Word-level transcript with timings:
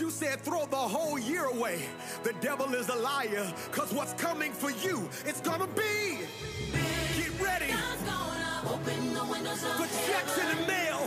you 0.00 0.10
said 0.10 0.40
throw 0.40 0.66
the 0.66 0.76
whole 0.76 1.18
year 1.18 1.44
away. 1.44 1.86
The 2.22 2.32
devil 2.34 2.74
is 2.74 2.88
a 2.88 2.96
liar, 2.96 3.52
cause 3.70 3.92
what's 3.92 4.12
coming 4.14 4.52
for 4.52 4.70
you, 4.70 5.08
it's 5.24 5.40
gonna 5.40 5.66
be. 5.68 6.18
Get 7.16 7.40
ready 7.40 7.72
for 9.76 9.86
checks 10.06 10.38
in 10.38 10.56
the 10.56 10.66
mail, 10.66 11.00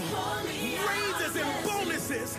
raises 0.87 1.35
and 1.35 1.65
bonuses, 1.65 2.37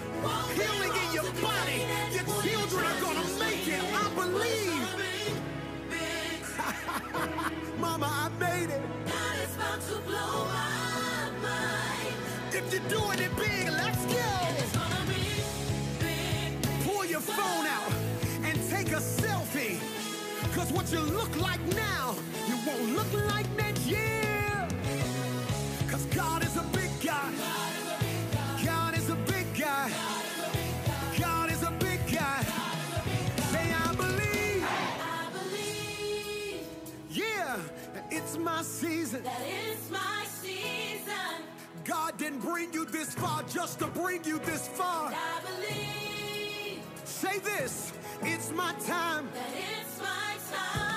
healing 0.55 0.93
in 1.07 1.15
your 1.15 1.31
body. 1.41 1.87
Your 2.13 2.25
children 2.43 2.85
are 2.85 3.01
gonna 3.01 3.27
make 3.39 3.69
it. 3.69 3.83
I 3.95 4.11
believe. 4.15 4.61
Mama, 7.79 8.07
I 8.07 8.29
made 8.39 8.71
it. 8.71 8.83
If 9.07 10.70
what 20.91 20.99
you 20.99 21.15
look 21.15 21.41
like 21.41 21.61
now, 21.77 22.15
you 22.49 22.57
won't 22.67 22.97
look 22.97 23.13
like 23.27 23.49
next 23.57 23.87
year. 23.87 24.69
Cause 25.89 26.05
God 26.07 26.43
is 26.45 26.57
a 26.57 26.63
big 26.73 26.91
guy. 27.05 27.31
God 28.65 28.97
is 28.97 29.09
a 29.11 29.15
big 29.15 29.47
guy. 29.59 29.91
God 31.19 31.51
is 31.51 31.63
a 31.63 31.71
big 31.73 32.01
guy. 32.13 32.43
Say, 33.53 33.73
I 33.73 33.95
believe. 33.97 34.67
Yeah, 37.11 37.57
it's 38.11 38.37
my 38.37 38.63
season. 38.63 39.23
God 41.85 42.17
didn't 42.19 42.41
bring 42.41 42.73
you 42.73 42.85
this 42.85 43.15
far 43.15 43.43
just 43.45 43.79
to 43.79 43.87
bring 43.87 44.25
you 44.25 44.39
this 44.41 44.69
far. 44.69 45.13
Say 47.05 47.39
this, 47.39 47.93
it's 48.23 48.51
my 48.51 48.73
time. 48.87 49.29
Yeah, 50.53 50.90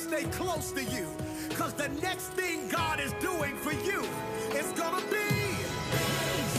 stay 0.00 0.24
close 0.24 0.72
to 0.72 0.82
you. 0.82 1.06
Cause 1.54 1.74
the 1.74 1.88
next 2.00 2.28
thing 2.32 2.68
God 2.68 3.00
is 3.00 3.12
doing 3.20 3.54
for 3.56 3.72
you 3.72 4.00
is 4.58 4.72
gonna 4.72 5.04
be 5.10 5.28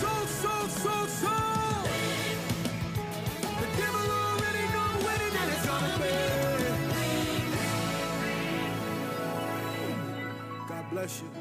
so, 0.02 0.14
so, 0.42 0.68
so, 0.68 1.06
so. 1.08 1.36
The 3.62 3.70
devil 3.82 4.06
already 4.26 4.66
know 4.76 4.90
when 5.06 5.20
it 5.28 5.34
and 5.42 5.52
it's 5.54 5.66
gonna 5.66 5.98
be. 6.04 6.14
God 10.70 10.86
bless 10.92 11.22
you. 11.22 11.41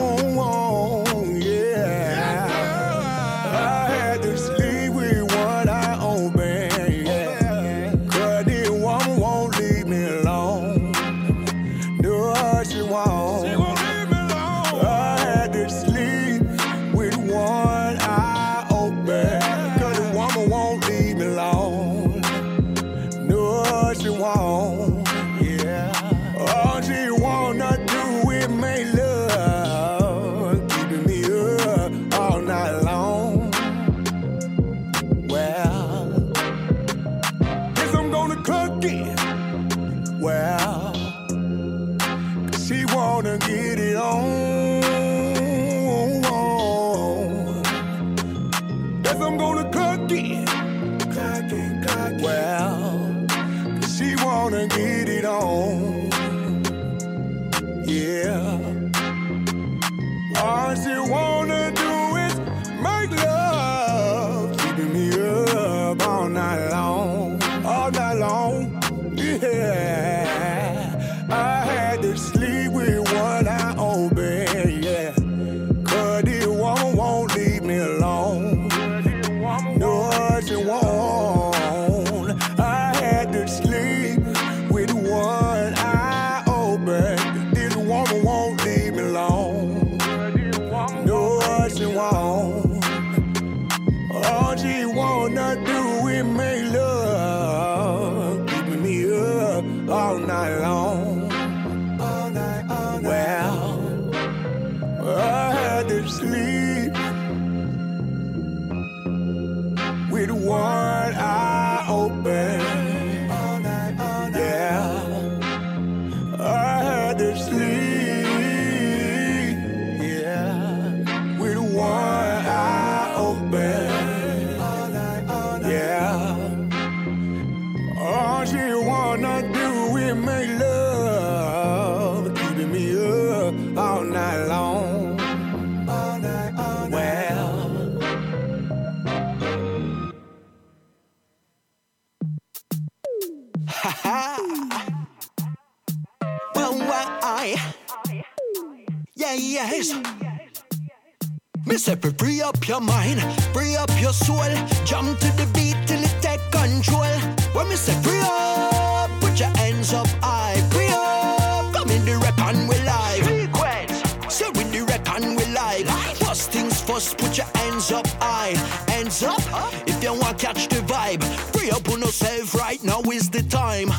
your 152.71 152.79
mind, 152.79 153.21
free 153.51 153.75
up 153.75 153.91
your 153.99 154.13
soul. 154.13 154.49
Jump 154.85 155.19
to 155.19 155.27
the 155.35 155.45
beat 155.53 155.75
till 155.87 156.01
it 156.01 156.15
take 156.21 156.39
control. 156.51 157.19
When 157.51 157.67
we 157.67 157.75
say 157.75 157.93
free 158.01 158.21
up, 158.23 159.11
put 159.19 159.37
your 159.37 159.49
hands 159.57 159.93
up 159.93 160.07
high. 160.23 160.55
Free 160.71 160.87
up, 160.89 161.73
come 161.73 161.89
in 161.89 162.05
the 162.05 162.15
reckon 162.15 162.67
we 162.69 162.77
live. 162.91 163.25
Sequence. 163.27 164.33
So 164.33 164.47
with 164.51 164.71
the 164.71 164.83
reckon 164.83 165.35
we 165.35 165.45
live. 165.47 165.85
First 166.19 166.51
things 166.51 166.79
first, 166.79 167.17
put 167.17 167.37
your 167.37 167.49
hands 167.55 167.91
up 167.91 168.07
high. 168.21 168.55
Hands 168.89 169.23
up, 169.23 169.41
if 169.85 170.01
you 170.01 170.13
want 170.13 170.39
catch 170.39 170.69
the 170.69 170.81
vibe. 170.91 171.23
Free 171.53 171.71
up 171.71 171.89
on 171.89 171.99
yourself 171.99 172.55
right 172.55 172.81
now 172.85 173.01
is 173.01 173.29
the 173.29 173.43
time. 173.43 173.89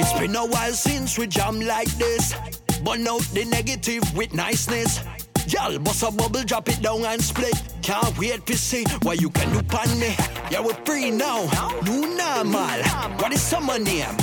It's 0.00 0.12
been 0.18 0.34
a 0.34 0.44
while 0.44 0.72
since 0.72 1.18
we 1.18 1.28
jam 1.28 1.60
like 1.60 1.92
this. 2.02 2.34
Burn 2.82 3.06
out 3.06 3.22
the 3.32 3.44
negative 3.44 4.02
with 4.16 4.34
niceness. 4.34 4.98
Y'all 5.52 5.78
bust 5.80 6.02
a 6.02 6.10
bubble, 6.10 6.42
drop 6.44 6.66
it 6.70 6.80
down 6.80 7.04
and 7.04 7.20
split. 7.20 7.52
Can't 7.82 8.18
wait 8.18 8.46
to 8.46 8.56
see 8.56 8.84
what 9.02 9.20
you 9.20 9.28
can 9.28 9.52
do 9.52 9.62
pon 9.64 9.86
me. 10.00 10.14
Yeah, 10.50 10.60
we're 10.60 10.72
free 10.86 11.10
now. 11.10 11.42
New 11.84 12.16
normal. 12.16 12.82
What 13.20 13.32
is 13.34 13.42
summer 13.42 13.78
name? 13.78 14.16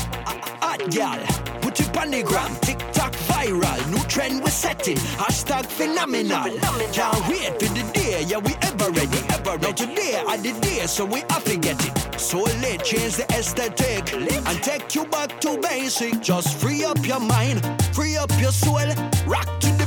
Hot 0.62 0.89
gal. 0.89 1.19
Put 1.62 1.79
it 1.79 1.95
on 1.98 2.09
the 2.09 2.24
gram. 2.24 2.55
TikTok 2.62 3.13
viral. 3.29 3.91
New 3.91 4.03
trend 4.07 4.41
we're 4.43 4.50
setting. 4.50 4.98
Hashtag 4.98 5.67
phenomenal. 5.67 6.57
Can't 6.93 7.27
wait 7.27 7.53
for 7.62 7.74
the 7.75 7.91
day. 7.93 8.24
Yeah, 8.27 8.38
we 8.39 8.55
ever 8.63 8.89
ready. 8.89 9.19
Ever 9.29 9.57
ready. 9.57 9.65
Now 9.65 9.71
today 9.74 10.24
I 10.27 10.38
the 10.38 10.53
day, 10.62 10.88
so 10.88 11.05
we 11.05 11.19
have 11.29 11.43
to 11.43 11.57
get 11.57 11.77
it. 11.86 12.19
So 12.19 12.39
let 12.41 12.83
change 12.83 13.17
the 13.17 13.25
aesthetic 13.38 14.13
and 14.13 14.63
take 14.63 14.95
you 14.95 15.05
back 15.05 15.39
to 15.41 15.59
basic. 15.62 16.21
Just 16.21 16.57
free 16.57 16.83
up 16.83 17.05
your 17.05 17.19
mind, 17.19 17.62
free 17.93 18.17
up 18.17 18.31
your 18.39 18.51
soul. 18.51 18.79
Rock 19.27 19.59
to 19.59 19.78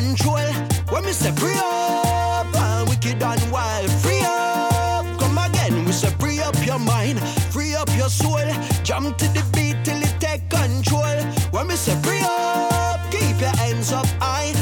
control. 0.00 0.48
When 0.92 1.04
we 1.04 1.12
say 1.12 1.32
free 1.32 1.58
up, 1.58 2.46
and 2.54 2.88
wicked 2.88 3.22
and 3.22 3.52
wild, 3.52 3.90
free 4.02 4.22
up. 4.24 5.04
Come 5.20 5.38
again, 5.38 5.84
we 5.84 5.92
say 5.92 6.10
free 6.18 6.40
up 6.40 6.56
your 6.66 6.78
mind, 6.78 7.20
free 7.54 7.74
up 7.74 7.90
your 7.96 8.08
soul. 8.08 8.48
Jump 8.82 9.18
to 9.18 9.26
the 9.36 9.44
beat 9.54 9.76
till 9.84 10.00
it 10.02 10.14
take 10.18 10.48
control. 10.48 11.18
When 11.54 11.68
we 11.68 11.76
say 11.76 11.96
free 12.02 12.22
up, 12.24 13.00
keep 13.10 13.36
your 13.44 13.54
hands 13.62 13.92
up 13.92 14.06
high, 14.24 14.52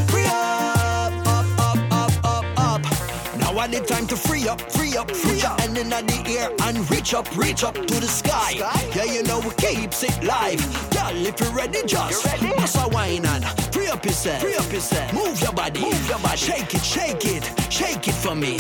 At 3.69 3.87
the 3.87 3.95
time 3.95 4.07
to 4.07 4.17
free 4.17 4.49
up, 4.49 4.63
free 4.73 4.97
up, 4.97 5.11
free 5.11 5.43
up, 5.43 5.61
and 5.61 5.77
in 5.77 5.91
the 5.91 6.25
air 6.27 6.51
and 6.63 6.91
reach 6.91 7.13
up, 7.13 7.29
reach 7.37 7.63
up 7.63 7.75
to 7.75 8.01
the 8.01 8.07
sky. 8.07 8.53
Yeah, 8.97 9.05
you 9.05 9.23
know 9.25 9.41
we 9.41 9.51
keeps 9.57 10.03
it 10.03 10.25
live. 10.25 10.59
Girl, 10.91 11.27
if 11.27 11.39
you're 11.39 11.53
ready, 11.53 11.83
just 11.87 12.25
bust 12.57 12.79
a 12.81 12.89
wine 12.89 13.27
and 13.27 13.45
free 13.71 13.89
up 13.89 14.07
yourself, 14.07 14.41
free 14.41 14.55
up 14.55 14.73
yourself. 14.73 15.13
Move 15.13 15.39
your 15.43 15.53
body, 15.53 15.83
move 15.83 16.09
your 16.09 16.19
body, 16.21 16.39
shake 16.39 16.75
it, 16.75 16.83
shake 16.83 17.27
it, 17.27 17.45
shake 17.71 18.09
it 18.09 18.15
for 18.15 18.35
me. 18.35 18.57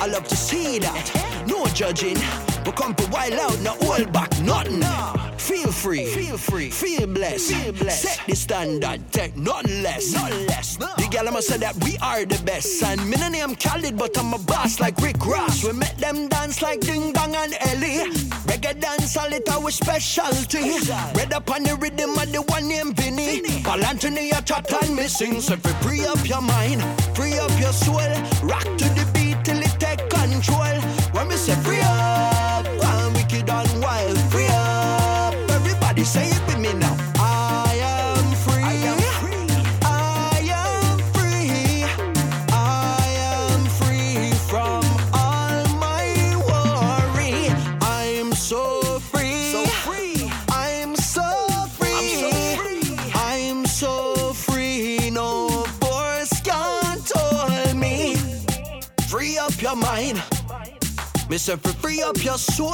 I 0.00 0.08
love 0.08 0.26
to 0.26 0.36
see 0.36 0.80
that. 0.80 1.44
No 1.46 1.64
judging, 1.66 2.18
but 2.64 2.74
come 2.74 2.96
to 2.96 3.08
wild 3.10 3.34
out, 3.34 3.60
no 3.60 3.76
hold 3.86 4.12
back, 4.12 4.36
nothing. 4.40 4.82
Feel 5.38 5.72
free, 5.72 6.04
feel 6.04 6.36
free, 6.36 6.70
feel 6.70 7.06
blessed. 7.06 7.52
Feel 7.52 7.72
blessed. 7.72 8.02
Set 8.02 8.26
the 8.26 8.36
standard, 8.36 9.00
take 9.12 9.36
nothing 9.36 9.82
less, 9.82 10.12
nothing 10.12 10.46
less. 10.46 10.76
The 10.76 11.08
gal 11.10 11.26
I'ma 11.26 11.40
say 11.40 11.56
that 11.58 11.74
we 11.84 11.96
are 11.98 12.24
the 12.26 12.42
best. 12.44 12.82
And 12.82 13.08
me 13.08 13.16
no 13.16 13.28
name 13.28 13.54
Khalid, 13.54 13.96
but 13.96 14.18
I'm 14.18 14.34
a 14.34 14.38
boss 14.48 14.80
like 14.80 14.96
Rick 14.98 15.24
Ross. 15.24 15.62
We 15.62 15.72
make 15.72 15.96
them 15.98 16.28
dance 16.28 16.60
like 16.60 16.80
Ding 16.80 17.12
Dong 17.12 17.34
and 17.36 17.54
Ellie. 17.60 18.10
Reggae 18.48 18.80
dance, 18.80 19.16
all 19.16 19.32
it 19.32 19.48
our 19.48 19.70
specialty. 19.70 20.80
Red 21.14 21.32
up 21.32 21.48
on 21.50 21.62
the 21.62 21.76
rhythm 21.76 22.10
of 22.18 22.32
the 22.32 22.42
one 22.42 22.66
named 22.66 22.96
Vinny. 22.96 23.62
Paul 23.62 23.84
Anthony, 23.84 24.30
a 24.30 24.42
chat 24.42 24.72
and 24.82 24.96
missing. 24.96 25.40
So 25.40 25.54
if 25.54 25.64
you 25.64 25.72
free 25.84 26.04
up 26.06 26.28
your 26.28 26.42
mind, 26.42 26.82
free 27.14 27.38
up 27.38 27.52
your 27.60 27.72
soul, 27.72 28.10
rock 28.42 28.64
to 28.80 28.86
the 28.98 29.08
beat 29.14 29.44
till 29.44 29.60
it 29.60 29.76
take 29.78 30.08
control. 30.10 30.80
When 31.12 31.28
we 31.28 31.36
say 31.36 31.54
free 31.62 31.80
up, 31.82 32.37
Mister, 61.38 61.56
free 61.56 62.02
up 62.02 62.24
your 62.24 62.36
soul. 62.36 62.72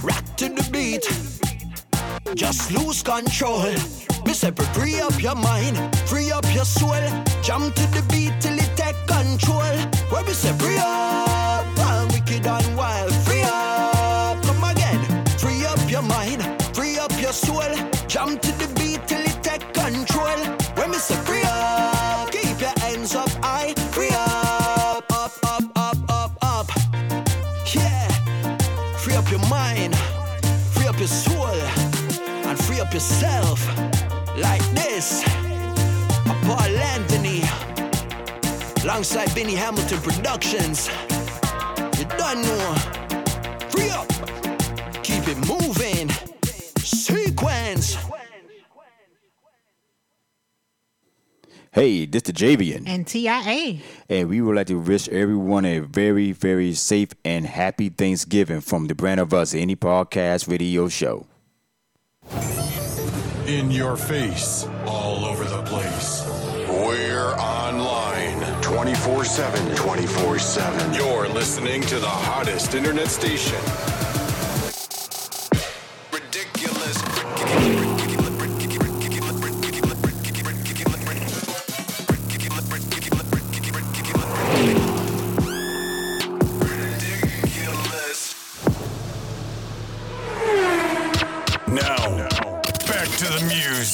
Rock 0.00 0.24
to 0.36 0.48
the 0.48 0.64
beat. 0.70 1.02
Just 2.36 2.70
lose 2.70 3.02
control. 3.02 3.74
Mister, 4.24 4.52
free 4.72 5.00
up 5.00 5.20
your 5.20 5.34
mind. 5.34 5.76
Free 6.06 6.30
up 6.30 6.46
your 6.54 6.64
soul. 6.64 6.94
Jump 7.42 7.74
to 7.74 7.86
the 7.90 8.04
beat 8.08 8.40
till 8.40 8.56
it 8.56 8.70
take 8.76 8.94
control. 9.08 9.76
Where 10.10 10.22
we 10.22 10.32
say 10.32 10.52
free 10.52 10.78
up. 10.78 11.66
And 11.76 12.12
wicked 12.12 12.46
and 12.46 12.76
wild. 12.76 13.12
Free 13.26 13.42
up. 13.42 14.40
Come 14.44 14.62
again. 14.62 15.26
Free 15.36 15.66
up 15.66 15.90
your 15.90 16.02
mind. 16.02 16.44
Free 16.72 17.00
up 17.00 17.10
your 17.20 17.32
soul. 17.32 17.74
Jump 18.06 18.42
to 18.42 18.52
the 18.62 18.65
yourself. 32.96 33.60
Like 34.38 34.64
this. 34.72 35.22
Paul 36.46 36.72
Anthony. 36.94 37.42
Alongside 38.84 39.34
Benny 39.34 39.54
Hamilton 39.54 40.00
Productions. 40.00 40.88
You 41.98 42.06
don't 42.16 42.40
know. 42.40 42.74
Free 43.68 43.90
up. 43.90 44.08
Keep 45.02 45.28
it 45.28 45.36
moving. 45.46 46.08
Sequence. 46.78 47.98
Hey, 51.72 52.06
this 52.06 52.22
the 52.22 52.32
Djayvoyn, 52.32 52.84
And 52.86 53.06
TIA. 53.06 53.80
and 54.08 54.30
we 54.30 54.40
would 54.40 54.56
like 54.56 54.68
to 54.68 54.78
wish 54.80 55.06
everyone 55.08 55.66
a 55.66 55.80
very, 55.80 56.32
very 56.32 56.72
safe 56.72 57.10
and 57.26 57.44
happy 57.44 57.90
Thanksgiving 57.90 58.62
from 58.62 58.86
the 58.86 58.94
brand 58.94 59.20
of 59.20 59.34
us, 59.34 59.54
any 59.54 59.76
podcast 59.76 60.48
radio 60.48 60.88
show. 60.88 61.26
In 63.46 63.70
your 63.70 63.96
face, 63.96 64.66
all 64.86 65.24
over 65.24 65.44
the 65.44 65.62
place. 65.62 66.26
We're 66.68 67.32
online 67.36 68.40
24 68.60 69.24
7. 69.24 69.76
24 69.76 70.38
7. 70.40 70.94
You're 70.94 71.28
listening 71.28 71.82
to 71.82 72.00
the 72.00 72.08
hottest 72.08 72.74
internet 72.74 73.06
station. 73.06 73.54
Ridiculous. 76.12 77.00
Ridiculous. 77.04 77.85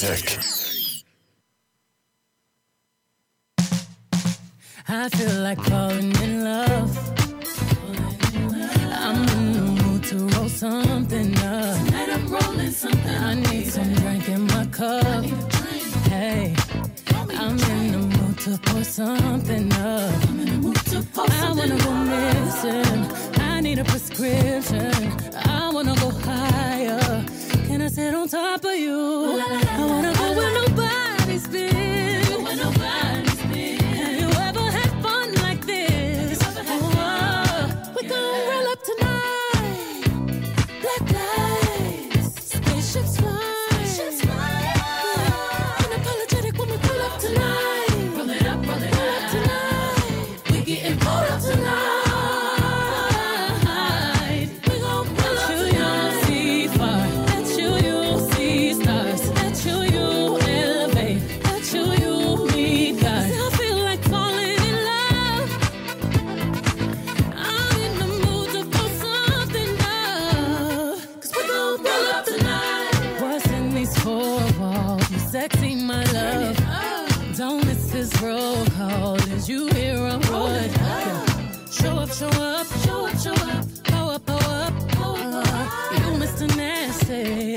The 0.00 0.06
music. 0.08 0.38
I 4.88 5.08
feel 5.08 5.40
like 5.40 5.60
falling 5.62 6.14
in 6.22 6.44
love. 6.44 6.98
I'm 8.92 9.28
in 9.28 9.52
the 9.52 9.82
mood 9.82 10.04
to 10.04 10.16
roll 10.36 10.48
something 10.48 11.36
up. 11.38 11.86
Tonight 11.86 12.08
I'm 12.10 12.28
rolling 12.28 12.70
something. 12.70 13.16
I 13.16 13.34
need 13.34 13.66
some 13.66 13.94
drink 13.94 14.28
in 14.28 14.46
my 14.46 14.66
cup. 14.66 15.24
Hey, 16.08 16.54
I'm 17.14 17.58
in 17.58 17.92
the 17.92 17.98
mood 17.98 18.38
to 18.40 18.58
pour 18.64 18.84
something 18.84 19.72
up. 19.72 20.14
I 21.18 21.52
wanna 21.56 21.78
go 21.78 21.92
missing. 22.12 23.40
I 23.40 23.60
need 23.60 23.78
a 23.78 23.84
prescription. 23.84 24.92
I 25.34 25.70
wanna 25.72 25.94
go 25.96 26.10
higher. 26.10 26.51
Can 27.82 27.90
I 27.90 27.94
sit 27.94 28.14
on 28.14 28.28
top 28.28 28.64
of 28.64 28.76
you? 28.76 28.94
I 28.94 29.84
wanna 29.84 30.14
go 30.14 30.36
where 30.36 30.68
nobody's 30.68 31.48
been. 31.48 33.31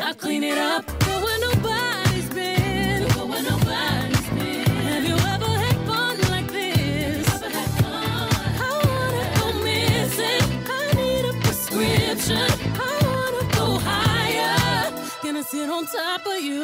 I 0.08 0.14
clean 0.14 0.44
it 0.44 0.56
up. 0.56 0.86
Go 1.00 1.24
where 1.24 1.40
nobody's 1.40 2.30
been. 2.30 3.08
Go 3.16 3.26
where 3.26 3.42
nobody's 3.42 4.30
been. 4.38 4.66
Have 4.86 5.04
you 5.04 5.16
ever 5.16 5.52
had 5.66 5.78
fun 5.88 6.16
like 6.30 6.48
this? 6.52 7.28
Ever 7.34 7.50
had 7.50 7.70
fun? 7.82 8.30
I 8.62 8.72
wanna 8.86 9.26
go 9.40 9.48
missing. 9.64 10.46
I 10.70 10.94
need 10.94 11.26
a 11.26 11.34
prescription. 11.42 12.38
I 12.38 12.92
wanna 13.10 13.46
go 13.58 13.80
higher. 13.82 14.92
Gonna 15.24 15.44
sit 15.44 15.68
on 15.72 15.88
top 15.88 16.24
of 16.28 16.40
you. 16.40 16.62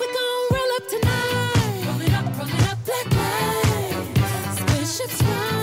We're 0.00 0.14
gonna 0.16 0.54
roll 0.54 0.72
up 0.78 0.84
tonight. 0.88 1.84
Roll 1.88 2.00
it 2.00 2.14
up, 2.14 2.24
roll 2.38 2.48
it 2.48 2.64
up, 2.72 2.78
black 2.86 3.06
lights. 3.20 4.60
Spaceships 4.60 5.22
ride. 5.24 5.57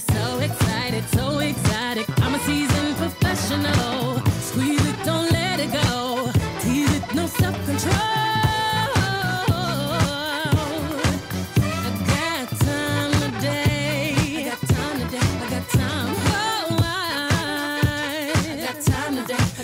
so 0.00 0.38
excited, 0.38 1.04
so 1.14 1.38
exotic. 1.38 2.06
I'm 2.20 2.34
a 2.34 2.38
seasoned 2.40 2.96
professional. 2.96 4.20
Squeeze 4.40 4.84
it, 4.86 5.04
don't 5.04 5.30
let 5.32 5.60
it 5.60 5.72
go. 5.72 6.30
Tease 6.60 6.94
it, 6.96 7.14
no 7.14 7.26
self 7.26 7.56
control. 7.66 8.20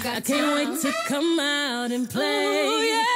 I 0.09 0.21
can't 0.21 0.55
wait 0.55 0.81
to 0.81 0.93
come 1.09 1.39
out 1.39 1.91
and 1.91 2.09
play. 2.09 2.47
Ooh, 2.47 2.83
yeah. 2.83 3.16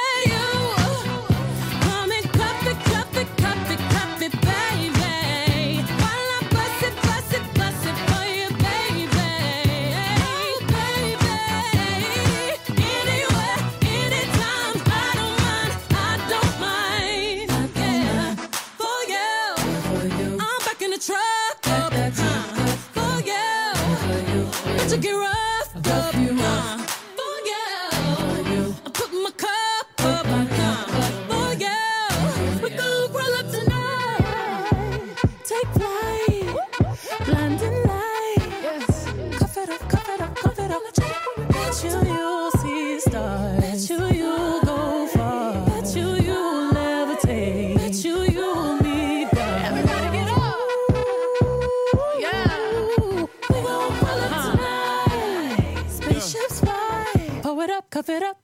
Tough 58.01 58.09
it 58.09 58.23
up. 58.23 58.40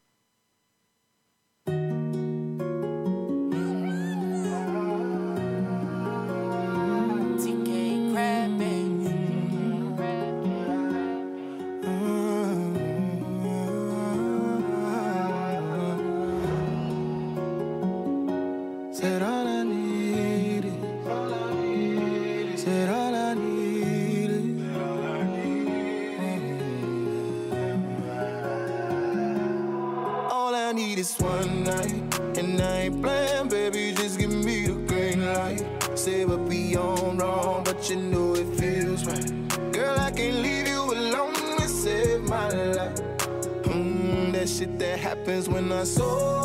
cansou 45.78 46.37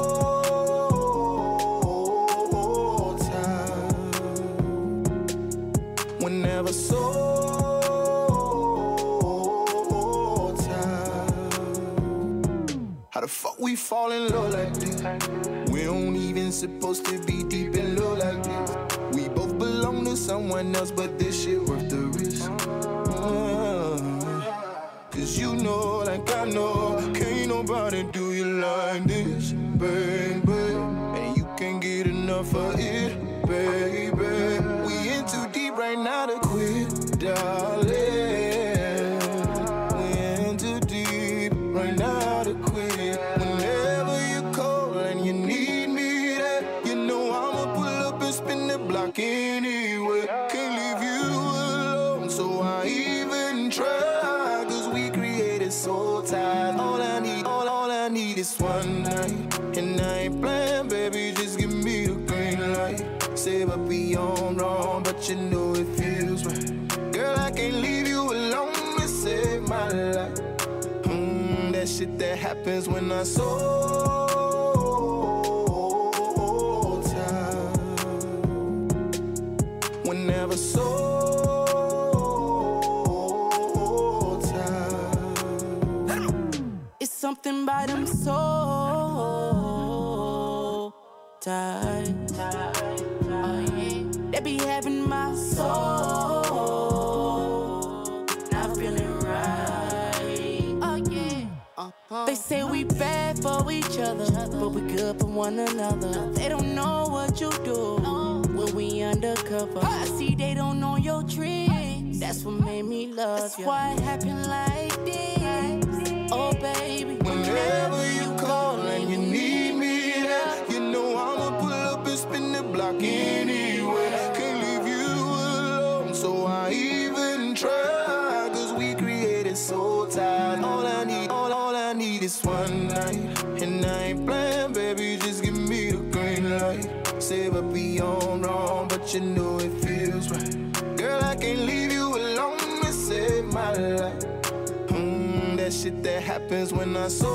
So. 147.08 147.31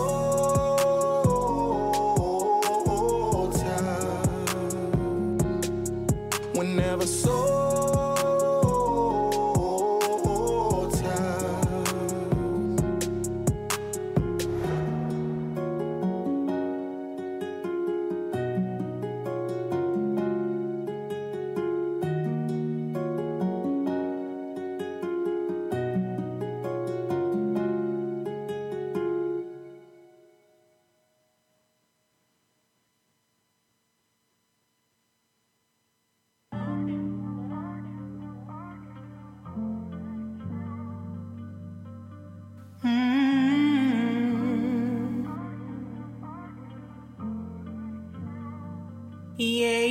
Yay! 49.38 49.87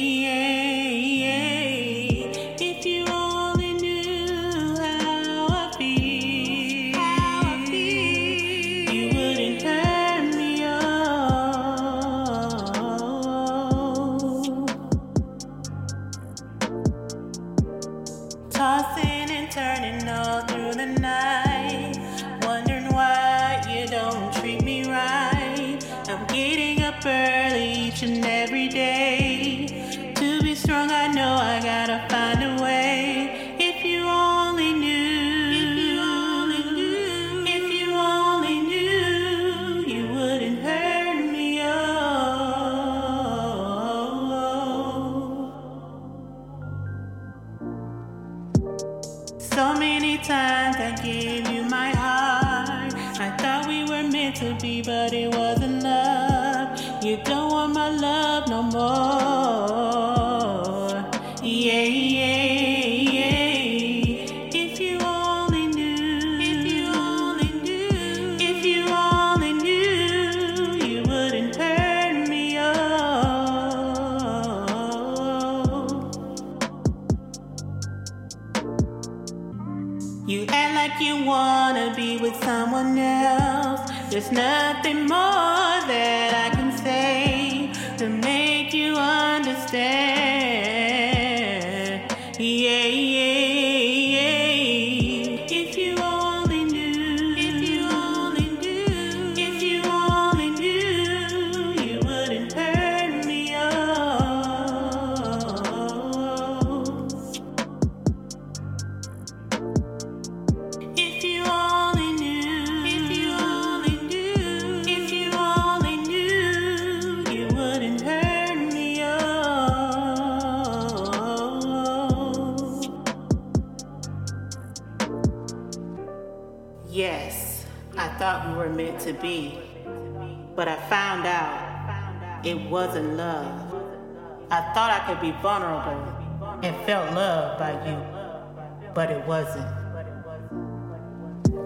Could 135.06 135.20
be 135.20 135.30
vulnerable 135.40 136.60
and 136.64 136.74
felt 136.84 137.14
loved 137.14 137.60
by 137.60 137.70
you, 137.86 138.92
but 138.92 139.08
it 139.08 139.24
wasn't. 139.24 139.64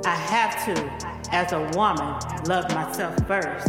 I 0.05 0.15
have 0.15 0.63
to, 0.67 1.35
as 1.35 1.53
a 1.53 1.61
woman, 1.75 2.21
love 2.45 2.69
myself 2.75 3.17
first 3.27 3.67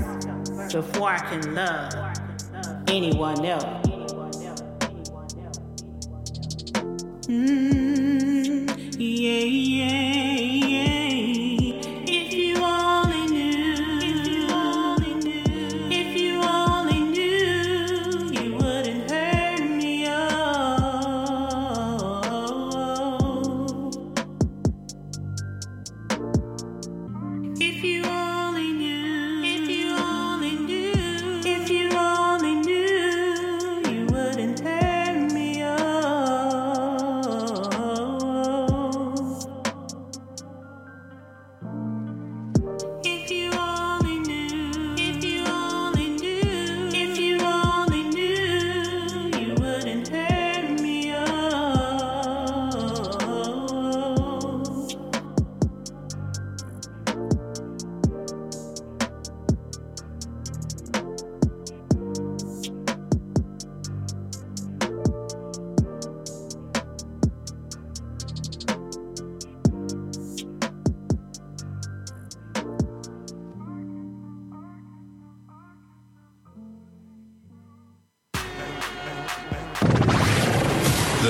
before 0.73 1.11
I 1.11 1.19
can 1.19 1.55
love 1.55 1.93
anyone 2.89 3.45
else. 3.45 3.80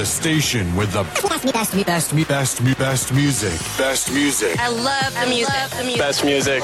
The 0.02 0.08
station 0.08 0.76
with 0.76 0.94
the 0.94 1.04
best, 1.04 1.46
me, 1.46 1.52
best, 1.52 1.76
me, 1.76 1.84
best, 1.84 2.14
me, 2.16 2.24
best, 2.24 2.64
me, 2.64 2.74
best 2.74 3.14
music. 3.14 3.60
Best 3.78 4.12
music. 4.12 4.60
I 4.60 4.68
love 4.68 5.14
the 5.14 5.20
I 5.20 5.26
music. 5.28 5.54
Love 5.54 5.78
the 5.78 5.84
music. 5.84 6.00
Best 6.00 6.26
music. 6.26 6.64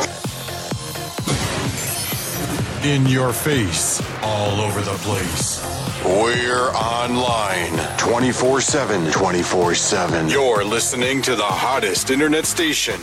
In 2.84 3.06
your 3.06 3.32
face, 3.32 4.02
all 4.24 4.60
over 4.60 4.82
the 4.82 4.98
place. 5.04 5.64
We're 6.04 6.72
online 6.72 7.78
24 8.00 8.60
7. 8.60 9.12
24 9.12 9.76
7. 9.76 10.30
You're 10.30 10.66
listening 10.66 11.22
to 11.22 11.36
the 11.36 11.44
hottest 11.44 12.10
internet 12.10 12.48
station 12.48 13.00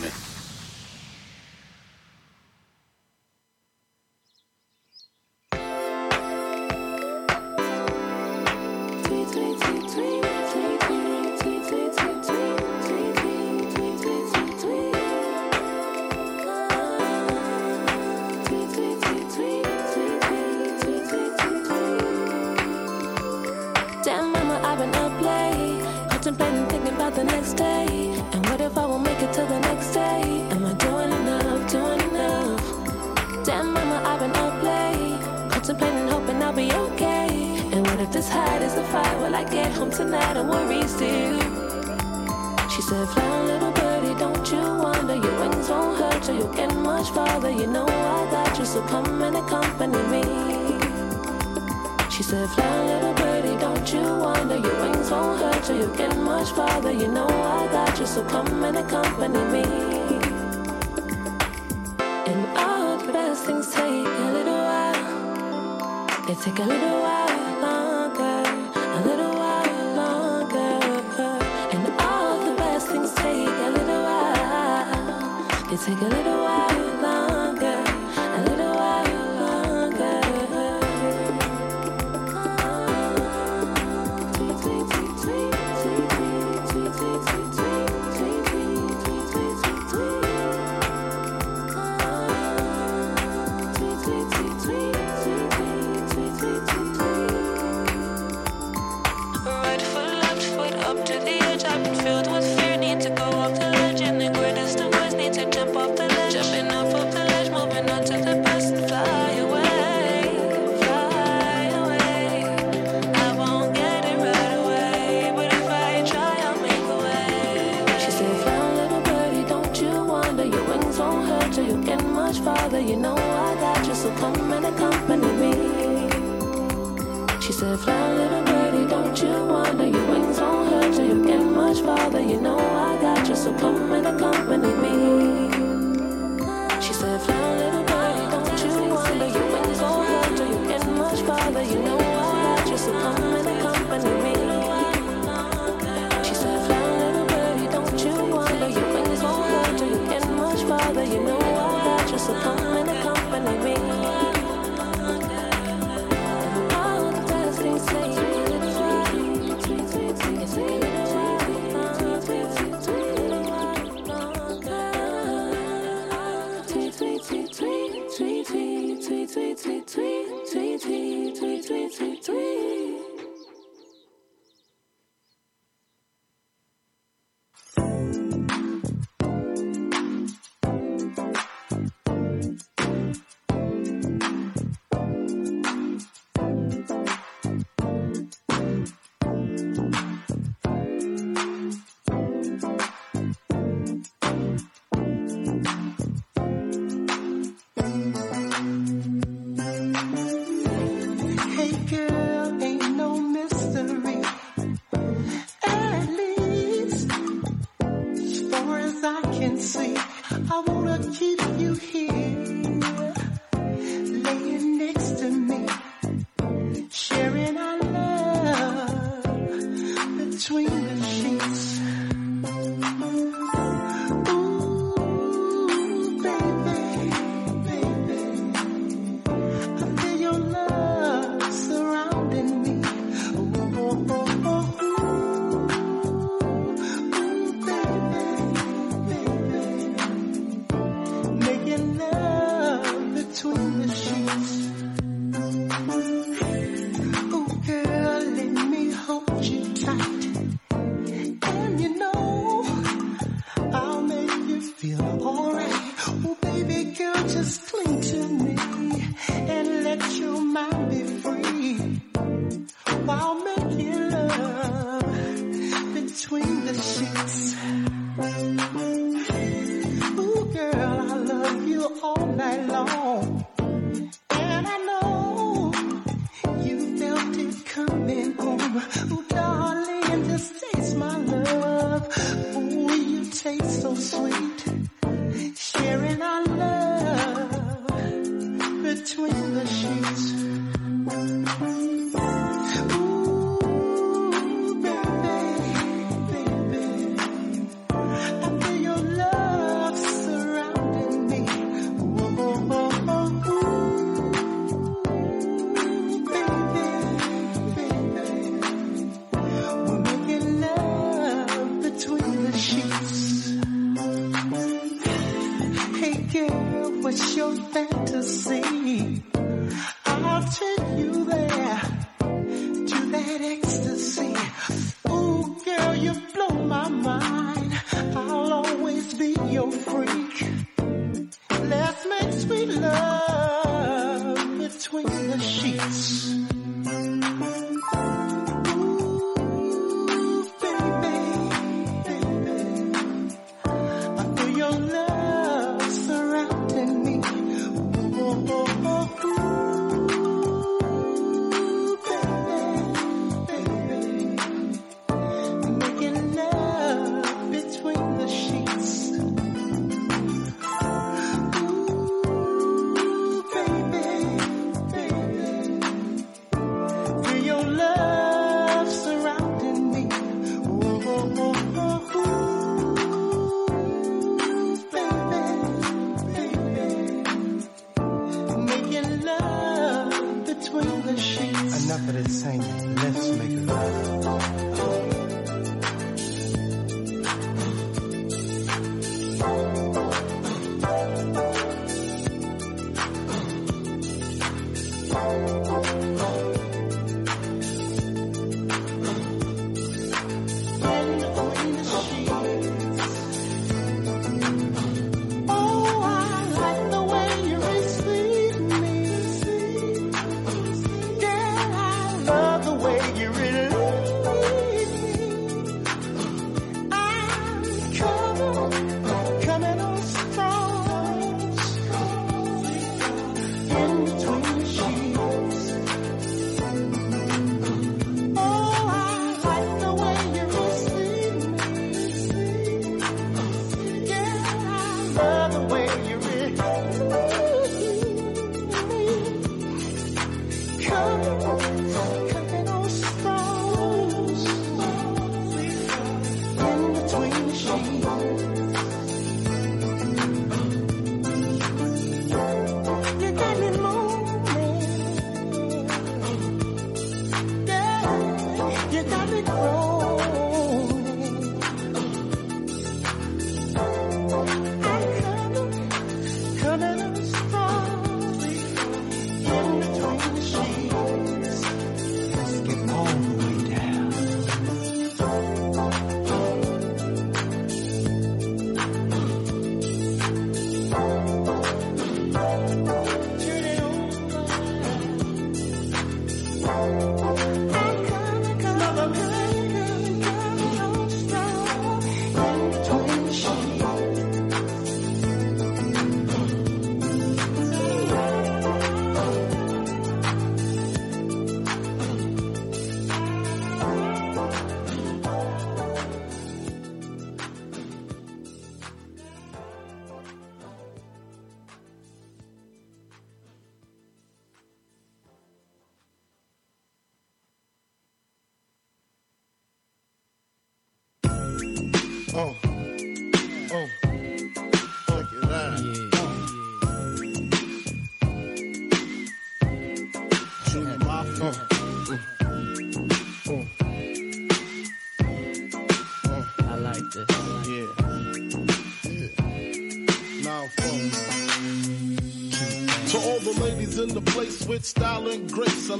Mm-hmm. 197.77 198.14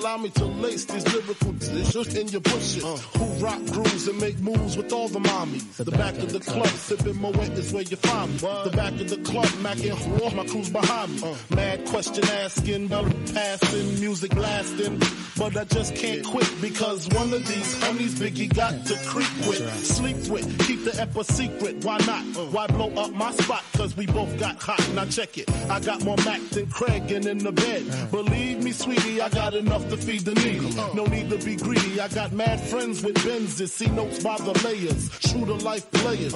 Allow 0.05 0.17
me 0.17 0.29
to 0.29 0.45
lace 0.45 0.85
these 0.85 1.03
lyrical 1.11 1.51
dishes 1.53 2.15
in 2.15 2.27
your 2.27 2.41
bushes. 2.41 2.83
Who 3.17 3.25
rock 3.43 3.59
grooves 3.71 3.84
back, 6.11 6.23
of 6.23 6.31
the 6.31 6.39
club, 6.39 6.67
sipping 6.67 7.21
Moet 7.21 7.57
is 7.57 7.73
where 7.73 7.83
you 7.83 7.97
find 7.97 8.31
me. 8.31 8.37
The 8.37 8.71
back 8.75 8.93
of 8.93 9.09
the 9.09 9.17
club, 9.17 9.47
macking 9.65 10.19
war, 10.19 10.31
my 10.31 10.45
crew's 10.45 10.69
behind 10.69 11.21
me. 11.21 11.35
Mad 11.55 11.85
question 11.85 12.23
asking, 12.43 12.87
bell 12.87 13.05
passing, 13.33 13.99
music 13.99 14.31
blasting. 14.31 15.01
But 15.37 15.57
I 15.57 15.63
just 15.65 15.95
can't 15.95 16.23
quit 16.23 16.49
because 16.61 17.09
one 17.09 17.33
of 17.33 17.45
these 17.47 17.83
honeys 17.83 18.15
Biggie 18.19 18.53
got 18.53 18.85
to 18.85 18.95
creep 19.05 19.47
with, 19.47 19.85
sleep 19.85 20.17
with, 20.27 20.47
keep 20.65 20.83
the 20.83 21.01
ep 21.01 21.15
a 21.15 21.23
secret. 21.23 21.83
Why 21.83 21.97
not? 22.05 22.23
Why 22.53 22.67
blow 22.67 22.91
up 22.95 23.11
my 23.11 23.31
spot? 23.31 23.63
Cause 23.73 23.97
we 23.97 24.05
both 24.05 24.39
got 24.39 24.61
hot. 24.61 24.81
Now 24.93 25.05
check 25.05 25.37
it. 25.37 25.49
I 25.69 25.79
got 25.79 26.03
more 26.03 26.17
Mac 26.23 26.41
than 26.51 26.67
Craig 26.67 27.11
and 27.11 27.25
in 27.25 27.39
the 27.39 27.51
bed. 27.51 28.11
Believe 28.11 28.63
me, 28.63 28.71
sweetie, 28.71 29.21
I 29.21 29.29
got 29.29 29.53
enough 29.55 29.89
to 29.89 29.97
feed 29.97 30.21
the 30.21 30.35
needy. 30.35 30.73
No 30.93 31.05
need 31.05 31.29
to 31.31 31.37
be 31.43 31.55
greedy. 31.55 31.99
I 31.99 32.07
got 32.09 32.31
mad 32.31 32.59
friends 32.61 33.03
with 33.03 33.15
Benzes. 33.15 33.69
See 33.69 33.87
notes 33.87 34.23
by 34.23 34.37
the 34.37 34.53
layers. 34.63 35.09
True 35.19 35.45
to 35.45 35.55
life 35.55 35.94
players. 35.99 36.33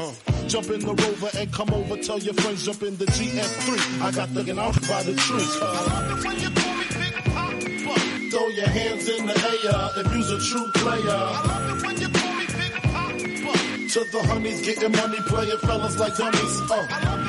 Jump 0.48 0.70
in 0.70 0.80
the 0.80 0.94
rover 0.94 1.30
and 1.38 1.52
come 1.54 1.70
over. 1.74 1.98
Tell 1.98 2.20
your 2.20 2.34
friends 2.34 2.66
jump 2.66 2.84
in 2.84 2.98
the 2.98 3.06
GS3. 3.06 4.02
I 4.02 4.12
got 4.12 4.34
the 4.34 4.60
out 4.60 4.76
by 4.88 5.04
the 5.04 5.14
tree. 5.16 5.46
Throw 8.30 8.48
your 8.50 8.68
hands 8.68 9.10
in 9.10 9.26
the 9.26 9.34
air 9.34 10.06
if 10.06 10.14
you's 10.14 10.32
a 10.32 10.40
true 10.50 10.72
player. 10.76 11.20
To 13.90 14.00
the 14.12 14.22
honeys 14.28 14.62
getting 14.66 14.92
money, 14.92 15.18
playing 15.28 15.58
fellas 15.60 15.98
like 16.00 16.16
dummies. 16.16 16.72
Uh. 16.72 17.29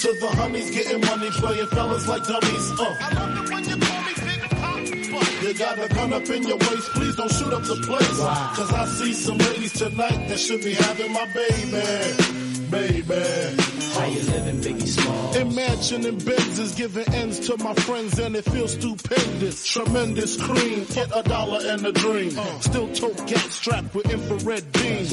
To 0.00 0.14
the 0.14 0.28
honeys 0.28 0.70
getting 0.70 0.98
money, 1.02 1.28
playing 1.30 1.66
fellas 1.66 2.08
like 2.08 2.24
dummies. 2.26 2.70
Uh. 2.80 2.96
I 3.00 3.12
love 3.12 3.44
it 3.44 3.52
when 3.52 3.64
you 3.68 3.76
call 3.76 4.02
me 4.02 4.12
Big 4.16 4.40
Pop. 4.48 4.80
But 5.12 5.42
you 5.42 5.52
got 5.52 5.78
a 5.78 5.88
gun 5.94 6.12
up 6.14 6.30
in 6.30 6.42
your 6.42 6.56
waist, 6.56 6.88
please 6.92 7.16
don't 7.16 7.30
shoot 7.30 7.52
up 7.52 7.62
the 7.64 7.76
place. 7.84 8.18
Cause 8.18 8.72
I 8.72 8.86
see 8.86 9.12
some 9.12 9.36
ladies 9.36 9.74
tonight 9.74 10.26
that 10.28 10.38
should 10.40 10.62
be 10.62 10.72
having 10.72 11.12
my 11.12 11.26
baby. 11.34 13.02
Baby. 13.02 13.79
How 13.92 14.06
you 14.06 14.22
living, 14.22 14.60
Biggie 14.60 14.86
Small? 14.86 15.34
Imagining 15.36 16.18
Benz 16.18 16.58
is 16.58 16.74
giving 16.74 17.08
ends 17.12 17.40
to 17.40 17.56
my 17.58 17.74
friends 17.74 18.18
and 18.18 18.36
it 18.36 18.44
feels 18.44 18.72
stupendous. 18.72 19.66
Tremendous 19.66 20.40
cream, 20.40 20.84
get 20.84 21.10
a 21.14 21.22
dollar 21.22 21.60
and 21.64 21.84
a 21.86 21.92
dream. 21.92 22.38
Uh. 22.38 22.60
Still 22.60 22.92
tote 22.92 23.26
gas 23.26 23.50
strapped 23.50 23.94
with 23.94 24.10
infrared 24.10 24.72
beams. 24.72 25.10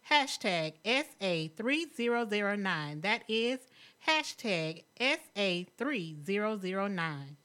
hashtag 0.09 0.73
SA3009. 0.85 3.01
That 3.01 3.23
is 3.27 3.59
hashtag 4.07 4.85
SA3009. 4.99 7.35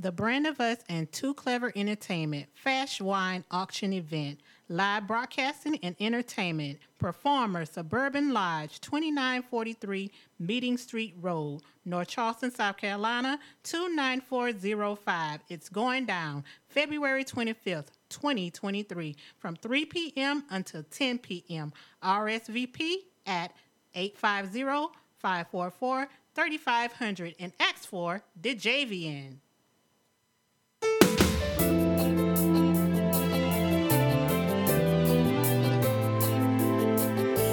The 0.00 0.12
Brand 0.12 0.46
of 0.46 0.60
Us 0.60 0.76
and 0.88 1.10
Too 1.10 1.34
Clever 1.34 1.72
Entertainment 1.74 2.46
Fast 2.54 3.00
Wine 3.00 3.42
Auction 3.50 3.92
Event, 3.92 4.38
live 4.68 5.08
broadcasting 5.08 5.76
and 5.82 5.96
entertainment, 5.98 6.78
performer 6.98 7.64
Suburban 7.64 8.32
Lodge, 8.32 8.80
2943 8.80 10.08
Meeting 10.38 10.76
Street 10.76 11.16
Road, 11.20 11.62
North 11.84 12.06
Charleston, 12.06 12.52
South 12.52 12.76
Carolina, 12.76 13.40
29405. 13.64 15.40
It's 15.48 15.68
going 15.68 16.06
down 16.06 16.44
February 16.68 17.24
25th, 17.24 17.88
2023, 18.08 19.16
from 19.38 19.56
3 19.56 19.84
p.m. 19.86 20.44
until 20.50 20.82
10 20.82 21.18
p.m. 21.18 21.72
RSVP 22.02 22.96
at 23.26 23.52
850 23.94 24.94
544 25.18 26.08
3500 26.34 27.34
and 27.40 27.52
ask 27.58 27.88
for 27.88 28.22
the 28.40 28.54
JVN. 28.54 29.38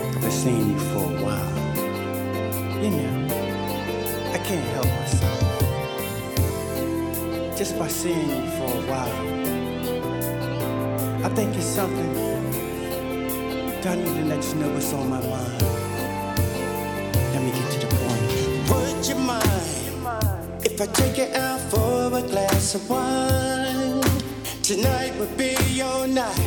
I've 0.08 0.22
been 0.22 0.32
seeing 0.32 0.70
you 0.72 0.80
for 0.80 1.00
a 1.00 1.24
while. 1.24 1.56
You 2.84 2.92
know, 2.92 3.28
I 4.32 4.38
can't 4.38 4.68
help 4.76 4.86
myself. 4.86 5.42
Just 7.58 7.80
by 7.80 7.88
seeing 7.88 8.30
you 8.30 8.50
for 8.52 8.66
a 8.66 8.82
while, 8.88 9.25
I 11.26 11.30
think 11.30 11.56
it's 11.56 11.66
something 11.66 12.14
that 12.14 13.88
I 13.88 13.96
need 13.96 14.16
to 14.16 14.26
let 14.26 14.46
you 14.46 14.56
know 14.60 14.70
what's 14.70 14.94
on 14.94 15.10
my 15.10 15.20
mind. 15.20 15.62
Let 17.34 17.42
me 17.42 17.50
get 17.50 17.72
to 17.72 17.80
the 17.80 17.88
point. 17.96 18.70
Would 18.70 19.08
you 19.08 19.16
mind 19.16 20.64
if 20.64 20.80
I 20.80 20.86
take 20.86 21.18
you 21.18 21.26
out 21.34 21.62
for 21.72 22.16
a 22.16 22.22
glass 22.22 22.76
of 22.76 22.88
wine? 22.88 24.04
Tonight 24.62 25.18
would 25.18 25.36
be 25.36 25.58
your 25.74 26.06
night. 26.06 26.38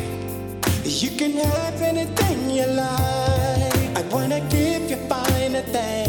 You 0.85 1.11
can 1.11 1.33
have 1.33 1.83
anything 1.83 2.49
you 2.49 2.67
like. 2.67 3.99
I 3.99 4.03
wanna 4.13 4.41
give 4.49 4.89
you 4.89 4.97
finer 5.09 5.63
things, 5.63 6.08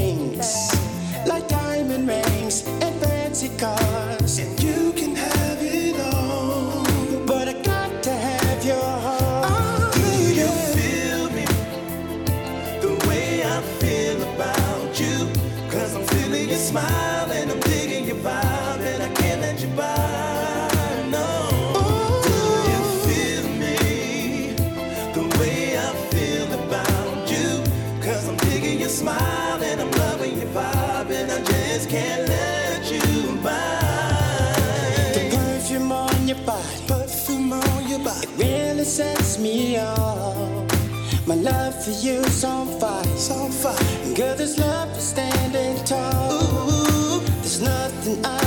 for 41.89 42.05
you's 42.05 42.43
on 42.43 42.67
fire. 42.79 43.03
It's 43.07 43.29
fire. 43.51 44.15
Girl, 44.15 44.35
this 44.35 44.57
love 44.57 44.95
is 44.97 45.03
standing 45.03 45.83
tall. 45.85 46.31
Ooh. 46.31 47.19
There's 47.41 47.61
nothing 47.61 48.25
I 48.25 48.38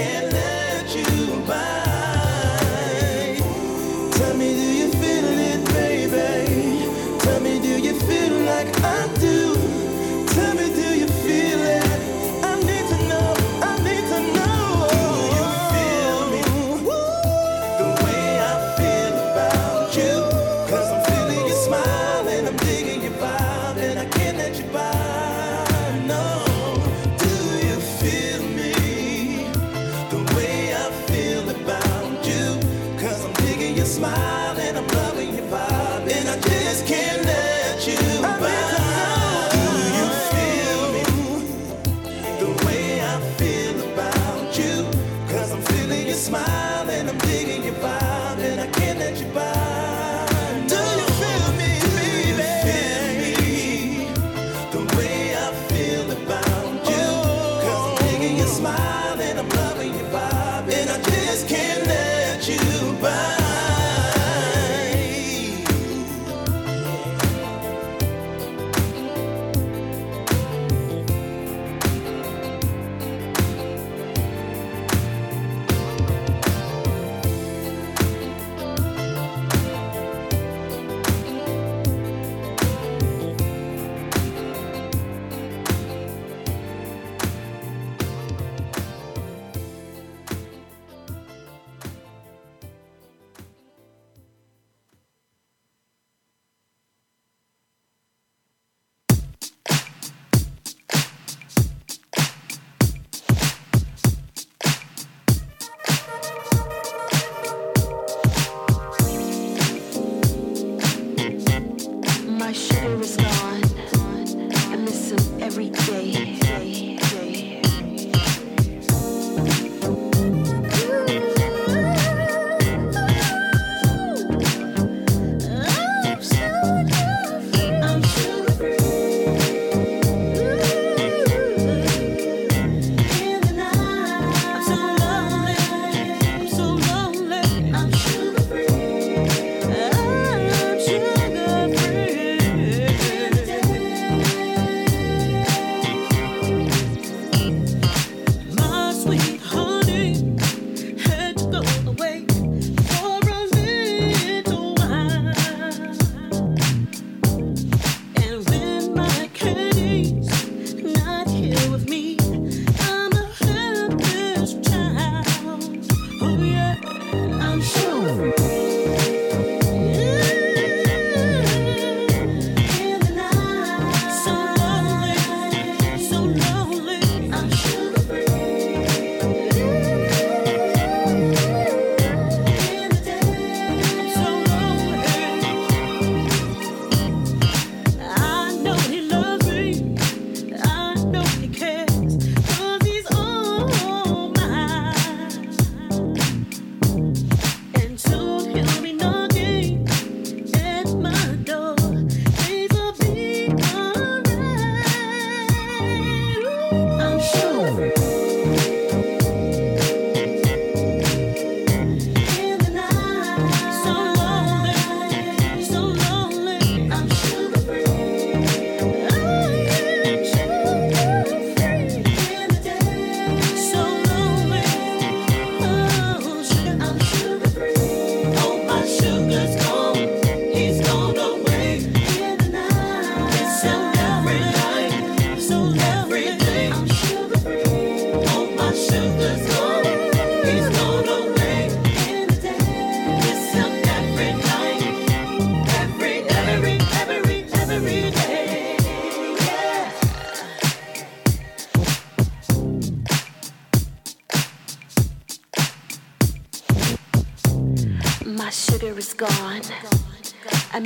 can 0.00 0.29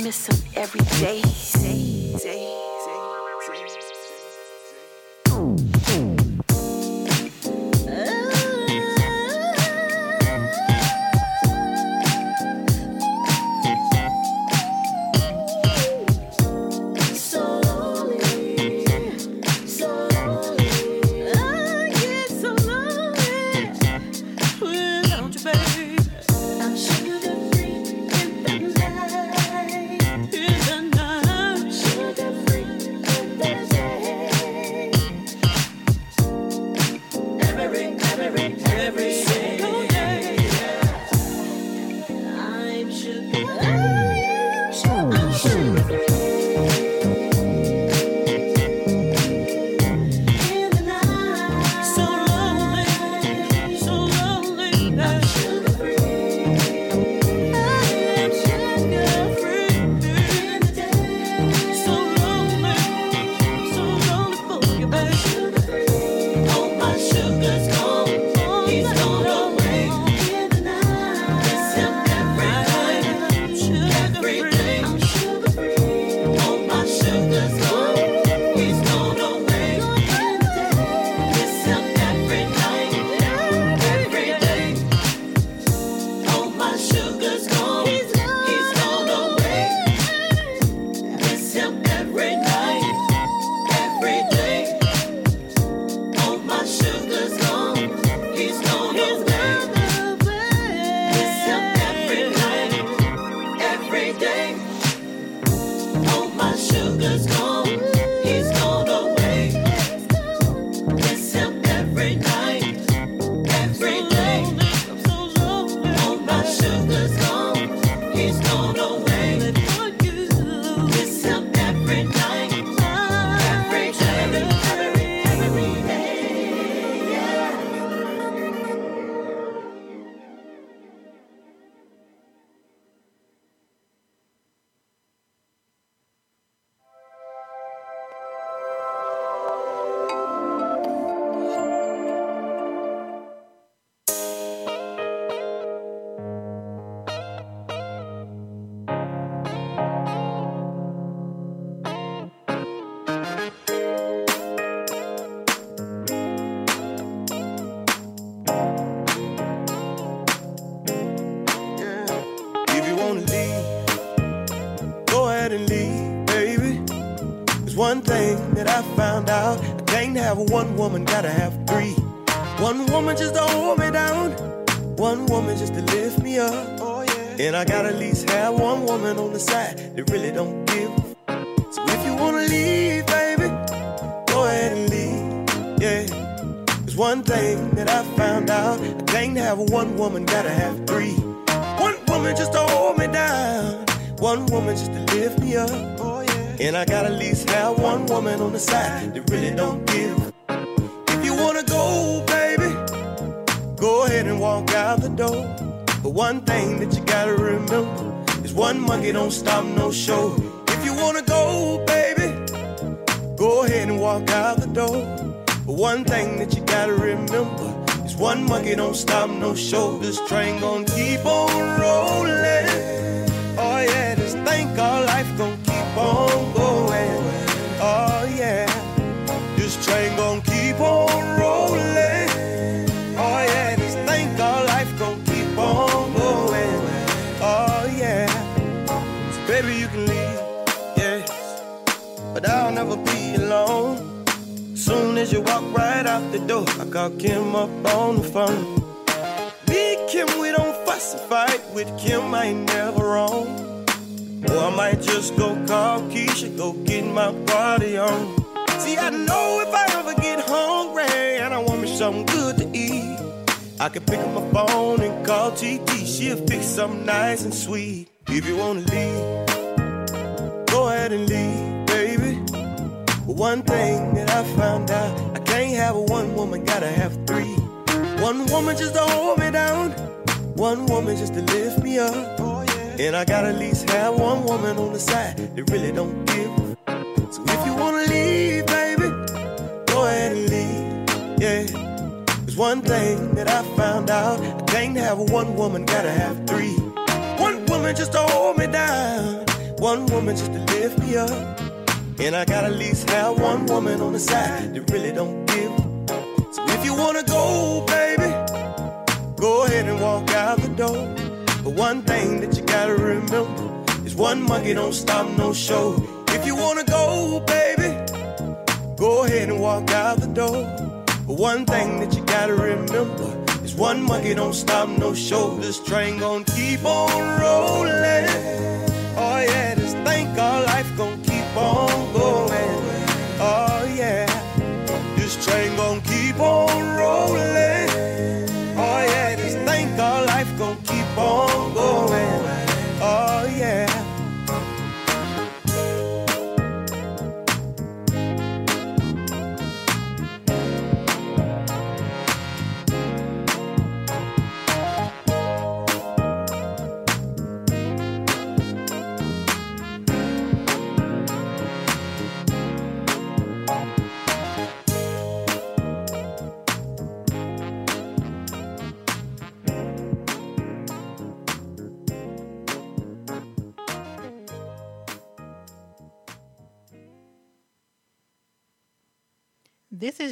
miss 0.05 0.34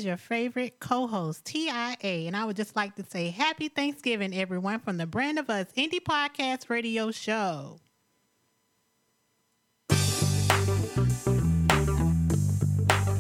your 0.04 0.18
favorite 0.18 0.80
co 0.80 1.08
host, 1.08 1.46
TIA, 1.46 1.98
and 2.02 2.36
I 2.36 2.46
would 2.46 2.56
just 2.56 2.76
like 2.76 2.96
to 2.96 3.04
say 3.04 3.30
happy 3.30 3.70
Thanksgiving, 3.70 4.36
everyone, 4.36 4.80
from 4.80 4.98
the 4.98 5.06
Brand 5.06 5.40
of 5.40 5.50
Us 5.50 5.68
Indie 5.78 6.02
Podcast 6.02 6.70
Radio 6.70 7.12
Show. 7.12 7.80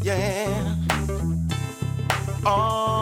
Yeah. 0.01 0.75
Oh. 2.45 2.92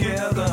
together. 0.00 0.49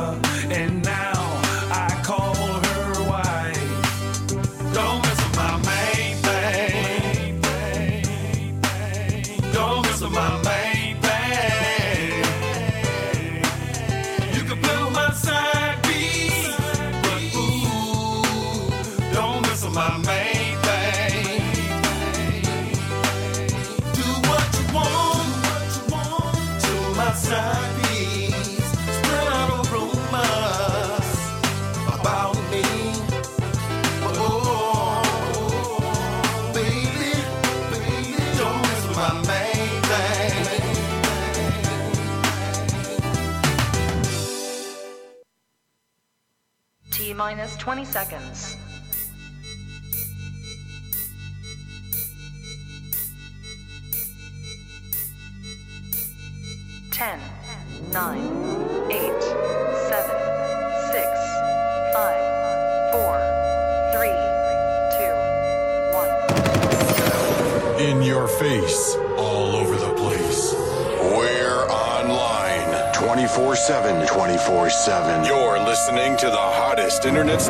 20 47.67 47.83
seconds. 47.83 48.46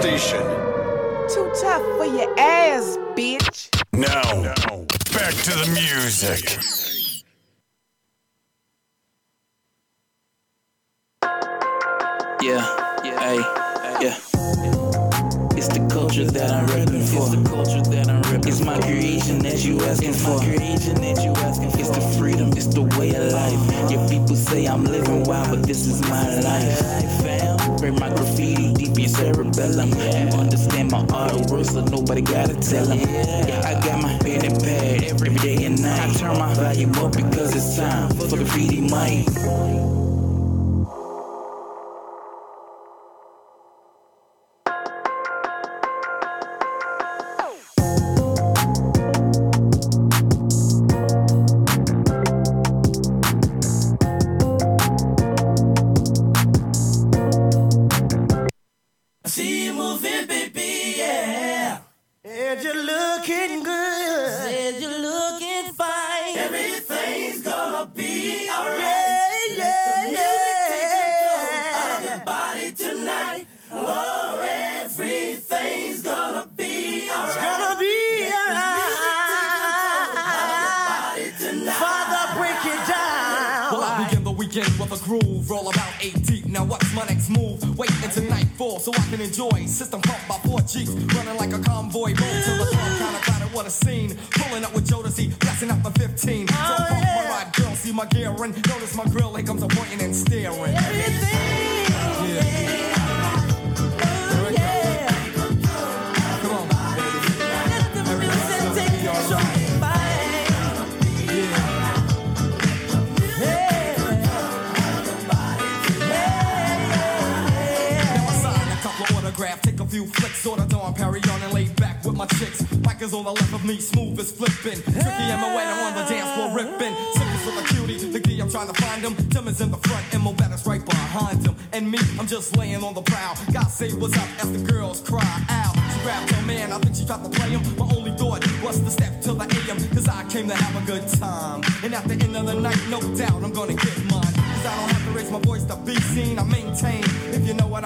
station. 0.01 0.43
Too 1.33 1.51
tough 1.59 1.81
for 1.97 2.05
your 2.05 2.31
ass, 2.39 2.96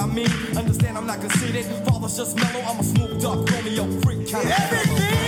I 0.02 0.08
mean? 0.08 0.28
Understand 0.58 0.98
I'm 0.98 1.06
not 1.06 1.20
conceited. 1.22 1.66
Father's 1.86 2.18
just 2.18 2.36
mellow. 2.36 2.62
I'm 2.66 2.80
a 2.80 2.84
smooth 2.84 3.24
up 3.24 3.50
Romeo 3.50 3.86
freak 4.02 4.32
kind 4.32 4.48
of 4.48 4.52
Everything 4.52 5.22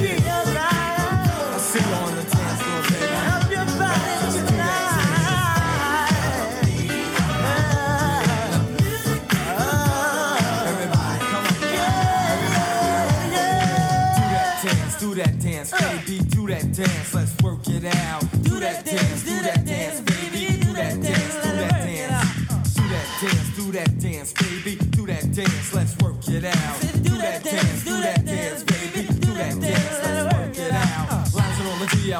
be 0.00 0.16
alright. 0.26 0.64
I 0.64 1.58
see 1.58 1.78
you 1.78 1.94
on 1.94 2.14
the 2.16 2.22
dance 2.22 2.62
floor, 2.62 2.82
baby. 2.88 3.12
Help 3.28 3.50
your 3.50 3.66
body 3.78 4.14
tonight. 4.48 4.80
Do 15.00 15.14
that 15.16 15.38
dance, 15.38 15.70
baby, 15.70 16.18
do 16.30 16.46
that 16.46 16.72
dance, 16.72 17.14
let's 17.14 17.36
work 17.42 17.68
it 17.68 17.84
out. 17.84 18.33
dance, 25.34 25.74
let's 25.74 25.96
work 25.98 26.14
it 26.28 26.44
out. 26.44 26.80
Do 27.02 27.16
that 27.18 27.42
dance, 27.42 27.84
do 27.84 28.00
that 28.00 28.24
dance. 28.24 28.73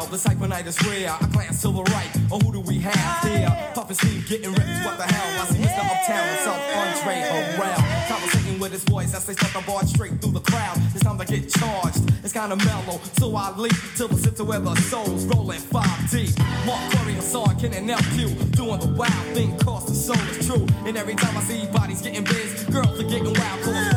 out. 0.05 0.11
The 0.11 0.19
type 0.19 0.41
of 0.41 0.49
night 0.49 0.67
is 0.67 0.79
rare. 0.87 1.11
I 1.11 1.27
class 1.33 1.63
to 1.63 1.69
the 1.69 1.83
right. 1.83 2.11
Oh, 2.31 2.39
who 2.39 2.53
do 2.53 2.61
we 2.61 2.79
have 2.79 3.23
here? 3.25 3.73
Puffin' 3.75 3.97
Steve 3.97 4.29
getting 4.29 4.51
ripped. 4.51 4.85
What 4.85 4.97
the 4.99 5.05
hell? 5.05 5.43
I 5.43 5.47
see 5.51 5.59
Mr. 5.59 5.79
Uptown 5.79 6.29
and 6.29 6.41
South 6.41 6.65
Andre 6.81 7.17
around. 7.59 8.09
Conversating 8.09 8.59
with 8.59 8.73
his 8.73 8.85
voice 8.85 9.15
as 9.15 9.25
they 9.27 9.35
stuck 9.35 9.53
the 9.53 9.67
bar 9.67 9.85
straight 9.87 10.21
through 10.21 10.33
the 10.33 10.41
crowd. 10.41 10.77
It's 10.95 11.03
time 11.03 11.19
to 11.19 11.25
get 11.25 11.49
charged. 11.51 12.03
It's 12.23 12.33
kinda 12.33 12.57
mellow. 12.57 13.01
So 13.19 13.35
I 13.37 13.51
leap 13.57 13.75
till 13.97 14.09
the 14.09 14.19
center 14.19 14.45
where 14.45 14.61
the 14.61 14.75
soul's 14.77 15.25
rolling 15.27 15.61
five 15.61 16.11
deep. 16.11 16.37
Mark 16.67 16.81
Curry, 16.93 17.15
Hassan, 17.15 17.59
Ken, 17.61 17.73
and 17.75 17.91
LQ. 17.91 18.29
Doing 18.53 18.81
the 18.81 18.89
wild 18.97 19.27
thing, 19.35 19.57
cause 19.59 19.87
the 19.87 19.95
soul 19.95 20.23
is 20.31 20.47
true. 20.47 20.67
And 20.87 20.97
every 20.97 21.15
time 21.15 21.37
I 21.37 21.43
see 21.43 21.67
bodies 21.67 22.03
getting 22.03 22.25
biz, 22.25 22.65
girls 22.65 22.99
are 23.01 23.09
getting 23.09 23.33
wild. 23.33 23.63
Cause 23.63 23.94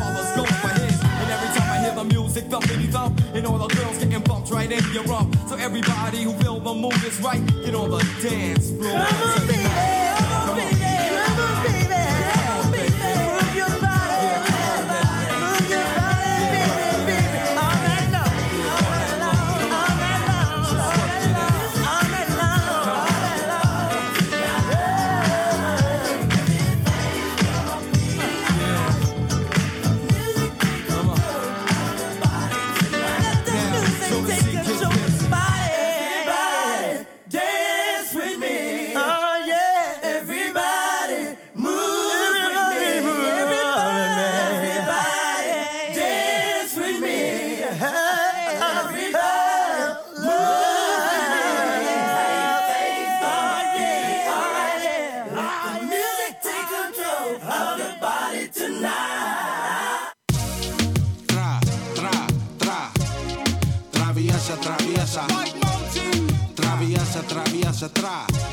the 1.98 2.04
music, 2.04 2.48
the 2.48 2.60
mini 2.68 2.86
thump, 2.86 3.20
and 3.34 3.44
all 3.44 3.58
the 3.58 3.74
girls 3.74 3.98
getting 3.98 4.22
bumped 4.22 4.50
right 4.50 4.70
in 4.70 4.84
your 4.92 5.02
rump. 5.04 5.34
So 5.48 5.56
everybody 5.56 6.22
who 6.22 6.32
feel 6.34 6.60
the 6.60 6.74
mood 6.74 6.94
is 7.04 7.20
right, 7.20 7.44
get 7.64 7.74
on 7.74 7.90
the 7.90 7.98
dance 8.22 8.70
floor. 8.70 9.67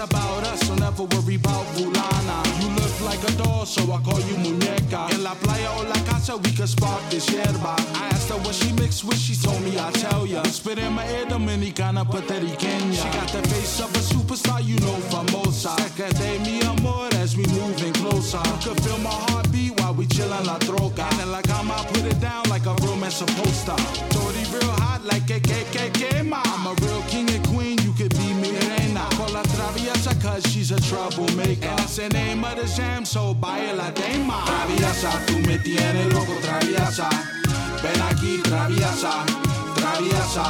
about 0.00 0.44
us, 0.44 0.60
so 0.66 0.74
never 0.76 1.04
worry 1.04 1.36
about 1.36 1.64
Vulana. 1.76 2.38
You 2.60 2.68
look 2.80 3.00
like 3.02 3.22
a 3.28 3.32
doll, 3.42 3.66
so 3.66 3.82
I 3.92 4.00
call 4.00 4.20
you 4.20 4.36
muñeca. 4.36 5.12
En 5.12 5.22
la 5.22 5.34
playa 5.34 5.70
o 5.76 5.82
la 5.82 6.00
casa, 6.04 6.36
we 6.36 6.50
could 6.52 6.68
spark 6.68 7.02
this 7.10 7.28
yerba. 7.30 7.76
I 7.94 8.08
asked 8.12 8.30
her 8.30 8.38
what 8.38 8.54
she 8.54 8.72
mixed 8.72 9.04
with, 9.04 9.18
she 9.18 9.34
told 9.36 9.60
me 9.62 9.76
I'll 9.78 9.92
tell 9.92 10.26
ya. 10.26 10.42
Spit 10.44 10.78
in 10.78 10.92
my 10.94 11.06
ear, 11.10 11.26
Dominicana, 11.26 12.04
Puertorriqueña. 12.04 12.94
She 12.94 13.08
got 13.18 13.28
the 13.28 13.42
face 13.48 13.80
of 13.80 13.94
a 13.94 13.98
superstar, 13.98 14.64
you 14.64 14.78
know, 14.80 14.96
famosa. 15.10 15.76
Cerca 15.76 16.08
de 16.18 16.38
mi 16.44 16.60
amor 16.62 17.08
as 17.22 17.36
we 17.36 17.44
moving 17.46 17.92
closer. 17.94 18.38
You 18.38 18.74
could 18.74 18.80
feel 18.82 18.98
my 18.98 19.10
heartbeat 19.10 19.49
chillin' 20.20 20.46
la 20.46 20.58
troca. 20.58 21.08
And 21.10 21.20
in 21.22 21.32
la 21.32 21.40
cama, 21.42 21.74
I 21.74 21.84
put 21.86 22.04
it 22.04 22.20
down 22.20 22.44
like 22.48 22.66
a 22.66 22.74
romance 22.84 23.16
supposed 23.16 23.66
to. 23.66 23.76
Shorty 24.12 24.44
real 24.52 24.72
hot 24.82 25.02
like 25.04 25.26
que 25.26 25.40
que 25.40 26.22
ma. 26.22 26.42
I'm 26.44 26.66
a 26.66 26.74
real 26.82 27.02
king 27.08 27.30
and 27.30 27.46
queen, 27.48 27.78
you 27.78 27.92
could 27.92 28.14
be 28.16 28.34
mi 28.34 28.50
reina. 28.68 29.06
Call 29.16 29.32
la 29.32 29.42
traviesa 29.42 30.12
cause 30.22 30.44
she's 30.50 30.70
a 30.70 30.80
troublemaker. 30.80 31.68
And 31.68 31.80
it's 31.80 31.96
the 31.96 32.08
name 32.08 32.44
of 32.44 32.56
the 32.56 32.66
jam, 32.76 33.04
so 33.04 33.34
baila 33.34 33.92
dema. 33.92 34.44
Traviesa, 34.44 35.10
tú 35.26 35.38
me 35.46 35.58
tienes 35.58 36.12
loco, 36.12 36.34
traviesa. 36.40 37.08
Ven 37.82 38.00
aquí, 38.10 38.42
traviesa, 38.42 39.24
traviesa. 39.74 40.44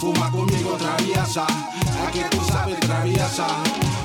Fuma 0.00 0.30
conmigo, 0.30 0.76
traviesa. 0.76 1.46
Es 2.04 2.10
que 2.12 2.24
tú 2.30 2.44
sabes, 2.52 2.80
traviesa. 2.80 3.46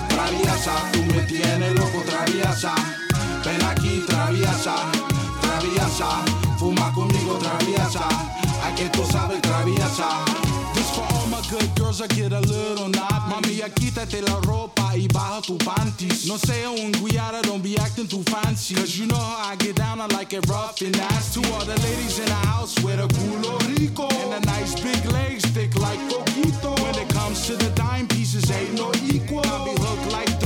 Traviesa, 0.08 0.74
tú 0.94 1.04
me 1.04 1.22
tienes 1.24 1.74
loco, 1.76 2.02
traviesa. 2.06 2.74
Ven 3.44 3.64
aquí, 3.64 4.04
traviesa, 4.06 4.76
traviesa. 5.42 6.26
Fuma 6.58 6.92
conmigo, 6.94 7.38
traviesa. 7.38 8.08
Es 8.68 8.80
que 8.80 8.90
tú 8.90 9.04
sabes, 9.12 9.42
traviesa. 9.42 10.26
This 10.74 10.90
for 10.92 11.06
all 11.14 11.28
my 11.28 11.42
good 11.50 11.74
girls, 11.76 12.02
I 12.02 12.08
get 12.08 12.32
a 12.32 12.42
little 12.42 12.90
nod. 12.90 13.22
Mami, 13.30 13.58
ya 13.58 13.70
quítate 13.70 14.22
la 14.22 14.40
ropa 14.42 14.96
y 14.96 15.08
baja 15.08 15.42
tu 15.42 15.58
panties. 15.58 16.26
No 16.28 16.38
sea 16.38 16.70
un 16.70 16.92
guiara, 16.92 17.42
don't 17.42 17.64
be 17.64 17.78
acting 17.78 18.08
too 18.08 18.24
fancy. 18.24 18.76
Cause 18.76 18.98
you 18.98 19.08
know 19.08 19.16
how 19.16 19.52
I 19.52 19.56
get 19.56 19.76
down, 19.76 20.00
I 20.02 20.08
like 20.08 20.34
it 20.34 20.48
rough 20.48 20.82
and 20.82 20.96
nasty. 20.98 21.42
All 21.52 21.66
the 21.66 21.80
ladies 21.82 22.20
in 22.20 22.26
the 22.26 22.42
house 22.48 22.76
with 22.84 23.00
a 23.00 23.08
culo 23.08 23.58
rico. 23.68 24.08
And 24.08 24.34
a 24.34 24.46
nice 24.46 24.76
big 24.76 25.04
legs, 25.12 25.44
thick 25.46 25.76
like 25.76 26.00
coquito. 26.10 26.78
When 26.84 26.96
it 26.96 27.10
comes 27.14 27.48
to 27.48 27.56
the 27.56 27.70
dime 27.72 28.08
pieces, 28.08 28.52
ain't 28.52 28.76
no 28.76 28.92
equal. 29.12 29.42
I 29.46 29.64
be 29.66 29.72
hooked 29.82 30.12
like 30.12 30.39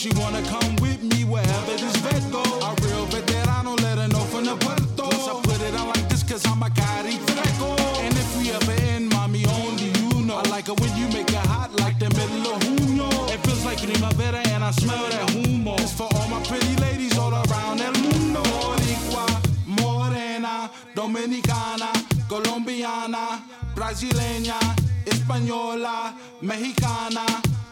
she 0.00 0.08
wanna 0.16 0.40
come 0.44 0.76
with 0.76 1.02
me 1.02 1.24
wherever 1.24 1.76
this 1.76 1.94
vet 1.96 2.24
go. 2.32 2.40
A 2.40 2.72
real 2.80 3.04
veterano, 3.12 3.78
let 3.82 3.98
her 3.98 4.08
know 4.08 4.24
from 4.32 4.46
the 4.46 4.56
puerto. 4.56 5.04
Plus 5.10 5.28
I 5.28 5.34
put 5.42 5.60
it 5.60 5.74
on 5.78 5.88
like 5.88 6.08
this 6.08 6.22
cause 6.22 6.42
I'm 6.46 6.62
a 6.62 6.70
cari 6.70 7.16
freco. 7.28 7.76
And 8.00 8.14
if 8.16 8.38
we 8.38 8.50
ever 8.50 8.80
end, 8.92 9.10
mommy, 9.12 9.44
only 9.44 9.92
you 10.00 10.24
know. 10.24 10.38
I 10.38 10.48
like 10.48 10.70
it 10.70 10.80
when 10.80 10.96
you 10.96 11.06
make 11.08 11.28
it 11.28 11.46
hot 11.52 11.78
like 11.80 11.98
the 11.98 12.08
middle 12.16 12.48
of 12.48 12.62
Junio. 12.62 13.08
It 13.28 13.44
feels 13.44 13.62
like 13.66 13.82
primavera 13.82 14.40
and 14.48 14.64
I 14.64 14.70
smell 14.70 15.06
that 15.10 15.28
humo. 15.32 15.78
It's 15.80 15.92
for 15.92 16.08
all 16.14 16.28
my 16.28 16.40
pretty 16.44 16.74
ladies 16.76 17.18
all 17.18 17.34
around 17.34 17.82
el 17.82 17.92
mundo. 18.00 18.40
Boricua, 18.40 19.26
morena, 19.66 20.70
dominicana, 20.94 21.92
colombiana, 22.26 23.44
brasileña, 23.74 24.56
española, 25.04 26.14
mexicana, 26.40 27.26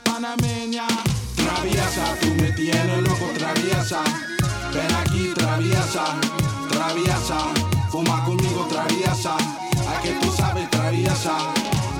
panameña. 0.05 0.86
Traviesa, 1.49 2.15
tú 2.20 2.35
me 2.43 2.53
tienes 2.53 3.03
loco, 3.03 3.31
traviesa. 3.39 4.05
Ven 4.75 4.95
aquí, 5.01 5.33
traviesa, 5.35 6.05
traviesa. 6.69 7.39
Fuma 7.91 8.23
conmigo, 8.27 8.66
traviesa. 8.69 9.35
A 9.35 10.03
que 10.03 10.12
tú 10.20 10.31
sabes, 10.31 10.69
traviesa. 10.70 11.39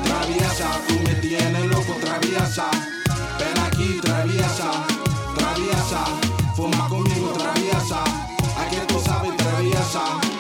Traviesa, 0.05 0.69
tú 0.87 0.95
me 1.03 1.15
tienes 1.15 1.65
loco, 1.65 1.95
traviesa. 1.99 2.67
Ven 3.39 3.59
aquí, 3.67 3.99
traviesa, 4.03 4.71
traviesa. 5.35 6.05
Fuma 6.55 6.87
conmigo, 6.91 7.33
traviesa. 7.33 8.05
A 8.05 8.69
que 8.69 8.81
tú 8.87 9.01
sabes, 9.01 9.35
traviesa. 9.39 10.03
Traviesa, 10.03 10.38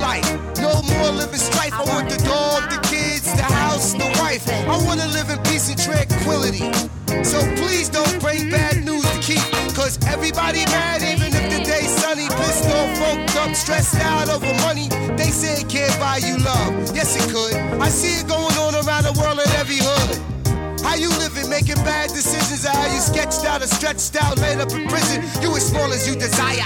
life. 0.00 0.26
No 0.58 0.82
more 0.82 1.10
living 1.12 1.38
strife. 1.38 1.72
I 1.72 1.84
want 1.84 2.08
the 2.08 2.18
dog, 2.24 2.68
the 2.70 2.80
kids, 2.88 3.24
the 3.36 3.42
house, 3.42 3.92
the 3.92 4.08
wife. 4.20 4.48
I 4.48 4.76
want 4.84 5.00
to 5.00 5.08
live 5.08 5.30
in 5.30 5.38
peace 5.44 5.68
and 5.68 5.78
tranquility. 5.78 6.72
So 7.24 7.38
please 7.60 7.88
don't 7.88 8.18
bring 8.20 8.50
bad 8.50 8.84
news 8.84 9.04
to 9.04 9.18
keep. 9.20 9.44
Cause 9.74 9.98
everybody 10.06 10.64
mad, 10.66 11.02
even 11.02 11.28
if 11.32 11.46
the 11.52 11.62
day's 11.64 11.90
sunny. 12.00 12.28
Pissed 12.28 12.66
off, 12.66 12.98
funked 12.98 13.36
up, 13.36 13.54
stressed 13.54 13.96
out 13.96 14.28
over 14.28 14.52
money. 14.66 14.88
They 15.16 15.30
say 15.30 15.60
it 15.62 15.68
can't 15.68 15.94
buy 16.00 16.18
you 16.18 16.36
love. 16.38 16.72
Yes, 16.96 17.16
it 17.16 17.30
could. 17.30 17.54
I 17.80 17.88
see 17.88 18.20
it 18.20 18.28
going 18.28 18.56
on 18.56 18.74
around 18.74 19.04
the 19.04 19.14
world 19.20 19.38
in 19.38 19.48
every 19.60 19.78
hood. 19.80 20.18
How 20.82 20.94
you 20.96 21.10
living, 21.20 21.48
making 21.48 21.76
bad 21.84 22.08
decisions? 22.08 22.66
How 22.66 22.86
you 22.92 23.00
sketched 23.00 23.44
out 23.44 23.62
or 23.62 23.66
stretched 23.66 24.16
out, 24.16 24.38
laid 24.38 24.58
up 24.60 24.72
in 24.72 24.88
prison? 24.88 25.22
You 25.42 25.54
as 25.56 25.66
small 25.68 25.92
as 25.92 26.08
you 26.08 26.14
desire, 26.14 26.64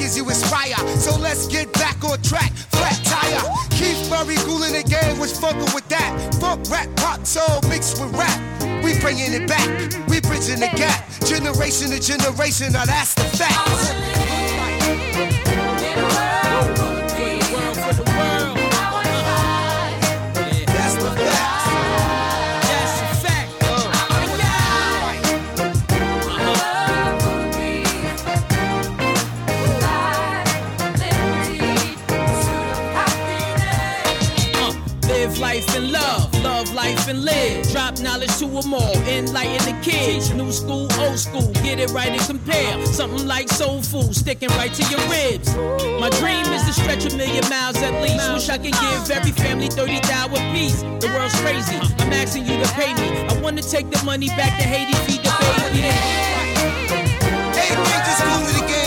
as 0.00 0.16
you 0.16 0.28
aspire. 0.28 0.76
So 0.98 1.16
let's 1.18 1.46
get 1.46 1.72
back 1.74 2.02
on 2.04 2.20
track, 2.22 2.52
flat 2.70 2.98
tire. 3.04 3.42
Keith 3.70 4.08
Murray, 4.10 4.36
in 4.36 4.72
the 4.72 4.84
game, 4.86 5.18
was 5.18 5.38
fucking 5.38 5.74
with 5.74 5.88
that. 5.88 6.34
Funk, 6.40 6.68
rap, 6.70 6.88
pop, 6.96 7.26
soul 7.26 7.60
mixed 7.68 8.00
with 8.00 8.12
rap. 8.14 8.40
We 8.84 8.98
bringing 9.00 9.32
it 9.32 9.48
back, 9.48 9.68
we 10.08 10.20
bridging 10.20 10.60
the 10.60 10.70
gap. 10.76 11.08
Generation 11.24 11.90
to 11.90 12.00
generation, 12.00 12.72
now 12.72 12.84
that's 12.84 13.14
the 13.14 13.24
fact. 13.24 14.31
Life 35.42 35.74
and 35.74 35.90
love, 35.90 36.32
love 36.44 36.72
life 36.72 37.08
and 37.08 37.24
live. 37.24 37.68
Drop 37.72 37.98
knowledge 37.98 38.34
to 38.38 38.46
them 38.46 38.72
all, 38.72 38.96
enlighten 39.08 39.62
the 39.66 39.76
kids. 39.82 40.32
New 40.32 40.52
school, 40.52 40.86
old 41.00 41.18
school, 41.18 41.50
get 41.66 41.80
it 41.80 41.90
right 41.90 42.12
and 42.12 42.22
compare. 42.22 42.86
Something 42.86 43.26
like 43.26 43.48
soul 43.48 43.82
food, 43.82 44.14
sticking 44.14 44.50
right 44.50 44.72
to 44.72 44.84
your 44.88 45.02
ribs. 45.10 45.48
My 46.00 46.10
dream 46.20 46.46
is 46.54 46.62
to 46.66 46.72
stretch 46.72 47.12
a 47.12 47.16
million 47.16 47.44
miles 47.50 47.76
at 47.82 47.94
least. 48.00 48.32
Wish 48.32 48.48
I 48.50 48.56
could 48.56 48.78
give 48.84 49.10
every 49.10 49.32
family 49.32 49.66
30 49.66 50.00
thou 50.06 50.26
a 50.26 50.40
piece. 50.54 50.80
The 51.02 51.10
world's 51.12 51.34
crazy, 51.40 51.76
I'm 51.98 52.12
asking 52.12 52.46
you 52.46 52.62
to 52.62 52.68
pay 52.78 52.94
me. 52.94 53.26
I 53.26 53.34
wanna 53.42 53.62
take 53.62 53.90
the 53.90 54.00
money 54.04 54.28
back 54.28 54.56
to 54.60 54.64
Haiti, 54.64 54.94
feed 55.06 55.22
the 55.26 55.32
baby. 55.42 55.82
Hey, 57.58 57.74
just 58.06 58.22
cool 58.22 58.46
to 58.46 58.52
the 58.60 58.66
game 58.68 58.81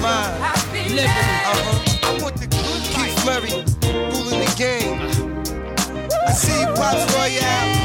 mine. 0.00 0.40
Uh-huh. 0.40 2.08
I 2.08 2.22
want 2.22 2.36
the 2.36 2.46
good 2.46 2.82
Keith 2.94 3.24
Murray, 3.26 3.50
ruling 4.12 4.40
the 4.40 4.54
game. 4.56 5.00
I 6.26 6.32
see 6.32 6.64
Pops 6.74 7.14
Royale. 7.14 7.77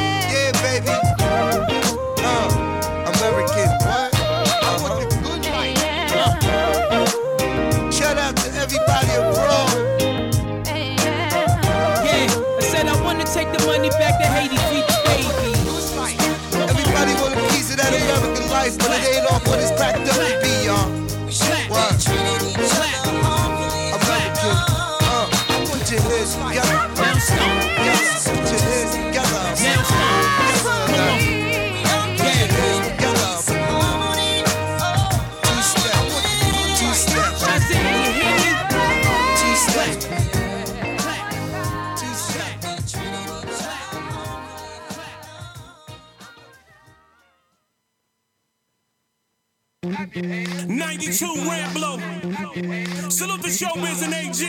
92 50.94 51.26
Ramblo. 51.26 53.11
Salute 53.11 53.41
the 53.41 53.48
showbiz 53.48 54.03
and 54.03 54.14
AG. 54.14 54.41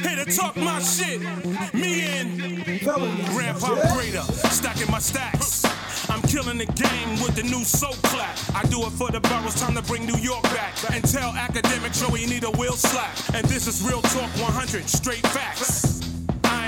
Here 0.00 0.24
to 0.24 0.36
talk 0.36 0.56
my 0.56 0.78
shit. 0.78 1.20
Me 1.74 2.02
and 2.02 2.80
Grandpa 3.34 3.74
Grader. 3.94 4.22
Stacking 4.52 4.88
my 4.92 5.00
stacks. 5.00 5.64
I'm 6.08 6.22
killing 6.22 6.58
the 6.58 6.66
game 6.66 7.20
with 7.20 7.34
the 7.34 7.42
new 7.42 7.64
soul 7.64 7.94
clap. 8.04 8.38
I 8.54 8.62
do 8.68 8.86
it 8.86 8.90
for 8.90 9.10
the 9.10 9.18
boroughs, 9.18 9.60
time 9.60 9.74
to 9.74 9.82
bring 9.82 10.06
New 10.06 10.18
York 10.18 10.44
back. 10.44 10.76
And 10.92 11.02
tell 11.02 11.30
academics, 11.30 12.00
yo, 12.00 12.14
you 12.14 12.28
need 12.28 12.44
a 12.44 12.52
wheel 12.52 12.74
slap. 12.74 13.10
And 13.34 13.44
this 13.46 13.66
is 13.66 13.82
Real 13.82 14.02
Talk 14.02 14.30
100, 14.38 14.88
straight 14.88 15.26
facts. 15.26 15.93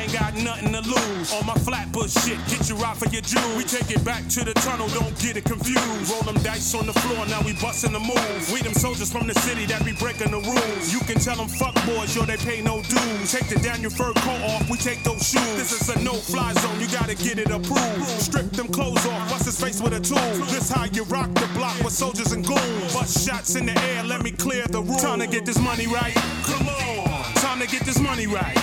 Ain't 0.07 0.15
got 0.15 0.35
nothing 0.37 0.71
to 0.71 0.83
lose. 0.83 1.35
On 1.35 1.45
my 1.47 1.55
flatbush 1.67 2.15
shit, 2.23 2.39
get 2.47 2.69
you 2.71 2.79
out 2.85 2.97
for 2.97 3.09
your 3.09 3.23
jewels. 3.23 3.57
We 3.57 3.65
take 3.65 3.91
it 3.91 4.05
back 4.05 4.23
to 4.39 4.45
the 4.45 4.55
tunnel, 4.55 4.87
don't 4.95 5.19
get 5.19 5.37
it 5.37 5.45
confused. 5.45 6.13
Roll 6.13 6.23
them 6.23 6.41
dice 6.45 6.75
on 6.77 6.87
the 6.87 6.93
floor, 6.93 7.27
now 7.27 7.43
we 7.43 7.55
bustin' 7.55 7.93
the 7.93 7.99
move. 7.99 8.53
We 8.53 8.63
them 8.63 8.75
soldiers 8.75 9.11
from 9.11 9.27
the 9.27 9.35
city 9.35 9.67
that 9.67 9.85
be 9.85 9.93
breaking 9.99 10.31
the 10.31 10.39
rules. 10.39 10.93
You 10.93 11.01
can 11.01 11.19
tell 11.19 11.35
them 11.35 11.49
fuck 11.49 11.75
boys, 11.87 12.15
yo, 12.15 12.23
they 12.23 12.37
pay 12.37 12.63
no 12.63 12.83
dues. 12.83 13.33
Take 13.33 13.49
the 13.49 13.59
Daniel 13.59 13.91
fur 13.91 14.13
coat 14.23 14.43
off, 14.47 14.71
we 14.71 14.79
take 14.79 15.03
those 15.03 15.27
shoes. 15.27 15.57
This 15.59 15.73
is 15.75 15.89
a 15.89 15.99
no-fly 16.05 16.53
zone, 16.55 16.79
you 16.79 16.87
gotta 16.87 17.17
get 17.17 17.41
it 17.41 17.51
approved. 17.51 18.07
Strip 18.07 18.53
them 18.53 18.69
clothes 18.69 19.05
off, 19.07 19.29
bust 19.29 19.47
his 19.47 19.59
face 19.59 19.83
with 19.83 19.93
a 19.93 20.01
tool. 20.01 20.23
This 20.47 20.71
how 20.71 20.85
you 20.85 21.03
rock 21.11 21.35
the 21.35 21.51
block 21.59 21.77
with 21.83 21.93
soldiers 21.93 22.31
and 22.31 22.47
goons. 22.47 22.95
Bust 22.95 23.27
shots 23.27 23.57
in 23.57 23.67
the 23.67 23.77
air, 23.91 24.05
let 24.05 24.23
me 24.23 24.31
clear 24.31 24.69
the 24.69 24.83
room. 24.83 24.99
Time 24.99 25.19
to 25.19 25.27
get 25.27 25.45
this 25.45 25.59
money 25.59 25.89
right. 25.89 26.15
Come 26.47 26.69
on. 26.69 27.35
Time 27.43 27.59
to 27.59 27.67
get 27.67 27.83
this 27.83 27.99
money 27.99 28.29
right. 28.29 28.57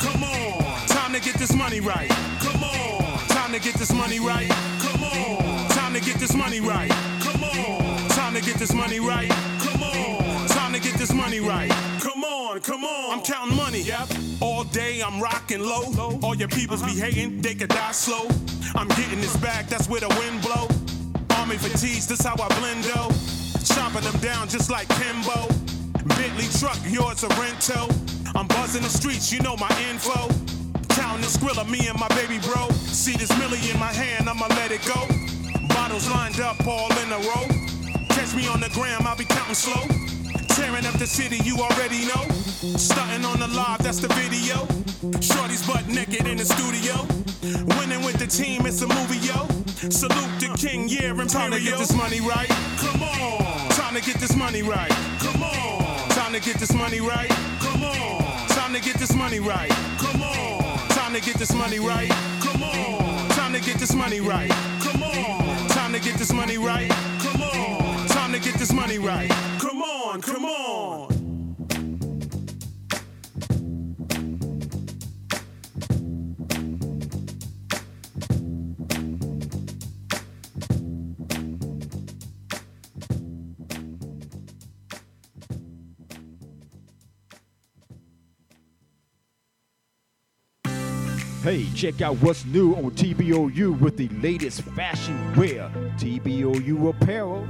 Come 0.00 0.24
on. 0.24 0.86
Time 0.86 1.12
to 1.12 1.20
get 1.20 1.34
this 1.34 1.54
money 1.54 1.80
right. 1.80 2.08
Come 2.40 2.62
on. 2.62 3.18
Time 3.28 3.52
to 3.52 3.60
get 3.60 3.74
this 3.74 3.92
money 3.92 4.20
right. 4.20 4.48
Come 4.80 5.02
on. 5.02 5.68
Time 5.68 5.92
to 5.92 5.92
get 5.92 5.92
this 5.92 5.92
money 5.92 5.92
right. 5.92 5.92
Come 5.92 5.92
on. 5.92 5.92
Time 5.92 5.92
to 5.92 6.00
get 6.00 6.16
this 6.16 6.34
money 6.34 6.60
right. 6.60 6.90
Come 7.20 7.42
on. 7.42 8.08
Time 8.08 8.32
to 8.32 8.40
get 8.40 8.54
this 8.54 8.72
money 8.72 8.98
right. 8.98 9.30
Come 9.60 9.82
on. 9.82 10.48
Time 10.48 10.72
to 10.72 10.80
get 10.80 10.94
this 10.94 11.12
money 11.12 11.40
right. 11.40 11.70
Come 12.00 12.24
on, 12.24 12.60
come 12.60 12.84
on. 12.84 13.18
I'm 13.18 13.22
counting 13.22 13.56
money. 13.56 13.82
Yep. 13.82 14.08
All 14.40 14.64
day 14.64 15.02
I'm 15.02 15.20
rocking 15.20 15.60
low. 15.60 16.18
All 16.22 16.34
your 16.34 16.48
peoples 16.48 16.82
uh-huh. 16.82 16.94
be 16.94 17.00
hating, 17.00 17.42
they 17.42 17.54
could 17.54 17.68
die 17.68 17.92
slow. 17.92 18.26
I'm 18.74 18.88
getting 18.88 19.20
this 19.20 19.36
back, 19.36 19.68
that's 19.68 19.88
where 19.88 20.00
the 20.00 20.08
wind 20.08 20.40
blow. 20.42 20.68
Army 21.38 21.56
fatigues, 21.56 22.06
this 22.06 22.22
how 22.22 22.34
I 22.34 22.48
blend 22.58 22.84
though. 22.84 23.10
Chopping 23.74 24.02
them 24.02 24.18
down 24.20 24.48
just 24.48 24.70
like 24.70 24.88
Kimbo. 24.88 25.69
Bentley 26.06 26.48
truck, 26.58 26.78
yours 26.86 27.22
a 27.24 27.28
rental. 27.40 27.88
I'm 28.34 28.46
buzzing 28.46 28.82
the 28.82 28.88
streets, 28.88 29.32
you 29.32 29.40
know 29.40 29.56
my 29.56 29.70
info. 29.90 30.28
Counting 30.88 31.22
the 31.22 31.30
skrilla, 31.30 31.68
me 31.68 31.88
and 31.88 31.98
my 31.98 32.08
baby 32.08 32.38
bro. 32.38 32.68
See 32.70 33.16
this 33.16 33.30
millie 33.38 33.60
in 33.70 33.78
my 33.78 33.92
hand, 33.92 34.28
I'ma 34.28 34.46
let 34.60 34.70
it 34.70 34.84
go. 34.86 35.06
Bottles 35.68 36.08
lined 36.10 36.40
up 36.40 36.56
all 36.66 36.90
in 37.02 37.12
a 37.12 37.18
row. 37.18 37.46
Catch 38.10 38.34
me 38.34 38.46
on 38.48 38.60
the 38.60 38.70
gram, 38.70 39.06
I'll 39.06 39.16
be 39.16 39.24
counting 39.24 39.54
slow. 39.54 39.82
Tearing 40.48 40.86
up 40.86 40.94
the 40.98 41.06
city, 41.06 41.38
you 41.44 41.56
already 41.56 42.06
know. 42.06 42.24
Stunting 42.76 43.24
on 43.24 43.40
the 43.40 43.48
live, 43.48 43.82
that's 43.82 44.00
the 44.00 44.08
video. 44.14 44.66
Shorty's 45.20 45.66
butt 45.66 45.88
naked 45.88 46.26
in 46.26 46.36
the 46.36 46.44
studio. 46.44 47.06
Winning 47.78 48.04
with 48.04 48.18
the 48.18 48.26
team, 48.26 48.66
it's 48.66 48.82
a 48.82 48.88
movie, 48.88 49.18
yo. 49.26 49.46
Salute 49.88 50.40
the 50.40 50.54
king, 50.58 50.88
yeah, 50.88 51.10
Imperial. 51.10 51.28
Time 51.28 51.50
to 51.52 51.60
get 51.60 51.78
this 51.78 51.94
money 51.94 52.20
right. 52.20 52.48
Come 52.78 53.02
on. 53.02 53.68
Time 53.70 53.94
to 53.94 54.02
get 54.02 54.16
this 54.16 54.36
money 54.36 54.62
right. 54.62 54.90
Come 55.20 55.36
on. 55.36 55.39
Time 56.30 56.40
to 56.40 56.46
get 56.46 56.60
this 56.60 56.72
money 56.72 57.00
right. 57.00 57.28
Come 57.58 57.82
on. 57.82 58.48
Time 58.50 58.72
to 58.72 58.80
get 58.80 58.94
this 58.98 59.16
money 59.16 59.40
right. 59.40 59.68
Come 59.98 60.22
on. 60.22 60.88
Time 60.90 61.12
to 61.12 61.20
get 61.20 61.34
this 61.34 61.52
money 61.52 61.80
right. 61.80 62.08
Come 62.40 62.62
on. 62.62 63.28
Time 63.30 63.52
to 63.52 63.58
get 63.58 63.78
this 63.78 63.92
money 63.96 64.20
right. 64.20 64.48
Come 64.48 65.02
on. 65.02 65.68
Time 65.70 65.92
to 65.92 65.98
get 65.98 66.14
this 66.14 66.32
money 66.32 66.56
right. 66.56 66.88
Come 67.18 67.42
on. 67.42 68.06
Time 68.06 68.32
to 68.32 68.38
get 68.38 68.54
this 68.54 68.72
money 68.72 68.98
right. 68.98 69.28
Come 69.58 69.82
on, 69.82 70.20
come 70.22 70.44
on. 70.44 71.09
Hey, 91.50 91.66
check 91.74 92.00
out 92.00 92.14
what's 92.18 92.44
new 92.44 92.76
on 92.76 92.92
TBOU 92.92 93.80
with 93.80 93.96
the 93.96 94.06
latest 94.22 94.62
fashion 94.62 95.34
wear. 95.34 95.68
TBOU 95.96 96.90
apparel. 96.90 97.44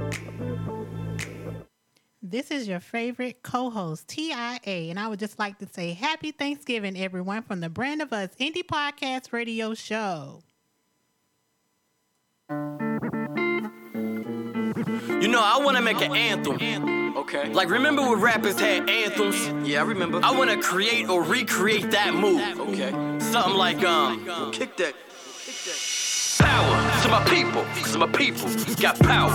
This 2.19 2.49
is 2.49 2.67
your 2.67 2.79
favorite 2.79 3.43
co-host, 3.43 4.07
TIA, 4.07 4.57
and 4.65 4.99
I 4.99 5.07
would 5.07 5.19
just 5.19 5.37
like 5.37 5.59
to 5.59 5.67
say 5.67 5.93
happy 5.93 6.31
Thanksgiving, 6.31 6.97
everyone, 6.97 7.43
from 7.43 7.59
the 7.59 7.69
Brand 7.69 8.01
of 8.01 8.11
Us 8.11 8.29
Indie 8.39 8.65
Podcast 8.65 9.31
Radio 9.33 9.75
Show. 9.75 10.41
You 15.21 15.27
know, 15.27 15.41
I 15.43 15.59
want 15.63 15.77
to 15.77 15.83
make 15.83 16.01
an 16.01 16.15
anthem. 16.15 17.00
Okay. 17.17 17.51
Like, 17.51 17.69
remember 17.69 18.01
when 18.01 18.19
rappers 18.19 18.59
had 18.59 18.89
anthems? 18.89 19.67
Yeah, 19.67 19.81
I 19.81 19.83
remember. 19.83 20.19
I 20.23 20.31
want 20.31 20.49
to 20.49 20.57
create 20.57 21.09
or 21.09 21.23
recreate 21.23 21.91
that 21.91 22.13
move. 22.13 22.59
Okay. 22.59 22.91
Something 23.19 23.55
like, 23.55 23.83
um, 23.83 24.51
kick 24.51 24.77
that. 24.77 24.93
Power 26.39 27.01
to 27.03 27.09
my 27.09 27.23
people, 27.25 27.63
cause 27.83 27.97
my 27.97 28.07
people 28.07 28.49
got 28.81 28.97
power. 28.99 29.31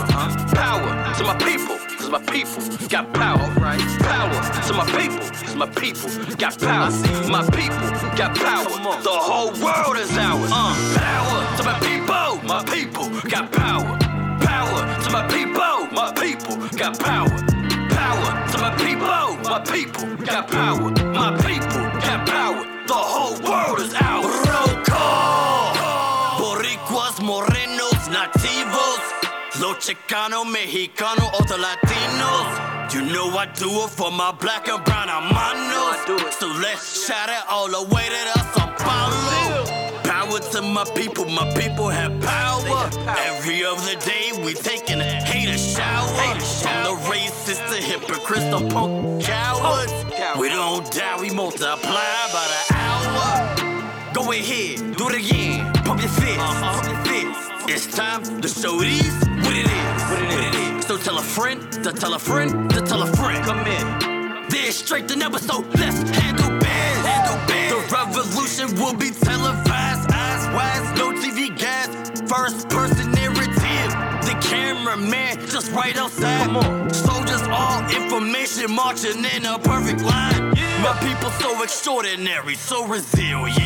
Power 0.54 1.14
to 1.14 1.24
my 1.24 1.36
people, 1.36 1.76
cause 1.96 2.10
my 2.10 2.22
people 2.24 2.88
got 2.88 3.12
power. 3.12 3.38
Power 3.60 4.66
to 4.66 4.72
my 4.72 4.86
people, 4.98 5.20
cause 5.20 5.54
my 5.54 5.70
people 5.70 6.10
got 6.36 6.58
power. 6.58 6.90
My 7.28 7.42
people 7.50 7.90
got 8.16 8.36
power. 8.36 8.64
The 9.02 9.10
whole 9.10 9.52
world 9.62 9.98
is 9.98 10.16
ours. 10.16 10.50
Power 10.50 11.56
to 11.58 11.64
my 11.64 11.78
people, 11.80 12.42
my 12.48 12.64
people 12.64 13.08
got 13.30 13.52
power. 13.52 13.98
Power 14.40 15.02
to 15.04 15.10
my 15.10 15.26
people, 15.28 15.86
my 15.92 16.12
people 16.16 16.56
got 16.76 16.98
power. 16.98 17.45
People, 18.78 19.36
my 19.44 19.60
people 19.60 20.16
got 20.24 20.48
power. 20.48 20.90
My 21.12 21.30
people 21.46 21.84
got 22.00 22.26
power. 22.26 22.62
The 22.86 22.94
whole 22.94 23.38
world 23.42 23.80
is 23.80 23.94
ours. 23.94 24.86
Call. 24.86 25.74
Boricuas, 26.38 27.20
morenos, 27.20 28.08
nativos. 28.08 29.04
Los 29.60 29.78
Chicano, 29.78 30.44
Mexicano, 30.44 31.26
or 31.34 31.44
the 31.46 31.56
Latinos. 31.56 32.94
You 32.94 33.02
know 33.12 33.36
I 33.36 33.46
do 33.46 33.68
it 33.84 33.90
for 33.90 34.10
my 34.10 34.32
black 34.32 34.68
and 34.68 34.84
brown 34.84 35.08
hermanos. 35.08 36.34
So 36.38 36.46
let's 36.46 37.06
shout 37.06 37.28
it 37.28 37.44
all 37.50 37.68
the 37.68 37.82
way 37.94 38.06
to 38.08 38.20
the 38.32 38.38
Sao 38.52 38.72
Paulo. 38.78 39.45
Power 40.36 40.52
to 40.52 40.62
my 40.62 40.84
people, 40.94 41.24
my 41.24 41.50
people 41.54 41.88
have 41.88 42.12
power. 42.20 42.90
Every 43.26 43.64
other 43.64 43.96
day 44.00 44.32
we 44.44 44.52
taking 44.52 45.00
a 45.00 45.04
hater 45.04 45.56
shower. 45.56 46.06
From 46.60 46.82
the 46.84 47.02
racist 47.08 47.66
to 47.70 47.82
hypocrites, 47.82 48.44
the 48.44 48.68
punk 48.68 49.22
cowards. 49.22 49.92
We 50.38 50.48
don't 50.50 50.90
die, 50.92 51.18
we 51.20 51.30
multiply 51.30 51.78
by 52.34 52.46
the 52.52 52.74
hour. 52.74 54.12
Go 54.12 54.30
ahead, 54.32 54.96
do 54.96 55.08
it 55.08 55.14
again. 55.14 55.72
Pump 55.84 56.02
your 56.02 56.10
fist, 56.10 56.38
uh-huh. 56.38 56.82
pump 56.82 57.06
your 57.06 57.32
fist. 57.64 57.88
It's 57.88 57.96
time 57.96 58.22
to 58.42 58.48
show 58.48 58.78
these 58.78 59.14
what 59.40 59.56
it 59.56 59.66
is. 59.66 60.02
What 60.34 60.44
it 60.44 60.54
is. 60.54 60.86
So 60.86 60.98
tell 60.98 61.18
a 61.18 61.22
friend, 61.22 61.62
to 61.72 61.92
tell 61.92 62.12
a 62.12 62.18
friend, 62.18 62.70
to 62.72 62.82
tell 62.82 63.02
a 63.02 63.16
friend. 63.16 63.42
Come 63.42 63.66
in. 63.66 64.16
Straight 64.70 65.08
to 65.08 65.16
never 65.16 65.38
so 65.38 65.64
let's 65.74 66.10
handle. 66.18 66.50
Handle. 66.60 67.36
The 67.70 67.80
revolution 67.92 68.74
will 68.76 68.94
be 68.94 69.10
First 72.28 72.68
person 72.68 73.12
narrative. 73.12 73.90
The 74.26 74.36
cameraman 74.42 75.46
just 75.46 75.70
right 75.70 75.96
outside. 75.96 76.50
Soldiers, 76.92 77.42
all 77.42 77.88
information 77.88 78.74
marching 78.74 79.24
in 79.24 79.46
a 79.46 79.58
perfect 79.60 80.02
line. 80.02 80.65
My 80.82 80.96
people 81.00 81.30
so 81.30 81.62
extraordinary, 81.62 82.54
so 82.54 82.86
resilient. 82.86 83.56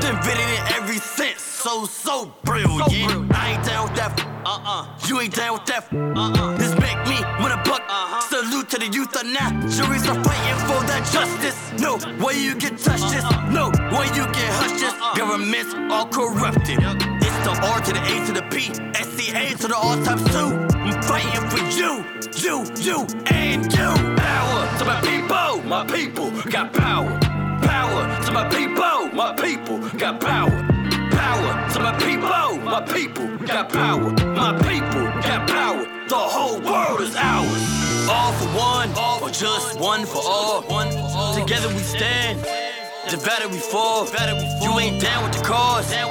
Divided 0.00 0.48
in 0.56 0.72
every 0.74 0.98
sense, 0.98 1.40
so 1.40 1.84
so 1.86 2.32
brilliant. 2.44 3.32
I 3.32 3.52
ain't 3.52 3.64
down 3.64 3.84
with 3.88 3.96
that. 3.96 4.20
Uh 4.44 4.58
uh. 4.64 4.98
You 5.06 5.20
ain't 5.20 5.34
down 5.34 5.54
with 5.54 5.66
that. 5.66 5.86
Uh 5.92 6.32
uh. 6.32 6.56
This 6.58 6.72
make 6.80 6.98
me 7.06 7.20
want 7.40 7.52
a 7.54 7.62
buck. 7.68 7.82
Salute 8.22 8.68
to 8.70 8.78
the 8.78 8.88
youth 8.88 9.14
of 9.14 9.26
now. 9.26 9.50
Juries 9.68 10.06
are 10.08 10.18
fighting 10.24 10.58
for 10.66 10.80
that 10.90 11.08
justice. 11.12 11.58
No 11.80 11.96
way 12.24 12.34
you 12.34 12.54
can 12.54 12.76
touch 12.76 13.02
this. 13.12 13.24
No 13.50 13.70
way 13.94 14.06
you 14.18 14.26
can 14.36 14.50
hush 14.58 14.80
this. 14.80 14.94
Governments 15.16 15.74
all 15.92 16.06
corrupted. 16.06 16.78
It's 16.80 17.38
the 17.46 17.54
R 17.72 17.80
to 17.80 17.92
the 17.92 18.02
A 18.02 18.26
to 18.26 18.32
the 18.32 18.42
P, 18.50 18.74
SCA 18.94 19.56
to 19.58 19.68
the 19.68 19.76
all 19.76 19.96
times 20.04 20.24
two. 20.34 20.77
Fighting 21.08 21.48
for 21.48 21.64
you, 21.70 22.04
you, 22.36 22.66
you, 22.76 23.06
and 23.28 23.64
you. 23.72 23.90
Power 24.16 24.78
to 24.78 24.84
my 24.84 25.00
people, 25.00 25.62
my 25.66 25.86
people 25.86 26.30
got 26.50 26.74
power. 26.74 27.18
Power 27.62 28.24
to 28.26 28.30
my 28.30 28.46
people, 28.50 29.08
my 29.14 29.34
people 29.34 29.78
got 29.96 30.20
power. 30.20 30.50
Power 31.10 31.72
to 31.72 31.80
my 31.80 31.98
people, 31.98 32.58
my 32.62 32.82
people 32.82 33.26
got 33.46 33.72
power. 33.72 34.10
My 34.36 34.52
people 34.68 35.04
got 35.22 35.48
power. 35.48 35.86
The 36.08 36.14
whole 36.14 36.60
world 36.60 37.00
is 37.00 37.16
ours. 37.16 38.08
All 38.10 38.32
for 38.34 38.48
one, 38.48 38.92
all 38.94 39.20
for 39.20 39.30
just. 39.30 39.80
One 39.80 40.04
for 40.04 40.20
all. 40.22 40.62
Together 41.34 41.68
we 41.68 41.78
stand. 41.78 42.67
Divided 43.08 43.50
we 43.50 43.56
fall. 43.56 44.06
You 44.60 44.78
ain't 44.78 45.00
down 45.00 45.24
with 45.24 45.32
the 45.32 45.42
cause. 45.42 45.90
Then 45.90 46.06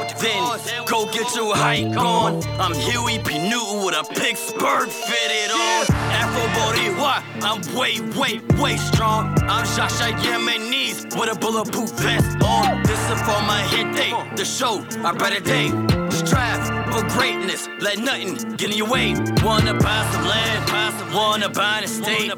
go 0.88 1.06
get 1.06 1.36
your 1.36 1.56
hike 1.56 1.96
on. 1.96 2.44
I'm 2.60 2.74
Huey 2.74 3.20
P. 3.20 3.38
Newton 3.38 3.86
with 3.86 3.94
a 3.94 4.04
Pittsburgh 4.04 4.90
fitted 4.90 5.52
on. 5.52 5.86
Afro 6.18 6.42
Boricua, 6.58 7.22
I'm 7.44 7.62
way, 7.78 8.02
way, 8.18 8.42
way 8.60 8.78
strong. 8.78 9.28
I'm 9.44 9.66
Shasha 9.66 10.12
Yemenis 10.24 11.16
with 11.20 11.36
a 11.36 11.40
bulletproof 11.40 11.92
vest 11.92 12.42
on. 12.42 12.82
This 12.82 13.00
is 13.12 13.22
for 13.22 13.42
my 13.46 13.62
hit 13.70 13.96
day. 13.96 14.12
The 14.36 14.44
show, 14.44 14.84
our 15.04 15.14
better 15.14 15.40
day. 15.40 15.70
Strive 16.10 16.66
for 16.92 17.08
greatness. 17.16 17.70
Let 17.80 18.00
nothing 18.00 18.56
get 18.58 18.72
in 18.72 18.78
your 18.78 18.90
way. 18.90 19.14
Wanna 19.44 19.76
buy 19.76 20.10
some 20.12 20.26
land, 20.26 20.66
buy 20.72 20.92
some, 20.98 21.14
wanna 21.14 21.50
buy 21.50 21.78
an 21.78 21.84
estate. 21.84 22.32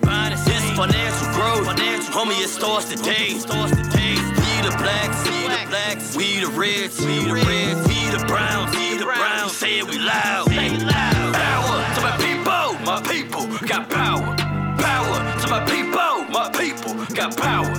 This 0.45 0.72
financial 0.76 1.27
growth, 1.31 1.68
homie, 2.11 2.44
it 2.44 2.49
starts 2.49 2.90
today. 2.90 3.38
Starts 3.40 3.72
today. 3.72 4.49
We 4.70 4.76
the 4.76 4.82
blacks, 4.84 5.24
we 5.26 5.48
the 5.48 5.68
blacks, 5.68 6.16
we 6.16 6.40
the 6.41 6.48
reds, 6.48 7.00
we 7.04 7.26
the 7.26 7.34
reds, 7.34 7.88
we 7.88 8.10
the 8.16 8.24
browns, 8.28 8.76
we 8.76 8.98
the 9.00 9.06
browns. 9.06 9.58
Say 9.58 9.80
it 9.80 9.88
we 9.88 9.98
loud, 9.98 10.46
say 10.48 10.68
it 10.68 10.84
loud. 10.84 11.34
Power 11.34 11.96
to 11.96 12.02
my 12.02 12.16
people, 12.18 12.86
my 12.86 13.02
people 13.02 13.68
got 13.68 13.90
power. 13.90 14.36
Power 14.78 15.41
to 15.41 15.48
my 15.50 15.66
people, 15.66 16.24
my 16.30 16.52
people 16.54 16.94
got 17.16 17.36
power. 17.36 17.74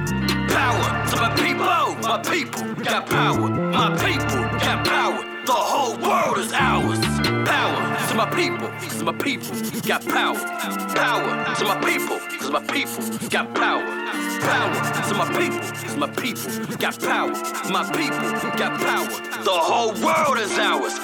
Power 0.49 1.07
to 1.11 1.17
my 1.17 1.33
people, 1.37 1.95
my 2.03 2.19
people 2.27 2.75
got 2.83 3.07
power. 3.07 3.49
My 3.49 3.97
people 3.97 4.43
got 4.59 4.85
power. 4.85 5.25
The 5.47 5.53
whole 5.53 5.97
world 5.97 6.39
is 6.39 6.53
ours. 6.53 6.99
Power 7.47 7.90
to 8.11 8.17
my 8.17 8.29
people, 8.31 8.69
cause 8.69 9.03
my 9.05 9.13
people 9.13 9.55
got 9.87 10.05
power. 10.05 10.37
Power 10.97 11.55
to 11.55 11.65
my 11.65 11.81
people, 11.85 12.19
cause 12.41 12.51
my 12.51 12.61
people 12.67 13.29
got 13.29 13.55
power. 13.55 13.85
Power 14.41 14.75
to 15.09 15.15
my 15.15 15.29
people, 15.39 15.61
cause 15.61 15.97
my 15.97 16.11
people 16.11 16.77
got 16.77 16.99
power. 16.99 17.31
My 17.71 17.85
people 17.95 18.51
got 18.59 18.81
power. 18.81 19.07
The 19.45 19.51
whole 19.51 19.93
world 20.03 20.39
is 20.39 20.59
ours. 20.59 20.99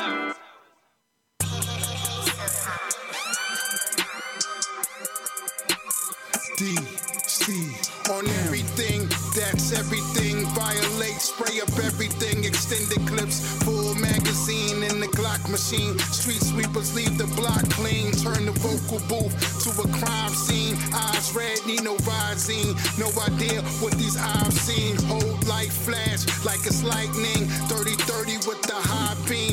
D, 6.58 6.76
C, 7.28 7.52
on 8.10 8.26
everything, 8.46 9.06
that's 9.36 9.72
everything. 9.78 10.44
Violate, 10.56 11.20
spray 11.20 11.60
up 11.60 11.68
everything. 11.84 12.44
Extended 12.44 13.06
clips, 13.06 13.62
full 13.62 13.94
magazine 13.94 14.82
in 14.82 15.00
the 15.00 15.06
Glock 15.08 15.48
machine. 15.50 15.98
Street 15.98 16.42
sweepers 16.56 16.94
leave 16.94 17.18
the 17.18 17.26
block 17.36 17.62
clean. 17.70 18.10
Turn 18.12 18.46
the 18.46 18.56
vocal 18.64 19.00
booth 19.08 19.34
to 19.64 19.70
a 19.84 19.88
crime 20.00 20.32
scene. 20.32 20.74
Eyes 20.94 21.34
red, 21.34 21.58
need 21.66 21.84
no 21.84 21.96
rising. 22.08 22.72
No 22.96 23.08
idea 23.28 23.60
what 23.82 23.92
these 24.00 24.16
eyes 24.16 24.54
seen. 24.66 24.96
Hold 25.04 25.46
light 25.46 25.72
flash 25.72 26.24
like 26.44 26.64
it's 26.64 26.82
lightning. 26.82 27.44
30 27.68 27.92
30 28.08 28.36
with 28.48 28.62
the 28.62 28.78
high 28.88 29.16
beam. 29.28 29.45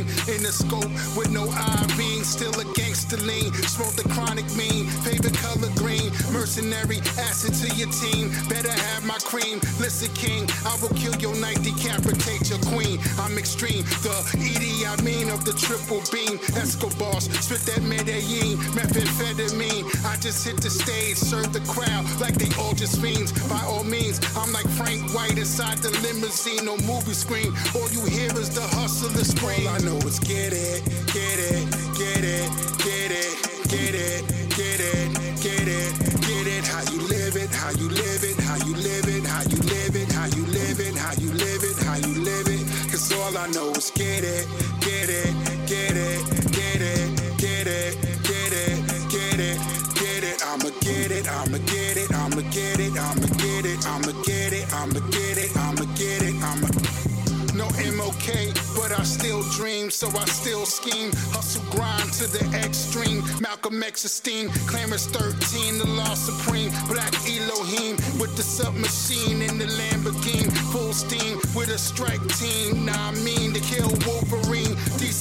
In 0.44 0.48
the 0.48 0.52
scope 0.52 0.92
with 1.16 1.32
no 1.32 1.48
beam. 1.96 2.22
Still 2.26 2.52
a 2.60 2.66
gangster 2.74 3.16
lean. 3.24 3.54
Smoke 3.64 3.96
the 3.96 4.04
chronic 4.10 4.44
mean. 4.60 4.88
Favorite 5.08 5.38
color 5.40 5.72
green. 5.80 6.12
Mercenary 6.36 7.00
acid 7.16 7.56
to 7.64 7.72
your 7.80 7.88
team. 7.88 8.28
Better 8.50 8.72
have 8.72 9.06
my 9.06 9.16
cream. 9.24 9.64
Listen, 9.80 10.12
king, 10.12 10.44
I 10.68 10.76
will 10.82 10.92
kill 11.00 11.16
your 11.24 11.36
night, 11.40 11.64
decapitate 11.64 12.50
your 12.50 12.60
queen. 12.68 13.00
I'm 13.24 13.38
extreme. 13.38 13.88
The 14.04 14.12
Edie, 14.36 14.84
I 14.84 15.00
mean 15.00 15.30
of 15.30 15.46
the 15.46 15.54
triple 15.54 16.04
beam. 16.12 16.36
Escobars, 16.60 17.32
spit 17.40 17.64
that 17.72 17.84
Medellin, 17.88 18.60
methamphetamine. 18.76 19.88
I 20.04 20.20
just 20.20 20.44
hit 20.44 20.60
the 20.60 20.70
stage, 20.70 21.16
serve 21.16 21.54
the 21.54 21.64
crowd 21.72 22.04
like 22.20 22.36
they 22.36 22.52
all 22.60 22.74
just 22.74 23.00
fiends. 23.00 23.32
By 23.48 23.64
all 23.64 23.86
means, 23.86 24.20
I'm 24.36 24.52
like 24.52 24.68
Frank 24.76 25.08
White 25.16 25.38
inside 25.38 25.78
the 25.80 25.92
limousine 26.04 26.68
or 26.68 26.78
movie 26.84 27.16
screen. 27.16 27.56
All 27.80 27.88
you 27.96 28.04
hear 28.12 28.28
is 28.36 28.52
the 28.54 28.68
hustler 28.76 29.24
scream. 29.24 29.68
All 29.68 29.76
I 29.76 29.80
know 29.80 29.96
is 30.04 30.20
get 30.20 30.43
it, 30.52 30.84
get 31.14 31.40
it, 31.40 31.64
get 31.96 32.24
it, 32.26 32.50
get 32.84 33.12
it, 33.12 33.32
get 33.70 33.94
it, 33.96 34.28
get 34.52 34.80
it, 34.82 35.14
get 35.40 35.68
it, 35.68 35.94
get 36.28 36.48
it. 36.48 36.66
How 36.66 36.82
you 36.92 37.00
live 37.08 37.36
it, 37.38 37.50
how 37.54 37.70
you 37.72 37.88
live 37.88 38.24
it, 38.24 38.36
how 38.42 38.58
you 38.66 38.74
live 38.76 39.08
it, 39.08 39.24
how 39.24 39.44
you 39.48 39.58
live 39.64 39.96
it, 39.96 40.12
how 40.12 40.26
you 40.26 40.44
live 40.46 40.80
it, 40.80 40.98
how 40.98 41.14
you 41.22 41.32
live 41.32 41.64
it, 41.64 41.78
how 41.86 41.96
you 41.96 42.20
live 42.20 42.48
it. 42.48 42.92
Cause 42.92 43.14
all 43.14 43.38
I 43.38 43.48
know 43.52 43.72
is 43.72 43.92
get 43.92 44.24
it, 44.24 44.48
get 44.82 45.10
it, 45.10 45.43
so 60.04 60.20
I 60.20 60.26
still 60.26 60.66
scheme. 60.66 61.12
Hustle 61.32 61.64
grind 61.72 62.12
to 62.20 62.28
the 62.28 62.44
extreme. 62.58 63.24
Malcolm 63.40 63.82
X 63.82 64.04
esteem, 64.04 64.50
Clarence 64.68 65.08
13, 65.08 65.78
the 65.78 65.88
law 65.88 66.14
supreme. 66.14 66.72
Black 66.92 67.14
Elohim 67.24 67.96
with 68.20 68.36
the 68.36 68.44
submachine 68.44 69.42
in 69.42 69.58
the 69.58 69.70
Lamborghini. 69.80 70.52
Full 70.74 70.92
steam 70.92 71.38
with 71.56 71.70
a 71.70 71.78
strike 71.78 72.26
team. 72.36 72.86
Nah, 72.86 73.12
I 73.12 73.12
mean 73.24 73.54
to 73.54 73.62
kill 73.62 73.88
Wolverine. 74.06 74.73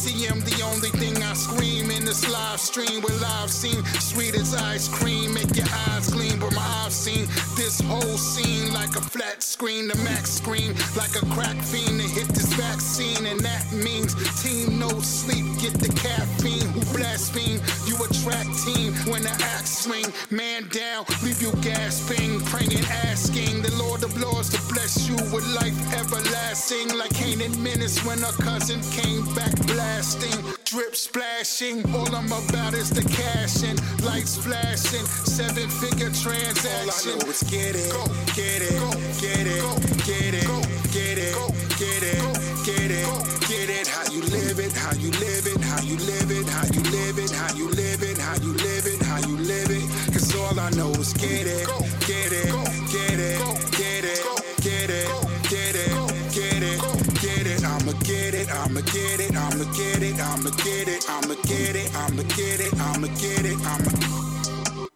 DCM, 0.02 0.42
the 0.44 0.64
only 0.64 0.88
thing 0.98 1.22
I 1.22 1.32
scream 1.34 1.90
in 1.90 2.04
this 2.04 2.28
live 2.28 2.58
stream 2.58 3.02
with 3.02 3.20
live 3.22 3.50
scene. 3.50 3.84
Sweet 4.00 4.34
as 4.34 4.52
ice 4.54 4.88
cream, 4.88 5.34
make 5.34 5.54
your 5.54 5.66
eyes 5.88 6.10
gleam. 6.10 6.40
But 6.40 6.54
my 6.54 6.66
eyes 6.82 6.94
seen 6.94 7.26
this 7.56 7.80
whole 7.80 8.18
scene 8.18 8.72
like 8.72 8.96
a 8.96 9.00
flat 9.00 9.42
screen. 9.42 9.86
The 9.86 9.96
max 9.98 10.30
screen 10.30 10.74
like 10.96 11.14
a 11.14 11.24
crack 11.34 11.56
fiend 11.62 12.00
to 12.00 12.08
hit 12.08 12.26
this 12.28 12.52
vaccine. 12.54 13.26
And 13.26 13.38
that 13.40 13.70
means 13.72 14.14
team 14.42 14.78
no 14.78 14.88
sleep, 15.00 15.46
get 15.60 15.74
the 15.74 15.92
caffeine. 15.94 16.66
Who 16.74 16.80
blaspheme? 16.96 17.60
You 17.86 17.94
attract 18.02 18.50
team 18.66 18.94
when 19.06 19.22
the 19.22 19.34
axe 19.54 19.86
swing. 19.86 20.06
Man 20.30 20.66
down, 20.68 21.04
leave 21.22 21.40
you 21.40 21.52
gasping, 21.62 22.40
praying, 22.50 22.84
asking 23.06 23.62
the 23.62 23.74
Lord 23.78 24.02
of 24.02 24.18
Lords 24.20 24.50
to 24.50 24.58
bless 24.72 25.08
you 25.08 25.14
with 25.30 25.46
life 25.54 25.78
everlasting. 25.94 26.98
Like 26.98 27.14
Caine 27.14 27.40
in 27.40 27.54
Menace 27.62 28.04
when 28.04 28.18
her 28.18 28.34
cousin 28.42 28.80
came 28.90 29.22
back 29.34 29.54
blasting. 29.93 30.44
Drip 30.64 30.97
splashing, 30.97 31.85
all 31.94 32.14
I'm 32.14 32.27
about 32.27 32.73
is 32.74 32.90
the 32.90 33.02
cash 33.02 33.62
and 33.62 33.78
lights 34.02 34.36
flashing. 34.36 35.05
Seven 35.28 35.69
figure 35.69 36.10
transaction. 36.10 37.12
All 37.12 37.20
I 37.20 37.24
know 37.24 37.31
is 37.31 37.43
get 37.44 37.77
it, 37.77 37.93
get 38.35 38.62
it, 38.64 38.81
get 39.20 39.47
it, 39.47 39.62
get 40.09 40.32
it, 40.32 40.48
get 40.97 41.19
it, 41.19 41.35
get 41.78 42.02
it, 42.09 42.23
get 42.64 42.90
it, 42.90 43.06
get 43.48 43.69
it. 43.69 43.86
How 43.89 44.05
you 44.10 44.23
live 44.32 44.59
it, 44.59 44.73
how 44.73 44.94
you 44.97 45.10
live 45.20 45.47
it, 45.47 45.60
how 45.60 45.82
you 45.82 45.97
live 46.09 46.31
it, 46.31 46.48
how 46.48 46.66
you 46.73 46.82
live 46.97 47.19
it, 47.19 47.31
how 47.31 47.55
you 47.55 47.69
live 47.69 48.02
it, 48.02 48.19
how 48.19 48.36
you 48.40 48.52
live 48.52 48.86
it, 48.86 49.02
how 49.02 49.20
you 49.28 49.36
live 49.36 49.70
it. 49.70 49.85
Cause 50.12 50.35
all 50.36 50.59
I 50.59 50.70
know 50.70 50.90
is 50.93 51.12
get 51.12 51.47
it, 51.47 51.66
get 52.09 52.32
it, 52.32 52.48
get 52.89 53.19
it, 53.20 53.39
get 53.77 54.05
it, 54.09 54.20
get 54.62 54.89
it, 54.89 55.09
get 55.52 55.74
it, 55.77 55.93
get 56.32 56.62
it, 56.62 57.20
get 57.20 57.47
it. 57.47 57.64
I'ma 57.64 57.93
get 58.05 58.35
it, 58.35 58.48
I'ma 58.52 58.81
get 58.93 59.20
it, 59.20 59.31
I'ma 59.62 59.70
get 59.74 60.02
it, 60.02 60.18
I'ma 60.18 60.51
get 60.51 60.89
it, 60.89 61.09
I'ma 61.09 61.34
get 61.44 61.76
it, 61.76 61.94
I'ma 61.94 62.22
get 62.22 62.60
it, 62.60 62.74
I'ma 62.80 63.06
get 63.06 63.47
it, 63.47 63.59
I'ma. 63.64 64.89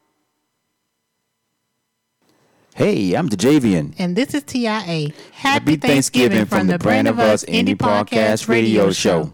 Hey, 2.75 3.15
I'm 3.15 3.29
Djayvoyn. 3.29 3.95
And 3.97 4.17
this 4.17 4.35
is 4.35 4.43
TIA. 4.43 4.73
Happy, 4.73 5.15
Happy 5.33 5.77
Thanksgiving, 5.77 6.39
Thanksgiving 6.39 6.47
from, 6.47 6.59
from 6.59 6.67
the 6.67 6.79
Brand 6.81 7.07
of 7.07 7.21
Us 7.21 7.45
Indie 7.45 7.77
Podcast 7.77 8.49
Radio 8.49 8.91
Show. 8.91 9.33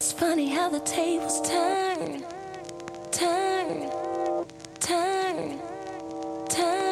It's 0.00 0.12
funny 0.12 0.48
how 0.48 0.68
the 0.70 0.80
tables 0.80 1.40
turn, 1.48 2.24
turn, 3.10 3.90
turn, 4.78 5.58
turn. 6.48 6.91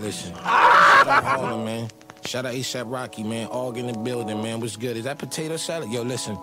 Listen. 0.00 0.34
Shout 0.34 1.08
out 1.08 1.24
Harlem, 1.24 1.64
man. 1.64 1.88
Shout 2.24 2.46
out 2.46 2.54
ASAP 2.54 2.90
Rocky, 2.90 3.22
man. 3.22 3.48
All 3.48 3.74
in 3.76 3.86
the 3.86 3.92
building, 3.92 4.42
man. 4.42 4.60
What's 4.60 4.76
good? 4.76 4.96
Is 4.96 5.04
that 5.04 5.18
potato 5.18 5.56
salad? 5.56 5.90
Yo, 5.90 6.02
listen. 6.02 6.38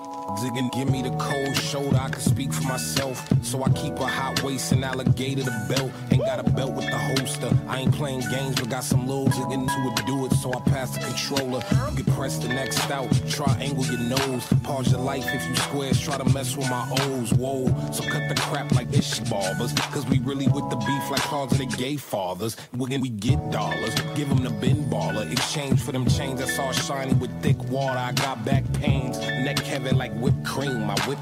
Give 0.74 0.90
me 0.90 1.02
the 1.02 1.10
cold 1.20 1.56
shoulder. 1.58 1.98
I 1.98 2.10
can 2.10 2.22
speak 2.22 2.54
for 2.54 2.64
myself. 2.64 3.28
So 3.52 3.62
I 3.66 3.70
keep 3.72 4.00
a 4.00 4.08
hot 4.08 4.42
waist 4.44 4.72
and 4.72 4.86
alligator 4.86 5.44
the 5.44 5.66
belt. 5.68 5.92
Ain't 6.10 6.24
got 6.24 6.40
a 6.40 6.50
belt 6.52 6.72
with 6.72 6.86
the 6.86 6.98
holster. 6.98 7.52
I 7.68 7.80
ain't 7.80 7.94
playing 7.94 8.22
games, 8.32 8.56
but 8.56 8.70
got 8.70 8.86
some 8.86 9.06
little 9.06 9.26
to 9.26 9.42
it, 9.52 10.06
do 10.08 10.26
it. 10.26 10.32
So 10.36 10.54
I 10.54 10.62
pass 10.70 10.98
the 10.98 11.04
controller. 11.04 11.62
You 11.90 12.02
can 12.02 12.14
press 12.14 12.38
the 12.38 12.48
next 12.48 12.90
out. 12.90 13.12
Triangle 13.28 13.86
your 13.88 14.00
nose. 14.00 14.48
Pause 14.64 14.94
your 14.94 15.02
life 15.02 15.26
if 15.28 15.46
you 15.50 15.56
squares. 15.58 16.00
Try 16.00 16.18
to 16.18 16.24
mess 16.34 16.56
with 16.56 16.70
my 16.70 16.88
O's. 17.02 17.34
Whoa. 17.34 17.66
So 17.92 18.04
cut 18.04 18.30
the 18.30 18.36
crap 18.40 18.72
like 18.72 18.90
this 18.90 19.20
barbers. 19.20 19.74
Cause 19.92 20.06
we 20.06 20.20
really 20.20 20.48
with 20.48 20.70
the 20.70 20.78
beef 20.78 21.12
like 21.12 21.20
cars 21.20 21.52
of 21.52 21.58
the 21.58 21.66
gay 21.66 21.98
fathers. 21.98 22.56
When 22.72 23.02
we 23.02 23.10
get 23.10 23.52
dollars, 23.52 23.94
give 24.16 24.30
them 24.30 24.44
the 24.44 24.52
bin 24.62 24.86
baller. 24.86 25.30
Exchange 25.30 25.82
for 25.82 25.92
them 25.92 26.06
chains 26.06 26.40
that's 26.40 26.58
all 26.58 26.72
shiny 26.72 27.16
with 27.16 27.32
thick 27.42 27.62
water. 27.66 28.00
I 28.00 28.14
got 28.14 28.46
back 28.46 28.64
pains. 28.76 29.20
Neck 29.20 29.60
heavy 29.60 29.92
like 29.92 30.14
whipped 30.14 30.46
cream, 30.46 30.90
I 30.90 30.96
whip 31.06 31.20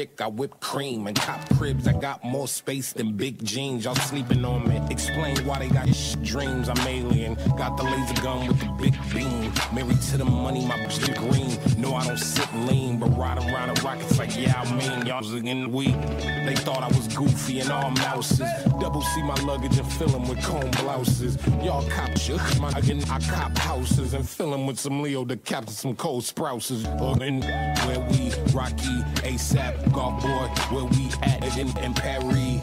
I 0.00 0.26
whip 0.28 0.60
cream. 0.60 1.06
And 1.06 1.16
cop 1.16 1.40
cribs, 1.56 1.86
I 1.86 1.92
got 1.92 2.24
more 2.24 2.48
space 2.48 2.92
than 2.92 3.16
big 3.16 3.44
jeans. 3.44 3.84
Y'all 3.84 3.94
sleeping 3.94 4.44
on 4.44 4.66
me. 4.68 4.80
Explain 4.90 5.36
why 5.44 5.58
they 5.58 5.68
got 5.68 5.88
sh- 5.94 6.14
dreams. 6.22 6.68
I'm 6.68 6.78
alien. 6.86 7.34
Got 7.56 7.76
the 7.76 7.84
laser 7.84 8.22
gun 8.22 8.46
with 8.48 8.60
the 8.60 8.66
big 8.80 8.94
beam. 9.12 9.52
Married 9.74 10.00
to 10.10 10.18
the 10.18 10.24
money, 10.24 10.64
my 10.64 10.76
bitch 10.78 11.00
the 11.04 11.12
green. 11.14 11.80
No, 11.80 11.94
I 11.94 12.06
don't 12.06 12.18
sit 12.18 12.48
lean, 12.66 12.98
but 12.98 13.08
ride 13.16 13.38
around 13.38 13.76
the 13.76 13.82
rockets 13.82 14.18
like, 14.18 14.34
yeah, 14.36 14.60
I 14.60 14.64
mean, 14.74 15.06
y'all 15.06 15.22
the 15.22 15.68
week. 15.68 15.94
They 16.46 16.54
thought 16.56 16.82
I 16.82 16.88
was 16.88 17.08
goofy 17.08 17.60
and 17.60 17.70
all 17.70 17.90
mouses. 17.90 18.40
Double 18.80 19.02
see 19.02 19.22
my 19.22 19.34
luggage 19.42 19.76
and 19.78 19.90
fill 19.92 20.14
'em 20.14 20.28
with 20.28 20.42
comb 20.42 20.70
blouses. 20.82 21.36
Y'all 21.62 21.86
cop 21.90 22.16
shit, 22.16 22.40
my 22.60 22.70
again, 22.70 23.02
I 23.10 23.18
cop 23.20 23.56
houses 23.58 24.14
and 24.14 24.26
fill 24.28 24.54
'em 24.54 24.66
with 24.66 24.78
some 24.78 25.02
Leo 25.02 25.24
the 25.24 25.36
captain, 25.36 25.74
some 25.74 25.94
cold 25.96 26.24
sprouses. 26.24 26.84
where 27.86 28.00
we 28.10 28.32
Rocky, 28.52 29.02
ASAP, 29.22 29.89
golf 29.92 30.22
boy, 30.22 30.46
where 30.74 30.84
we 30.84 31.10
at 31.22 31.56
in, 31.56 31.76
in 31.78 31.94
Paris. 31.94 32.60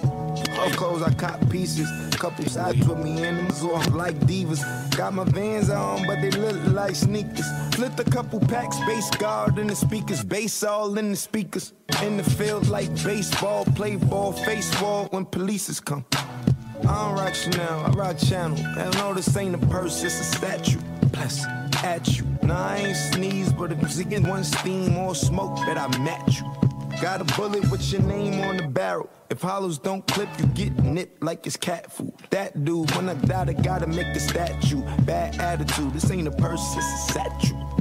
Off 0.59 0.75
clothes, 0.75 1.01
I 1.01 1.13
cop 1.13 1.39
pieces. 1.49 1.89
Couple 2.15 2.45
sides 2.45 2.87
with 2.87 2.97
me 2.97 3.23
in 3.23 3.35
them 3.35 3.47
off 3.69 3.87
like 3.93 4.15
divas. 4.21 4.61
Got 4.97 5.13
my 5.13 5.23
vans 5.23 5.69
on, 5.69 6.07
but 6.07 6.19
they 6.19 6.31
look 6.31 6.55
like 6.73 6.95
sneakers. 6.95 7.45
Flipped 7.75 7.99
a 7.99 8.03
couple 8.03 8.39
packs, 8.39 8.77
bass 8.87 9.09
guard 9.11 9.59
in 9.59 9.67
the 9.67 9.75
speakers. 9.75 10.23
Bass 10.23 10.63
all 10.63 10.97
in 10.97 11.11
the 11.11 11.15
speakers. 11.15 11.73
In 12.01 12.17
the 12.17 12.23
field 12.23 12.69
like 12.69 12.89
baseball, 13.03 13.65
play 13.65 13.97
ball, 13.97 14.31
face 14.31 14.81
wall 14.81 15.05
when 15.11 15.25
polices 15.25 15.83
come. 15.83 16.05
I 16.87 17.05
don't 17.05 17.19
rock 17.19 17.35
Chanel, 17.35 17.85
I 17.85 17.89
rock 17.91 18.17
Channel. 18.17 18.57
Hell 18.57 18.91
no, 18.93 19.13
this 19.13 19.35
ain't 19.37 19.53
a 19.53 19.59
purse, 19.67 20.03
it's 20.03 20.19
a 20.19 20.23
statue. 20.23 20.79
Bless 21.11 21.45
at 21.83 22.17
you. 22.17 22.25
Nah, 22.43 22.69
I 22.69 22.77
ain't 22.77 22.97
sneeze, 22.97 23.51
but 23.53 23.71
if 23.71 23.97
you 23.97 24.03
get 24.03 24.23
one 24.23 24.43
steam 24.43 24.97
or 24.97 25.13
smoke, 25.13 25.57
that 25.67 25.77
I 25.77 25.87
match 25.99 26.41
you. 26.41 26.66
Got 27.01 27.21
a 27.21 27.25
bullet 27.35 27.69
with 27.69 27.93
your 27.93 28.01
name 28.01 28.41
on 28.41 28.57
the 28.57 28.67
barrel. 28.67 29.07
If 29.29 29.41
hollows 29.41 29.77
don't 29.77 30.05
clip, 30.07 30.29
you 30.39 30.47
get 30.47 30.79
nipped 30.79 31.21
like 31.21 31.45
it's 31.45 31.55
cat 31.55 31.91
food. 31.91 32.11
That 32.31 32.65
dude, 32.65 32.89
when 32.95 33.07
I 33.07 33.13
die, 33.13 33.45
I 33.49 33.53
gotta 33.53 33.85
make 33.85 34.15
the 34.15 34.19
statue. 34.19 34.81
Bad 35.05 35.39
attitude, 35.39 35.93
this 35.93 36.09
ain't 36.09 36.27
a 36.27 36.31
purse, 36.31 36.75
it's 36.75 36.85
a 36.85 37.13
statue. 37.13 37.76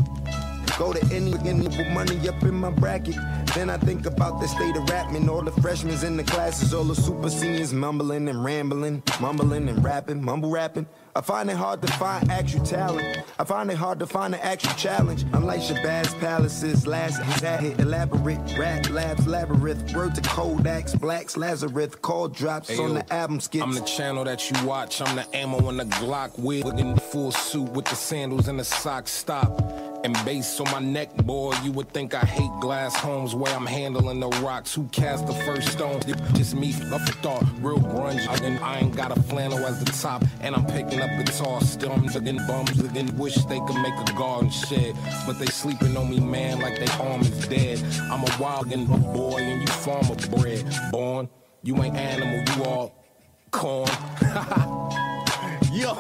Go 0.79 0.93
to 0.93 1.15
any 1.15 1.33
and 1.33 1.65
put 1.75 1.89
money 1.91 2.29
up 2.29 2.43
in 2.43 2.55
my 2.55 2.71
bracket. 2.71 3.17
Then 3.55 3.71
I 3.71 3.79
think 3.79 4.05
about 4.05 4.41
the 4.41 4.47
state 4.47 4.77
of 4.77 4.89
rapping. 4.91 5.29
All 5.29 5.41
the 5.41 5.53
freshmen 5.63 5.95
in 6.05 6.19
the 6.19 6.25
classes, 6.25 6.75
all 6.75 6.85
the 6.85 6.95
super 6.95 7.31
seniors 7.31 7.73
mumbling 7.73 8.29
and 8.29 8.45
rambling, 8.45 9.03
mumbling 9.19 9.69
and 9.69 9.83
rapping, 9.83 10.23
mumble 10.23 10.51
rapping. 10.51 10.87
I 11.15 11.23
find 11.23 11.49
it 11.49 11.57
hard 11.57 11.81
to 11.81 11.91
find 11.95 12.31
actual 12.31 12.63
talent. 12.67 13.25
I 13.39 13.45
find 13.45 13.71
it 13.71 13.79
hard 13.79 13.99
to 14.01 14.07
find 14.07 14.35
an 14.35 14.41
actual 14.43 14.75
challenge. 14.75 15.25
Unlike 15.33 15.61
Shabazz 15.63 16.21
Palaces, 16.21 16.87
last 16.87 17.23
hit 17.41 17.81
elaborate 17.81 18.39
rap 18.59 18.91
labs, 18.91 19.27
labyrinth. 19.27 19.95
Word 19.95 20.15
to 20.17 20.21
Kodaks, 20.21 21.01
Blacks, 21.01 21.39
Lazarus, 21.39 21.95
call 22.03 22.29
drops 22.29 22.69
Hey, 22.69 22.79
on 22.79 22.89
yo, 22.91 22.95
the 22.97 23.13
album 23.15 23.41
skits. 23.41 23.65
I'm 23.65 23.73
the 23.73 23.81
channel 23.81 24.25
that 24.25 24.51
you 24.51 24.67
watch. 24.67 25.01
I'm 25.01 25.17
the 25.17 25.27
ammo 25.35 25.71
in 25.71 25.79
the 25.79 25.85
Glock 25.85 26.39
with 26.39 26.67
in 26.79 26.95
the 26.95 27.01
full 27.01 27.33
suit 27.33 27.71
with 27.71 27.87
the 27.87 27.97
sandals 27.97 28.49
and 28.49 28.59
the 28.61 28.65
socks. 28.65 29.11
Stop. 29.11 29.86
And 30.07 30.15
bass 30.25 30.61
on 30.61 30.71
my 30.71 30.79
neck, 30.79 31.13
boy. 31.17 31.53
You 31.65 31.73
would 31.73 31.89
think 31.89 32.15
I 32.15 32.21
hate 32.21 32.53
glass 32.61 32.95
homes 32.95 33.35
where 33.35 33.53
I'm 33.53 33.67
handling 33.67 34.21
the 34.21 34.29
rocks. 34.29 34.73
Who 34.73 34.85
cast 34.93 35.27
the 35.27 35.35
first 35.35 35.73
stone? 35.73 36.01
Just 36.33 36.55
me, 36.55 36.73
up 36.93 37.01
a 37.01 37.13
thought, 37.25 37.43
real 37.59 37.81
grunge. 37.81 38.25
I, 38.29 38.79
ain't 38.79 38.95
got 38.95 39.11
a 39.11 39.21
flannel 39.23 39.59
as 39.67 39.83
the 39.83 39.91
top, 39.91 40.25
and 40.43 40.55
I'm 40.55 40.65
picking 40.67 41.01
up 41.01 41.11
guitar. 41.25 41.61
Still, 41.61 41.91
I'm 41.91 42.07
looking 42.07 42.37
bums, 42.47 42.81
looking 42.81 43.17
wish 43.17 43.35
they 43.47 43.59
could 43.59 43.83
make 43.83 43.95
a 43.99 44.13
garden 44.13 44.49
shed. 44.49 44.95
But 45.27 45.41
they 45.41 45.47
sleeping 45.47 45.97
on 45.97 46.09
me, 46.09 46.21
man, 46.21 46.61
like 46.61 46.79
they 46.79 46.87
arm 47.03 47.23
is 47.23 47.49
dead. 47.49 47.83
I'm 48.03 48.23
a 48.23 48.37
wild 48.39 48.73
and 48.73 48.87
boy, 48.87 49.39
and 49.39 49.61
you 49.61 49.67
farmer 49.67 50.15
bred. 50.15 50.65
Born, 50.93 51.29
you 51.65 51.83
ain't 51.83 51.97
animal, 51.97 52.45
you 52.57 52.65
all 52.65 53.05
corn. 53.51 53.91
Yo. 55.73 55.99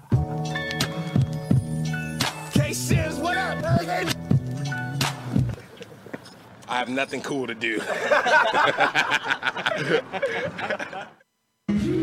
Sims, 2.90 3.18
what 3.20 3.36
up? 3.36 3.64
I 6.68 6.76
have 6.76 6.88
nothing 6.88 7.22
cool 7.22 7.46
to 7.46 7.54
do. 7.54 7.80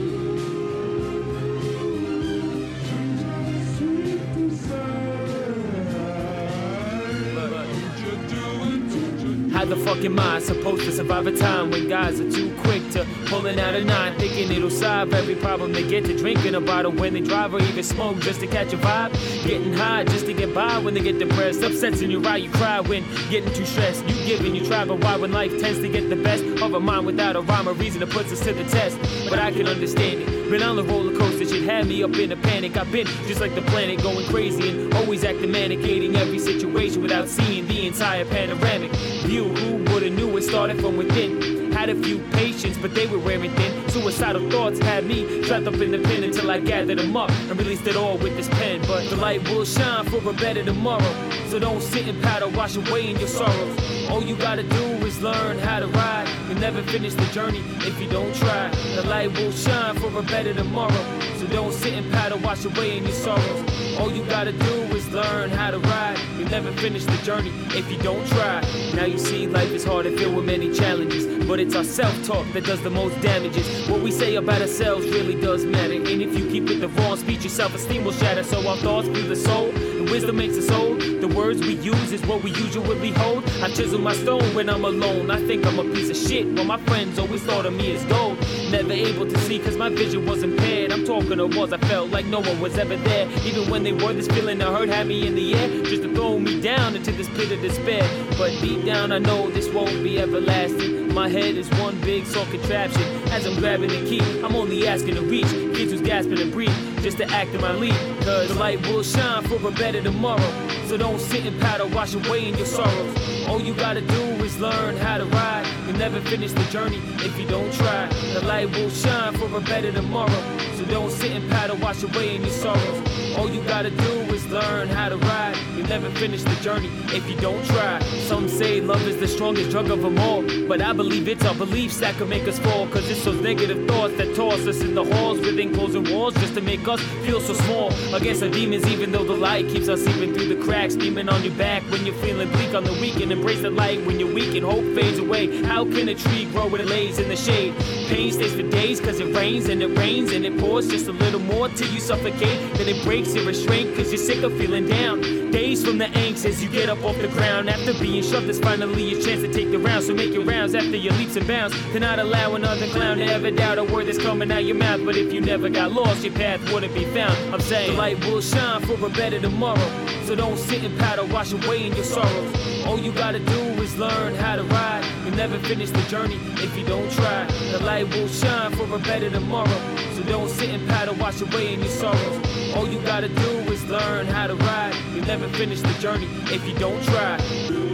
How 9.58 9.66
the 9.66 9.76
fuck 9.76 9.98
am 10.06 10.20
I 10.20 10.38
supposed 10.38 10.84
to 10.84 10.92
survive 10.92 11.26
a 11.26 11.36
time 11.36 11.72
when 11.72 11.90
guys 11.90 12.20
are 12.20 12.32
too 12.32 12.56
quick 12.58 12.88
to 12.92 13.08
pulling 13.26 13.60
out 13.60 13.74
a 13.74 13.84
nine, 13.84 14.16
thinking 14.20 14.52
it'll 14.52 14.70
solve 14.70 15.12
every 15.16 15.34
problem 15.34 15.74
they 15.74 15.82
get 15.82 16.06
to 16.06 16.16
drinking 16.16 16.54
a 16.54 16.62
bottle 16.62 16.92
when 16.92 17.14
they 17.14 17.22
drive 17.22 17.56
or 17.56 17.62
even 17.64 17.84
smoke 17.84 18.20
just 18.20 18.40
to 18.42 18.46
catch 18.46 18.72
a 18.74 18.78
vibe? 18.78 19.12
Getting 19.48 19.74
high 19.74 20.04
just 20.04 20.28
to 20.28 20.34
get 20.34 20.54
by 20.54 20.78
when 20.78 20.94
they 20.94 21.00
get 21.00 21.18
depressed. 21.18 21.64
Upsets 21.64 22.02
in 22.02 22.12
your 22.12 22.24
eye, 22.28 22.38
you 22.38 22.52
cry 22.52 22.82
when 22.82 23.04
getting 23.32 23.52
too 23.56 23.66
stressed. 23.66 24.08
You 24.08 24.14
give 24.28 24.42
and 24.42 24.56
you 24.56 24.64
try, 24.64 24.86
but 24.86 25.04
why 25.04 25.18
when 25.18 25.32
life 25.32 25.60
tends 25.60 25.80
to 25.80 25.90
get 25.90 26.08
the 26.08 26.18
best 26.18 26.44
of 26.44 26.76
a 26.76 26.80
mind 26.80 27.08
without 27.08 27.36
a 27.36 27.42
rhyme 27.42 27.68
or 27.68 27.74
reason 27.74 28.02
that 28.02 28.12
puts 28.12 28.32
us 28.32 28.42
to 28.42 28.54
the 28.54 28.64
test? 28.66 29.00
But 29.28 29.40
I 29.40 29.50
can 29.50 29.68
understand 29.68 30.22
it. 30.22 30.52
Been 30.52 30.62
on 30.62 30.76
the 30.76 30.84
roller 30.84 31.18
coaster, 31.18 31.37
had 31.64 31.88
me 31.88 32.04
up 32.04 32.16
in 32.16 32.32
a 32.32 32.38
panic. 32.38 32.78
I've 32.78 32.92
been 32.92 33.08
just 33.28 33.42
like 33.42 33.56
the 33.56 33.62
planet, 33.64 34.02
going 34.02 34.26
crazy 34.28 34.70
and 34.70 34.94
always 34.94 35.24
acting 35.24 35.52
manic, 35.52 35.80
hating 35.80 36.16
every 36.16 36.40
situation 36.40 37.02
without 37.02 37.28
seeing 37.28 37.68
the 37.68 37.88
entire 37.88 38.26
panoramic 38.26 38.92
view. 39.26 39.46
Who 39.46 39.94
would've 39.94 40.14
knew 40.14 40.36
it 40.38 40.44
started 40.44 40.80
from 40.80 40.98
within? 40.98 41.67
Had 41.78 41.90
a 41.90 41.96
few 42.04 42.18
patients, 42.32 42.76
but 42.80 42.96
they 42.96 43.06
were 43.06 43.20
wearing 43.20 43.52
thin. 43.52 43.90
Suicidal 43.92 44.50
thoughts 44.50 44.80
had 44.80 45.06
me 45.06 45.44
trapped 45.44 45.68
up 45.68 45.76
in 45.76 45.92
the 45.92 46.00
pen 46.00 46.24
until 46.24 46.50
I 46.50 46.60
gathered 46.60 46.98
them 46.98 47.16
up 47.16 47.30
and 47.30 47.56
released 47.56 47.86
it 47.86 47.96
all 47.96 48.18
with 48.18 48.36
this 48.36 48.50
pen. 48.50 48.82
But 48.88 49.08
the 49.12 49.16
light 49.16 49.48
will 49.48 49.64
shine 49.64 50.06
for 50.06 50.28
a 50.28 50.34
better 50.34 50.64
tomorrow. 50.64 51.14
So 51.50 51.60
don't 51.60 51.80
sit 51.80 52.08
and 52.08 52.20
paddle, 52.24 52.50
wash 52.50 52.76
away 52.78 53.12
in 53.12 53.20
your 53.20 53.28
sorrows. 53.28 54.10
All 54.10 54.24
you 54.24 54.36
gotta 54.38 54.64
do 54.64 54.86
is 55.06 55.22
learn 55.22 55.60
how 55.60 55.80
to 55.80 55.88
ride. 55.88 56.28
You'll 56.50 56.58
never 56.58 56.82
finish 56.82 57.14
the 57.14 57.28
journey 57.28 57.62
if 57.82 58.02
you 58.02 58.10
don't 58.10 58.34
try. 58.34 58.72
The 58.96 59.04
light 59.04 59.32
will 59.38 59.52
shine 59.52 60.00
for 60.00 60.08
a 60.18 60.24
better 60.24 60.56
tomorrow. 60.56 61.04
So 61.38 61.46
don't 61.46 61.72
sit 61.72 61.94
and 61.94 62.12
paddle, 62.12 62.40
wash 62.40 62.66
away 62.66 62.98
in 62.98 63.04
your 63.04 63.14
sorrows. 63.14 63.87
All 64.00 64.12
you 64.12 64.24
gotta 64.26 64.52
do 64.52 64.74
is 64.96 65.08
learn 65.12 65.50
how 65.50 65.72
to 65.72 65.80
ride. 65.80 66.20
You'll 66.38 66.50
never 66.50 66.72
finish 66.74 67.06
the 67.06 67.18
journey 67.24 67.52
if 67.70 67.92
you 67.92 67.98
don't 67.98 68.26
try. 68.28 68.62
Now 68.94 69.06
you 69.06 69.18
see 69.18 69.48
life 69.48 69.72
is 69.72 69.84
hard 69.84 70.06
and 70.06 70.18
filled 70.18 70.36
with 70.36 70.46
many 70.46 70.74
challenges. 70.74 71.26
But 71.48 71.60
it's 71.60 71.76
our 71.76 71.84
self-talk 71.84 72.46
that 72.54 72.66
does 72.66 72.82
the 72.82 72.90
most 72.90 73.20
damages. 73.22 73.90
What 73.90 74.02
we 74.02 74.12
say 74.12 74.36
about 74.36 74.62
ourselves 74.62 75.06
really 75.08 75.40
does 75.40 75.66
matter. 75.66 75.94
And 75.94 76.22
if 76.22 76.38
you 76.38 76.50
keep 76.50 76.70
it 76.70 76.80
the 76.80 76.90
wrong 76.90 77.18
speech, 77.18 77.44
your 77.44 77.50
self-esteem 77.50 78.04
will 78.04 78.12
shatter. 78.12 78.44
So 78.44 78.68
our 78.68 78.78
thoughts 78.78 79.08
be 79.08 79.22
the 79.22 79.36
soul. 79.36 79.72
The 79.72 80.08
wisdom 80.12 80.38
makes 80.38 80.58
us 80.58 80.70
old. 80.70 81.02
The 81.02 81.28
words 81.28 81.60
we 81.62 81.74
use 81.76 82.12
is 82.12 82.26
what 82.26 82.44
we 82.44 82.52
usually 82.52 83.12
hold. 83.12 83.44
I 83.62 83.70
chisel 83.70 84.00
my 84.00 84.14
stone 84.14 84.54
when 84.54 84.70
I'm 84.70 84.86
alone. 84.86 85.32
I 85.32 85.40
think 85.48 85.66
I'm 85.66 85.80
a 85.80 85.84
piece 85.84 86.10
of 86.10 86.18
shit. 86.18 86.56
But 86.56 86.66
my 86.66 86.78
friends 86.86 87.18
always 87.18 87.42
thought 87.44 87.66
of 87.66 87.74
me 87.74 87.96
as 87.96 88.04
gold. 88.06 88.38
Never 88.72 88.92
able 88.92 89.26
to 89.26 89.38
see 89.40 89.60
cause 89.60 89.78
my 89.78 89.88
vision 89.90 90.26
was 90.26 90.44
impaired. 90.44 90.92
I'm 90.92 91.06
talking 91.06 91.38
to 91.38 91.48
walls 91.48 91.72
I 91.72 91.78
felt 91.78 92.10
like 92.10 92.26
no 92.26 92.42
one 92.42 92.60
was 92.60 92.78
ever 92.78 92.98
there. 92.98 93.30
Even 93.46 93.70
when 93.70 93.84
they 93.84 93.94
were 93.94 94.12
this 94.12 94.28
feeling 94.28 94.62
I 94.62 94.78
heard 94.78 94.90
had 94.90 95.08
me 95.08 95.26
in 95.26 95.36
the 95.36 95.56
air. 95.56 95.70
Just 95.86 96.04
to 96.04 96.14
throw 96.14 96.38
me 96.38 96.60
down 96.60 96.96
into 96.96 97.14
this 97.14 97.30
pit 97.30 97.52
of 97.52 97.62
despair. 97.62 98.04
But 98.38 98.52
deep 98.60 98.86
down 98.86 99.14
I 99.14 99.20
know 99.20 99.50
this 99.50 99.70
won't 99.70 100.04
be 100.04 100.20
everlasting. 100.20 101.14
My 101.14 101.30
head 101.30 101.56
is 101.56 101.70
one 101.80 102.00
big 102.02 102.26
soul 102.26 102.46
contraption. 102.48 103.04
As 103.30 103.46
I'm 103.46 103.56
grabbing 103.56 103.90
the 103.90 104.06
key, 104.06 104.22
I'm 104.44 104.56
only 104.56 104.86
asking 104.86 105.16
to 105.16 105.22
reach. 105.22 105.50
Kids 105.76 105.92
who's 105.92 106.02
gasping 106.02 106.40
and 106.40 106.52
breathe 106.52 106.76
just 107.02 107.18
to 107.20 107.26
act 107.30 107.56
in 107.56 107.62
my 107.62 107.74
lead. 107.74 107.96
Cause 108.24 108.50
the 108.50 108.56
light 108.56 108.82
will 108.88 109.02
shine 109.02 109.44
for 109.44 109.66
a 109.66 109.72
better 109.72 110.02
tomorrow. 110.02 110.52
So 110.88 110.98
don't 110.98 111.20
sit 111.20 111.46
and 111.46 111.60
paddle, 111.62 111.88
wash 111.90 112.14
away 112.16 112.50
in 112.50 112.58
your 112.58 112.68
sorrows. 112.68 113.48
All 113.48 113.62
you 113.62 113.74
gotta 113.74 114.02
do 114.02 114.24
is 114.44 114.60
learn 114.60 114.98
how 114.98 115.18
to 115.18 115.26
ride. 115.26 115.67
You'll 115.98 116.12
never 116.12 116.30
finish 116.30 116.52
the 116.52 116.64
journey 116.66 117.02
if 117.26 117.40
you 117.40 117.48
don't 117.48 117.74
try. 117.74 118.08
The 118.36 118.46
light 118.46 118.70
will 118.70 118.92
shine 118.92 119.34
for 119.34 119.48
a 119.58 119.60
better 119.62 119.92
tomorrow. 119.92 120.44
So 120.76 120.86
don't 120.86 121.10
sit 121.10 121.32
and 121.32 121.50
paddle, 121.50 121.76
wash 121.78 122.04
away 122.04 122.38
your 122.38 122.50
sorrows. 122.50 123.36
All 123.36 123.50
you 123.50 123.64
gotta 123.64 123.90
do 123.90 124.12
is 124.32 124.46
learn 124.46 124.90
how 124.90 125.10
to 125.10 125.18
ride. 125.18 125.58
You'll 125.76 125.88
never 125.88 126.12
finish 126.12 126.44
the 126.44 126.54
journey 126.62 126.90
if 127.08 127.28
you 127.28 127.36
don't 127.38 127.66
try. 127.66 128.00
Some 128.28 128.48
say 128.48 128.80
love 128.80 129.08
is 129.08 129.18
the 129.18 129.28
strongest 129.28 129.72
drug 129.72 129.90
of 129.90 130.04
them 130.04 130.20
all, 130.20 130.44
but 130.68 130.82
I 130.82 130.94
believe 130.94 131.28
it's 131.28 131.44
our 131.44 131.56
beliefs 131.56 132.00
that 132.02 132.16
can 132.18 132.30
make 132.30 132.48
us 132.48 132.60
fall. 132.60 132.88
Cause 132.90 133.10
it's 133.10 133.26
those 133.26 133.42
negative 133.42 133.88
thoughts 133.88 134.16
that 134.18 134.36
toss 134.36 134.68
us 134.68 134.82
in 134.82 134.94
the 134.94 135.04
halls 135.04 135.40
within 135.40 135.74
closing 135.74 136.08
walls 136.14 136.36
just 136.36 136.54
to 136.54 136.62
make 136.62 136.88
us 136.88 137.02
feel 137.26 137.42
so 137.42 137.56
small 137.56 137.92
against 138.14 138.42
the 138.42 138.50
demons, 138.52 138.86
even 138.88 139.12
though 139.12 139.24
the 139.24 139.34
light 139.36 139.68
keeps 139.68 139.90
us 139.90 140.06
even 140.06 140.36
through 140.36 140.48
the 140.48 140.57
Beaming 140.68 141.30
on 141.30 141.44
your 141.44 141.54
back 141.56 141.82
when 141.84 142.06
you're 142.06 142.16
feeling 142.16 142.50
bleak 142.50 142.74
on 142.74 142.84
the 142.84 142.92
weekend. 142.94 143.32
Embrace 143.32 143.62
the 143.62 143.70
light 143.70 144.06
when 144.06 144.20
you're 144.20 144.34
weak 144.34 144.56
and 144.56 144.66
hope 144.66 144.84
fades 144.96 145.18
away. 145.18 145.64
How 145.64 145.86
can 145.86 146.10
a 146.10 146.16
tree 146.16 146.46
grow 146.46 146.68
when 146.68 146.82
it 146.82 146.88
lays 146.88 147.20
in 147.20 147.30
the 147.30 147.36
shade? 147.36 147.74
Pain 148.08 148.32
stays 148.32 148.54
for 148.54 148.64
days 148.64 149.00
cause 149.00 149.20
it 149.20 149.36
rains 149.36 149.70
and 149.70 149.82
it 149.82 149.98
rains 149.98 150.32
and 150.32 150.46
it 150.46 150.58
pours 150.58 150.88
just 150.88 151.08
a 151.08 151.12
little 151.12 151.40
more 151.40 151.70
till 151.70 151.90
you 151.92 152.00
suffocate. 152.00 152.74
Then 152.76 152.90
it 152.90 153.04
breaks 153.04 153.34
your 153.34 153.46
restraint 153.46 153.96
cause 153.96 154.12
you're 154.12 154.18
sick 154.18 154.44
of 154.44 154.58
feeling 154.58 154.88
down. 154.88 155.22
Days 155.52 155.86
from 155.86 155.98
the 155.98 156.06
angst 156.06 156.46
as 156.46 156.62
you 156.64 156.70
get 156.70 156.90
up 156.90 157.04
off 157.04 157.18
the 157.18 157.28
ground. 157.30 157.70
After 157.70 157.94
being 157.94 158.24
shoved, 158.24 158.50
it's 158.50 158.60
finally 158.60 159.04
your 159.04 159.22
chance 159.22 159.42
to 159.42 159.52
take 159.52 159.72
the 159.72 159.80
round. 159.80 160.04
So 160.04 160.14
make 160.14 160.34
your 160.34 160.44
rounds 160.44 160.76
after 160.76 160.98
your 160.98 161.14
leaps 161.14 161.36
and 161.36 161.48
bounds. 161.48 161.76
To 161.94 162.00
not 162.00 162.20
allow 162.20 162.56
another 162.56 162.88
clown 162.88 163.18
to 163.18 163.26
ever 163.26 163.52
doubt 163.52 163.78
a 163.78 163.84
word 163.84 164.08
that's 164.08 164.22
coming 164.22 164.52
out 164.52 164.66
your 164.66 164.76
mouth. 164.76 165.04
But 165.06 165.16
if 165.16 165.32
you 165.34 165.42
never 165.42 165.70
got 165.70 165.92
lost, 165.92 166.24
your 166.24 166.34
path 166.34 166.62
wouldn't 166.74 166.94
be 166.94 167.06
found. 167.06 167.34
I'm 167.54 167.62
saying 167.62 167.92
the 167.92 167.98
light 167.98 168.20
will 168.26 168.42
shine 168.42 168.82
for 168.82 168.94
a 169.06 169.10
better 169.10 169.40
tomorrow. 169.40 170.08
So 170.26 170.36
don't 170.36 170.57
sit 170.58 170.84
and 170.84 170.98
paddle, 171.00 171.28
wash 171.28 171.54
away 171.54 171.86
in 171.88 171.94
your 171.96 172.04
sorrows. 172.04 172.86
All 172.86 173.00
you 173.00 173.12
gotta 173.12 173.40
do 173.40 173.62
is 173.82 173.98
learn 173.98 174.36
how 174.36 174.56
to 174.56 174.64
ride. 174.64 175.06
You'll 175.24 175.36
never 175.36 175.58
finish 175.60 175.90
the 175.90 176.02
journey 176.10 176.40
if 176.58 176.78
you 176.78 176.86
don't 176.86 177.12
try. 177.12 177.46
The 177.72 177.80
light 177.80 178.08
will 178.14 178.28
shine 178.28 178.72
for 178.74 178.84
a 178.96 179.00
better 179.00 179.30
tomorrow. 179.30 179.80
So 180.16 180.24
don't 180.24 180.50
sit 180.50 180.70
and 180.70 180.88
paddle, 180.88 181.16
wash 181.16 181.42
away 181.42 181.74
in 181.74 181.80
your 181.82 181.90
sorrows. 181.90 182.76
All 182.76 182.88
you 182.88 183.00
gotta 183.02 183.30
do 183.30 183.52
is 183.72 183.84
learn 183.86 184.28
how 184.28 184.48
to 184.48 184.56
ride. 184.56 184.96
You'll 185.14 185.26
never 185.26 185.48
finish 185.50 185.82
the 185.82 185.94
journey 186.00 186.28
if 186.46 186.68
you 186.68 186.74
don't 186.76 187.04
try. 187.04 187.87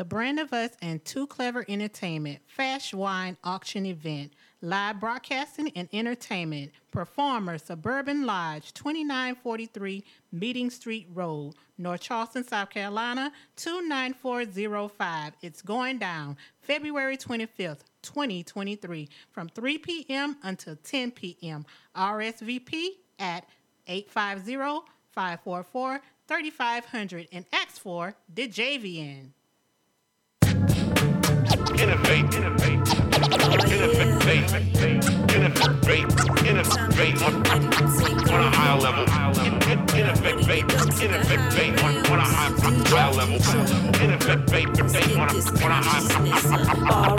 The 0.00 0.06
Brand 0.06 0.40
of 0.40 0.50
Us 0.54 0.70
and 0.80 1.04
Too 1.04 1.26
Clever 1.26 1.62
Entertainment 1.68 2.38
Fast 2.46 2.94
Wine 2.94 3.36
Auction 3.44 3.84
Event. 3.84 4.32
Live 4.62 4.98
broadcasting 4.98 5.70
and 5.76 5.90
entertainment. 5.92 6.72
Performer 6.90 7.58
Suburban 7.58 8.24
Lodge, 8.24 8.72
2943 8.72 10.02
Meeting 10.32 10.70
Street 10.70 11.06
Road, 11.12 11.52
North 11.76 12.00
Charleston, 12.00 12.44
South 12.44 12.70
Carolina, 12.70 13.30
29405. 13.56 15.34
It's 15.42 15.60
going 15.60 15.98
down 15.98 16.38
February 16.62 17.18
25th, 17.18 17.80
2023, 18.00 19.06
from 19.30 19.50
3 19.50 19.76
p.m. 19.76 20.38
until 20.42 20.76
10 20.76 21.10
p.m. 21.10 21.66
RSVP 21.94 22.86
at 23.18 23.44
850 23.86 24.86
544 25.10 26.00
3500 26.26 27.28
and 27.32 27.44
ask 27.52 27.78
for 27.78 28.14
the 28.32 28.48
JVN. 28.48 29.32
Innovate, 31.78 32.36
innovate, 32.36 33.09
innovate, 33.32 34.52
innovate, 35.34 36.06
innovate 36.46 37.22
on, 37.22 37.34
on 37.46 38.40
a 38.40 38.50
higher 38.50 38.78
level. 38.80 39.04
Innovate, 39.70 40.64
innovate 41.02 41.82
on, 41.82 41.94
on 42.10 42.18
a 42.18 42.22
higher 42.22 43.12
level. 43.12 43.36
On 44.00 44.10
a, 44.10 44.16
on 45.64 45.70
a 45.70 45.82
high, 45.82 46.00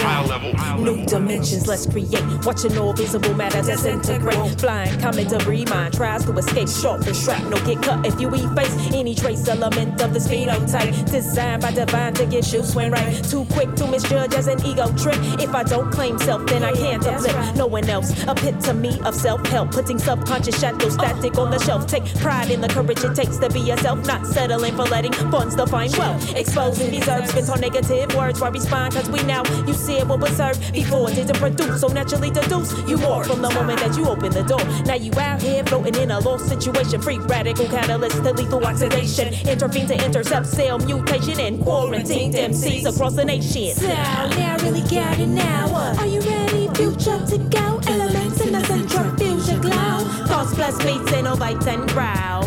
higher 0.02 0.28
level. 0.28 0.84
New 0.84 1.06
dimensions, 1.06 1.68
let's 1.68 1.86
create. 1.86 2.24
Watching 2.44 2.78
all 2.78 2.94
visible 2.94 3.34
matter 3.34 3.62
disintegrate. 3.62 4.60
Flying 4.60 5.00
comet 5.00 5.30
debris, 5.30 5.66
mind 5.66 5.94
tries 5.94 6.26
to 6.26 6.34
escape. 6.34 6.68
Sharp 6.68 7.06
and 7.06 7.16
shrapnel 7.16 7.60
get 7.66 7.82
cut 7.84 8.06
if 8.06 8.20
you 8.20 8.30
efface 8.34 8.94
any 8.94 9.16
trace 9.16 9.48
element 9.48 10.02
of 10.02 10.14
this 10.14 10.28
phenotype. 10.28 11.12
Designed 11.12 11.62
by 11.62 11.72
divine 11.72 12.14
to 12.16 12.26
get 12.26 12.52
you 12.52 12.64
swing 12.64 12.92
right. 12.92 13.24
Too 13.24 13.46
quick 13.52 13.74
to 13.76 13.88
misjudge 13.88 14.34
as 14.34 14.48
an 14.48 14.64
ego 14.66 14.88
trip. 14.98 15.18
If 15.40 15.54
I 15.54 15.64
don't 15.64 15.92
claim 16.02 16.18
self, 16.18 16.44
then 16.48 16.64
I 16.64 16.72
can't 16.72 17.06
uplift 17.06 17.56
no 17.56 17.68
one 17.68 17.88
else. 17.88 18.10
Epitome 18.24 19.00
of 19.02 19.14
self 19.14 19.46
help, 19.46 19.70
putting 19.70 20.00
subconscious 20.00 20.60
shadows 20.60 20.96
static 20.96 21.38
on 21.38 21.52
the 21.52 21.60
shelf. 21.60 21.86
Take 21.86 22.06
pride 22.16 22.50
in 22.50 22.60
the 22.60 22.70
courage 22.70 23.04
it 23.04 23.14
takes 23.16 23.38
to 23.38 23.50
be 23.50 23.60
yourself, 23.60 24.04
not 24.08 24.26
settling 24.26 24.76
for 24.76 24.86
letting 24.86 25.14
funds 25.14 25.56
define 25.56 25.92
wealth. 26.00 26.36
Exposing 26.36 26.90
these 26.90 27.04
spins 27.04 27.52
on 27.52 27.62
negative 27.62 28.16
words. 28.16 28.42
Why 28.42 28.50
respond? 28.50 28.96
Cause 28.96 29.12
we 29.12 29.22
now, 29.24 29.44
you 29.68 29.74
see 29.74 29.98
it 29.98 30.08
will 30.08 30.26
served 30.26 30.74
before 30.74 31.12
it 31.12 31.16
didn't 31.16 31.38
produce. 31.38 31.82
So 31.82 31.88
naturally 31.88 32.32
deduce 32.32 32.72
you 32.90 32.98
more 32.98 33.24
from 33.24 33.44
the 33.44 33.52
moment 33.52 33.80
that 33.82 33.96
you 33.96 34.08
open 34.08 34.32
the 34.32 34.44
door. 34.44 34.64
Now 34.86 34.96
you 34.96 35.12
out 35.20 35.40
here 35.40 35.64
floating 35.66 36.02
in 36.02 36.10
a 36.10 36.20
lost 36.20 36.50
situation. 36.50 37.00
Free 37.00 37.20
radical 37.20 37.68
catalyst 37.68 38.24
to 38.24 38.34
lethal 38.34 38.66
oxidation. 38.66 39.36
Intervene 39.48 39.88
to 39.88 40.04
intercept 40.04 40.48
cell 40.48 40.80
mutation 40.80 41.40
and 41.40 41.62
quarantine 41.62 42.34
MCs 42.34 42.88
across 42.92 43.14
the 43.14 43.26
nation. 43.26 43.76
So 43.76 43.88
now 43.88 44.58
really 44.64 44.82
got 44.82 45.20
it 45.20 45.28
now. 45.28 45.91
Are 45.98 46.08
you 46.08 46.22
ready, 46.22 46.68
future 46.70 47.20
to 47.28 47.38
go? 47.50 47.80
Elements 47.88 48.42
in 48.42 48.54
the 48.54 48.64
centrifugal 48.66 49.60
glow. 49.60 50.00
Thoughts 50.28 50.54
plus 50.54 50.78
beats, 50.84 51.12
in 51.12 51.20
innovate 51.20 51.66
and 51.68 51.88
growl. 51.90 52.46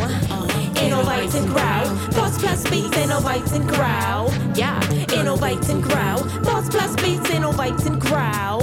Innovate 0.78 1.34
and 1.34 1.48
growl. 1.48 1.86
Thoughts 2.12 2.38
plus 2.38 2.68
beats, 2.70 2.96
in 2.96 3.04
innovate 3.04 3.50
and 3.52 3.68
growl. 3.68 4.32
Yeah, 4.54 4.80
innovate 5.12 5.68
and 5.68 5.82
growl. 5.82 6.18
Thoughts 6.44 6.68
plus 6.68 6.94
beats, 6.96 7.28
in 7.30 7.36
innovate 7.36 7.84
and 7.86 8.00
growl. 8.00 8.62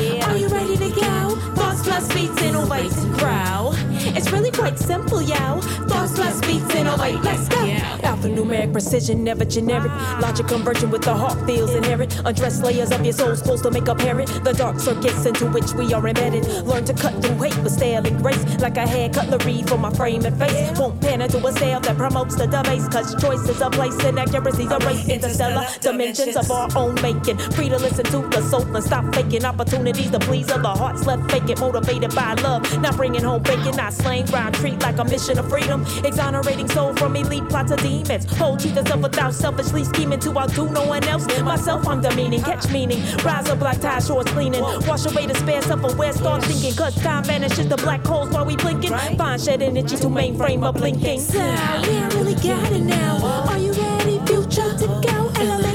Yeah. 0.00 0.30
Are 0.30 0.36
you 0.36 0.48
ready 0.48 0.76
to 0.76 0.88
go? 0.90 1.36
Thoughts 1.54 1.82
plus 1.82 2.12
beats, 2.12 2.42
innovate 2.42 2.92
and 2.96 3.14
growl. 3.18 3.74
It's 4.16 4.30
really 4.30 4.50
quite 4.50 4.78
simple, 4.78 5.22
yo. 5.22 5.60
Thoughts 5.88 6.14
plus 6.14 6.40
beats, 6.40 6.74
innovate. 6.74 7.20
Let's 7.22 7.48
go. 7.48 7.56
Alphanumeric 7.56 8.72
precision, 8.72 9.22
never 9.22 9.44
generic. 9.44 9.92
Logic 10.20 10.46
converging 10.46 10.90
with 10.90 11.02
the 11.02 11.14
heart 11.14 11.38
feels 11.46 11.74
inherent. 11.74 12.20
Undress 12.24 12.60
layers 12.60 12.90
of 12.90 13.04
your 13.04 13.12
soul 13.12 13.36
supposed 13.36 13.62
to 13.62 13.70
make 13.70 13.86
apparent 13.86 14.28
the 14.44 14.52
dark 14.52 14.80
circuits 14.80 15.24
into 15.26 15.46
which 15.46 15.72
we 15.74 15.92
are 15.94 16.06
embedded. 16.06 16.44
Learn 16.64 16.84
to 16.84 16.94
cut 16.94 17.14
through 17.22 17.36
hate 17.42 17.56
with 17.62 17.72
style 17.72 18.06
and 18.06 18.20
grace. 18.20 18.42
Like 18.60 18.76
a 18.76 18.86
hair 18.86 19.08
cutlery 19.10 19.62
for 19.62 19.78
my 19.78 19.92
frame 19.92 20.24
and 20.24 20.36
face. 20.38 20.78
Won't 20.78 21.00
pan 21.00 21.22
into 21.22 21.38
a 21.46 21.52
sale 21.52 21.80
that 21.80 21.96
promotes 21.96 22.34
the 22.34 22.46
debase. 22.46 22.88
Cause 22.88 23.14
choice 23.20 23.48
is 23.48 23.60
a 23.60 23.70
place 23.70 23.98
and 24.04 24.18
accuracy's 24.18 24.70
a 24.70 24.78
race. 24.78 25.08
Interstellar 25.08 25.66
dimensions 25.80 26.36
of 26.36 26.50
our 26.50 26.68
own 26.76 26.94
making. 27.00 27.38
Free 27.38 27.68
to 27.68 27.78
listen 27.78 28.04
to 28.06 28.18
the 28.28 28.42
soul 28.42 28.64
and 28.74 28.84
stop 28.84 29.14
faking 29.14 29.44
opportunities 29.44 29.83
to 29.92 30.18
please 30.20 30.50
other 30.50 30.68
hearts 30.68 31.06
left 31.06 31.30
vacant. 31.30 31.60
Motivated 31.60 32.14
by 32.14 32.34
love, 32.34 32.62
not 32.80 32.96
bringing 32.96 33.22
home 33.22 33.42
bacon. 33.42 33.76
Not 33.76 33.92
slang 33.92 34.24
ground 34.26 34.54
treat 34.54 34.80
like 34.82 34.98
a 34.98 35.04
mission 35.04 35.38
of 35.38 35.48
freedom. 35.48 35.84
Exonerating 36.04 36.68
soul 36.68 36.94
from 36.94 37.16
elite 37.16 37.48
plots 37.48 37.70
of 37.70 37.80
demons. 37.82 38.24
Hold 38.38 38.60
truth 38.60 38.76
itself 38.76 39.02
without 39.02 39.34
selfishly 39.34 39.84
scheming 39.84 40.20
to 40.20 40.38
outdo 40.38 40.70
no 40.70 40.86
one 40.86 41.04
else. 41.04 41.26
Myself, 41.42 41.86
I'm 41.86 42.00
demeaning, 42.00 42.42
catch 42.42 42.70
meaning. 42.70 43.02
Rise 43.18 43.48
up 43.48 43.60
like 43.60 43.80
tie 43.80 44.00
shorts 44.00 44.30
cleaning. 44.32 44.62
Wash 44.62 45.06
away 45.06 45.26
the 45.26 45.34
spare 45.34 45.62
self 45.62 45.84
aware, 45.84 46.12
start 46.12 46.44
thinking. 46.44 46.74
Cause 46.74 46.94
time 47.02 47.24
vanishes 47.24 47.68
the 47.68 47.76
black 47.76 48.04
holes 48.06 48.30
while 48.30 48.46
we 48.46 48.56
blinking. 48.56 48.92
Find 49.18 49.40
shed 49.40 49.62
energy 49.62 49.96
to 49.96 50.06
mainframe 50.06 50.66
a 50.66 50.72
blinking. 50.72 51.20
So 51.20 51.38
now 51.38 52.08
really 52.14 52.34
got 52.34 52.72
it 52.72 52.80
now. 52.80 53.44
Are 53.48 53.58
you 53.58 53.72
ready, 53.72 54.18
future 54.26 54.76
to 54.78 54.86
go? 54.86 55.32
Elements 55.36 55.73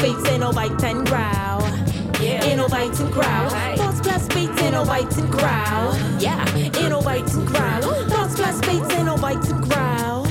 Thoughts 0.00 0.14
plus 0.14 0.22
beats, 0.22 0.30
innovate 0.30 0.82
and 0.82 1.06
growl. 1.06 1.60
Yeah. 2.20 2.44
Innovate 2.46 2.98
and 3.00 3.12
growl. 3.12 3.50
Thoughts 3.76 4.00
plus 4.00 4.28
beats, 4.28 4.62
innovate 4.62 5.16
and 5.18 5.30
growl. 5.30 5.94
Yeah. 6.18 6.56
Innovate 6.56 7.30
and 7.34 7.46
growl. 7.46 7.82
Thoughts 8.08 8.34
plus 8.34 8.60
beats, 8.60 8.94
innovate 8.94 9.44
and 9.50 9.62
growl. 9.62 10.26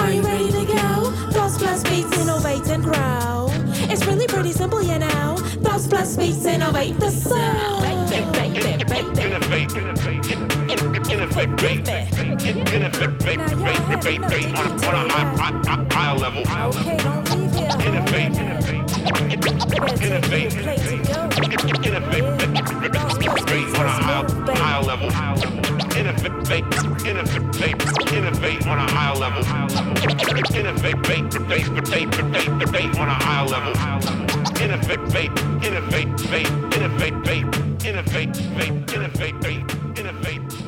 Are 0.00 0.10
you 0.10 0.22
ready 0.22 0.50
to 0.50 0.64
go? 0.66 1.12
Thoughts 1.30 1.58
plus 1.58 1.84
beats, 1.84 2.18
innovate 2.18 2.66
and 2.68 2.82
growl. 2.82 3.52
It's 3.92 4.04
really 4.06 4.26
pretty 4.26 4.52
simple, 4.52 4.82
you 4.82 4.98
know. 4.98 5.36
Thoughts 5.62 5.86
plus 5.86 6.16
beats, 6.16 6.44
innovate 6.44 6.98
the 6.98 7.10
soul. 7.10 7.84
Innovate, 7.84 8.56
innovate, 8.56 9.18
innovate, 9.18 9.76
innovate, 9.76 10.00
innovate, 11.10 11.50
innovate 11.54 12.20
on 14.56 14.66
a, 14.66 14.88
on 14.88 14.94
a 14.94 15.14
high, 15.38 15.52
high, 15.64 15.86
higher 15.92 16.18
level. 16.18 16.40
Innovate, 16.40 17.49
innovate, 17.86 18.36
innovate, 18.40 18.90
innovate 20.04 21.00
innovate 23.30 23.78
on 23.78 23.86
a 23.86 23.92
higher, 23.92 24.82
level. 24.82 25.08
Innovate, 25.96 26.64
innovate, 27.06 27.40
innovate 27.56 28.00
innovate 28.12 28.66
on 28.66 28.78
a 28.78 28.90
higher 28.90 29.16
level. 29.16 29.42
Innovate, 30.54 31.30
debate, 31.30 31.70
debate, 31.70 32.58
debate 32.58 32.98
on 32.98 33.08
a 33.08 33.14
higher 33.14 33.46
level. 33.46 33.72
Innovate, 34.60 35.30
innovate, 35.66 36.08
innovate, 36.26 36.68
innovate, 36.76 37.50
innovate, 37.84 38.36
innovate, 38.92 39.64
innovate, 39.98 40.59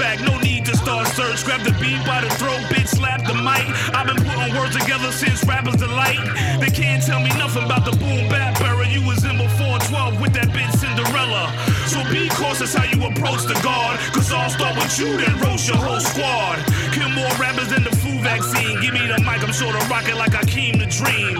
back, 0.00 0.18
no 0.24 0.38
need 0.40 0.64
to 0.64 0.74
start 0.74 1.06
search. 1.08 1.44
Grab 1.44 1.60
the 1.60 1.76
beat 1.76 2.00
by 2.08 2.24
the 2.24 2.32
throat, 2.40 2.64
bitch, 2.72 2.88
slap 2.88 3.20
the 3.28 3.36
mic. 3.36 3.68
I've 3.92 4.08
been 4.08 4.24
putting 4.24 4.56
words 4.56 4.74
together 4.74 5.12
since 5.12 5.44
rappers 5.44 5.76
delight. 5.76 6.18
They 6.58 6.72
can't 6.72 7.04
tell 7.04 7.20
me 7.20 7.28
nothing 7.36 7.64
about 7.68 7.84
the 7.84 7.92
boom 8.00 8.24
bap 8.32 8.58
era. 8.64 8.88
You 8.88 9.04
was 9.06 9.22
in 9.28 9.36
before 9.36 9.78
12 9.92 10.20
with 10.20 10.32
that 10.32 10.48
bitch 10.56 10.72
Cinderella. 10.80 11.52
So 11.86 12.00
be 12.08 12.32
cautious 12.32 12.72
how 12.72 12.88
you 12.88 12.98
approach 13.04 13.44
the 13.44 13.60
guard. 13.60 14.00
Cause 14.16 14.32
I'll 14.32 14.48
start 14.48 14.74
with 14.80 14.98
you, 14.98 15.20
then 15.20 15.36
roast 15.44 15.68
your 15.68 15.76
whole 15.76 16.00
squad. 16.00 16.64
Kill 16.96 17.12
more 17.12 17.30
rappers 17.36 17.68
than 17.68 17.84
the 17.84 17.94
flu 18.00 18.16
vaccine. 18.24 18.80
Give 18.80 18.94
me 18.96 19.04
the 19.06 19.20
mic, 19.20 19.44
I'm 19.44 19.52
sure 19.52 19.70
to 19.70 19.82
rock 19.92 20.08
it 20.08 20.16
like 20.16 20.32
Hakeem 20.32 20.80
the 20.80 20.88
Dream. 20.88 21.36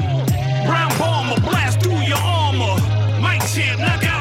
Brown 0.68 0.92
bomber, 1.00 1.40
blast 1.40 1.80
through 1.80 2.04
your 2.04 2.20
armor. 2.20 2.76
Mike 3.24 3.40
champ, 3.48 3.80
knock 3.80 4.04
out. 4.04 4.19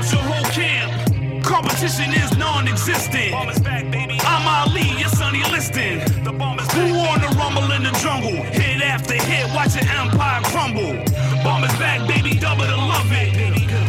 Competition 1.49 2.13
is 2.13 2.37
non-existent. 2.37 3.33
Back. 3.63 3.83
I'm 4.21 4.45
Ali, 4.45 4.85
your 4.99 5.09
sonny 5.09 5.41
listing. 5.49 5.97
The 6.23 6.31
bomb 6.31 6.59
is 6.59 6.67
back. 6.67 6.77
Who 6.77 6.93
on 7.09 7.21
the 7.21 7.29
rumble 7.41 7.71
in 7.71 7.81
the 7.81 7.89
jungle? 7.97 8.37
Hit 8.53 8.83
after 8.83 9.15
hit, 9.15 9.49
watch 9.55 9.73
your 9.73 9.89
empire 9.89 10.41
crumble. 10.53 10.93
Bomb 11.43 11.63
is 11.63 11.73
back, 11.81 12.07
baby, 12.07 12.37
double 12.37 12.65
to 12.65 12.77
love 12.77 13.09
it. 13.09 13.33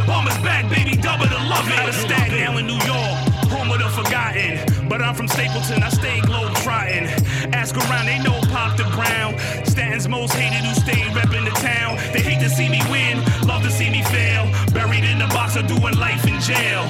Bomb 0.06 0.26
is 0.26 0.38
back, 0.38 0.70
baby, 0.70 0.96
double 0.96 1.26
to 1.26 1.40
love 1.52 1.68
it. 1.68 1.78
Out 1.78 1.90
of 1.90 1.94
Staten 1.96 2.40
Island, 2.40 2.66
New 2.66 2.80
York, 2.80 3.16
home 3.52 3.70
of 3.70 3.78
the 3.78 3.90
forgotten. 3.92 4.88
But 4.88 5.02
I'm 5.02 5.14
from 5.14 5.28
Stapleton, 5.28 5.82
I 5.82 5.90
stay 5.90 6.22
globe 6.22 6.54
trotting. 6.64 7.12
Ask 7.52 7.76
around, 7.76 8.06
they 8.06 8.18
know 8.20 8.40
Pop 8.48 8.78
the 8.78 8.84
Brown. 8.96 9.36
Staten's 9.66 10.08
most 10.08 10.32
hated 10.32 10.64
who 10.64 10.72
stayed 10.80 11.12
repping 11.12 11.44
the 11.44 11.54
town. 11.60 11.98
They 12.14 12.20
hate 12.20 12.40
to 12.40 12.48
see 12.48 12.70
me 12.70 12.80
win, 12.90 13.20
love 13.46 13.62
to 13.64 13.70
see 13.70 13.90
me 13.90 14.02
fail. 14.04 14.48
Buried 14.72 15.04
in 15.04 15.18
the 15.18 15.28
box 15.28 15.58
or 15.58 15.62
doing 15.62 15.96
life 16.00 16.26
in 16.26 16.40
jail. 16.40 16.88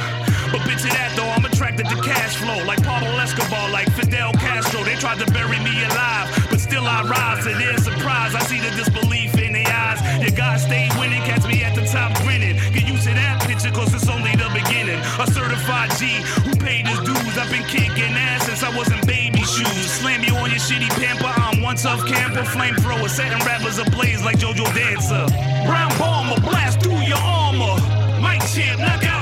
But 0.51 0.67
picture 0.67 0.91
that 0.91 1.15
though, 1.15 1.31
I'm 1.31 1.45
attracted 1.45 1.87
to 1.87 1.97
cash 2.03 2.37
flow. 2.37 2.59
Like 2.67 2.83
Pablo 2.83 3.15
Escobar, 3.23 3.71
like 3.71 3.91
Fidel 3.95 4.33
Castro. 4.35 4.83
They 4.83 4.97
tried 4.97 5.19
to 5.23 5.29
bury 5.31 5.59
me 5.63 5.71
alive, 5.87 6.27
but 6.51 6.59
still 6.59 6.87
I 6.87 7.07
rise 7.07 7.47
to 7.47 7.55
their 7.55 7.79
surprise. 7.79 8.35
I 8.35 8.43
see 8.51 8.59
the 8.59 8.75
disbelief 8.75 9.39
in 9.39 9.53
their 9.55 9.71
eyes. 9.71 10.03
Your 10.19 10.35
God 10.35 10.59
stay 10.59 10.91
winning, 10.99 11.23
catch 11.23 11.47
me 11.47 11.63
at 11.63 11.75
the 11.79 11.87
top 11.87 12.19
grinning. 12.27 12.59
Get 12.75 12.89
used 12.89 13.07
to 13.07 13.15
that 13.15 13.47
picture, 13.47 13.71
cause 13.71 13.95
it's 13.95 14.09
only 14.11 14.35
the 14.35 14.51
beginning. 14.51 14.99
A 15.23 15.27
certified 15.31 15.95
G 16.03 16.19
who 16.43 16.53
paid 16.59 16.87
his 16.87 16.99
dues. 17.07 17.39
I've 17.39 17.51
been 17.51 17.65
kicking 17.71 18.15
ass 18.19 18.47
since 18.47 18.63
I 18.63 18.75
was 18.75 18.91
in 18.91 18.99
baby 19.07 19.47
shoes. 19.47 19.87
Slam 20.03 20.25
you 20.27 20.35
on 20.35 20.51
your 20.51 20.59
shitty 20.59 20.91
pamper, 20.99 21.31
I'm 21.31 21.63
one 21.63 21.77
tough 21.77 22.03
camper. 22.07 22.43
Flamethrower, 22.43 23.09
setting 23.09 23.39
rappers 23.47 23.79
ablaze 23.79 24.25
like 24.25 24.39
JoJo 24.39 24.67
Dancer. 24.75 25.31
Brown 25.63 25.95
bomber, 25.95 26.41
blast 26.43 26.83
through 26.83 27.07
your 27.07 27.23
armor. 27.23 27.79
Mike 28.21 28.43
champ, 28.51 28.81
knock 28.81 29.05
out. 29.05 29.20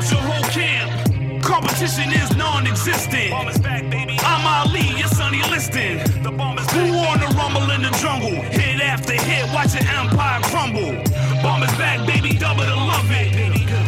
Competition 1.49 2.13
is 2.13 2.37
non-existent. 2.37 3.33
Back. 3.63 3.83
I'm 4.21 4.45
Ali, 4.45 4.85
your 5.01 5.09
sonny. 5.09 5.41
The 5.41 6.31
bomb 6.31 6.59
is. 6.59 6.69
Who 6.73 6.93
on 7.09 7.21
the 7.21 7.27
rumble 7.41 7.71
in 7.71 7.81
the 7.81 7.91
jungle? 8.03 8.37
Hit 8.53 8.83
after 8.83 9.15
hit, 9.15 9.49
watch 9.55 9.73
your 9.73 9.89
empire 9.89 10.41
crumble. 10.45 10.93
Bomb 11.43 11.63
is 11.63 11.73
back, 11.81 12.07
baby, 12.07 12.37
double 12.37 12.65
to 12.65 12.77
love 12.77 13.09
it. 13.09 13.33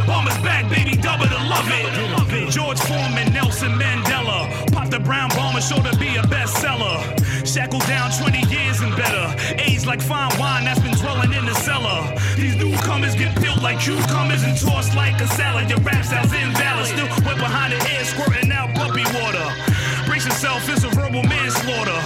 Bomb 0.07 0.27
is 0.27 0.39
back, 0.39 0.71
baby, 0.71 0.97
double 0.97 1.27
to 1.27 1.41
love 1.53 1.69
it. 1.69 2.51
George 2.51 2.81
Foreman, 2.81 3.31
Nelson 3.35 3.73
Mandela. 3.73 4.49
Pop 4.73 4.89
the 4.89 4.99
brown 4.99 5.29
bomber, 5.37 5.61
sure 5.61 5.83
to 5.83 5.95
be 5.99 6.17
a 6.17 6.23
bestseller. 6.23 6.97
Shackled 7.47 7.87
down 7.87 8.11
20 8.11 8.41
years 8.53 8.81
and 8.81 8.97
better. 8.97 9.37
Aged 9.61 9.87
like 9.87 10.01
fine 10.01 10.33
wine 10.39 10.65
that's 10.65 10.81
been 10.81 10.95
dwelling 10.95 11.33
in 11.33 11.45
the 11.45 11.55
cellar. 11.55 12.17
These 12.37 12.57
newcomers 12.57 13.15
get 13.15 13.35
like 13.63 13.81
cucumbers 13.81 14.43
and 14.43 14.57
tossed 14.57 14.95
like 14.95 15.21
a 15.21 15.27
salad. 15.29 15.69
Your 15.69 15.81
rap 15.81 16.05
sounds 16.05 16.33
invalid. 16.33 16.87
Still 16.87 17.09
wet 17.25 17.37
behind 17.37 17.73
the 17.73 17.79
head, 17.85 18.07
squirting 18.07 18.51
out 18.53 18.75
puppy 18.75 19.05
water. 19.17 19.47
Brace 20.07 20.25
yourself, 20.25 20.69
it's 20.69 20.85
a 20.85 20.89
verbal 20.89 21.23
manslaughter. 21.23 22.01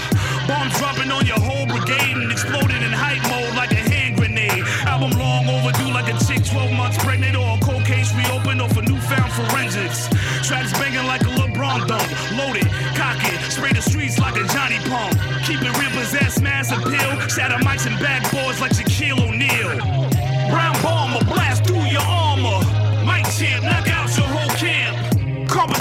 Bombs 0.47 0.77
dropping 0.79 1.11
on 1.11 1.25
your 1.27 1.41
whole 1.41 1.67
brigade 1.67 2.17
and 2.17 2.31
exploding 2.31 2.83
in 2.83 2.93
hype 2.93 3.23
mode 3.31 3.55
like 3.57 3.73
a 3.73 3.83
hand 3.89 4.17
grenade. 4.17 4.65
Album 4.85 5.17
long 5.19 5.49
overdue 5.49 5.91
like 5.93 6.09
a 6.13 6.17
chick 6.27 6.45
12 6.45 6.73
months 6.73 6.99
pregnant 6.99 7.37
or 7.37 7.57
a 7.57 7.61
cold 7.61 7.85
case 7.85 8.13
reopened 8.15 8.61
or 8.61 8.69
for 8.69 8.83
newfound 8.83 9.33
forensics. 9.33 10.09
Tracks 10.47 10.73
banging 10.75 11.07
like 11.07 11.23
a 11.23 11.33
LeBron 11.39 11.87
dunk. 11.87 12.09
Loaded, 12.37 12.69
cock 12.99 13.17
it, 13.31 13.41
spray 13.51 13.73
the 13.73 13.83
streets 13.83 14.19
like 14.19 14.37
a 14.37 14.45
Johnny 14.53 14.79
Pump. 14.91 15.17
Keep 15.47 15.63
it 15.63 15.73
real, 15.79 15.91
possess 15.97 16.41
mass 16.41 16.73
appeal. 16.73 17.11
Shatter 17.29 17.63
mics 17.65 17.87
and 17.87 17.97
backboards 17.97 18.61
like 18.61 18.73
Shaquille 18.73 19.21
O'Neal. 19.23 19.94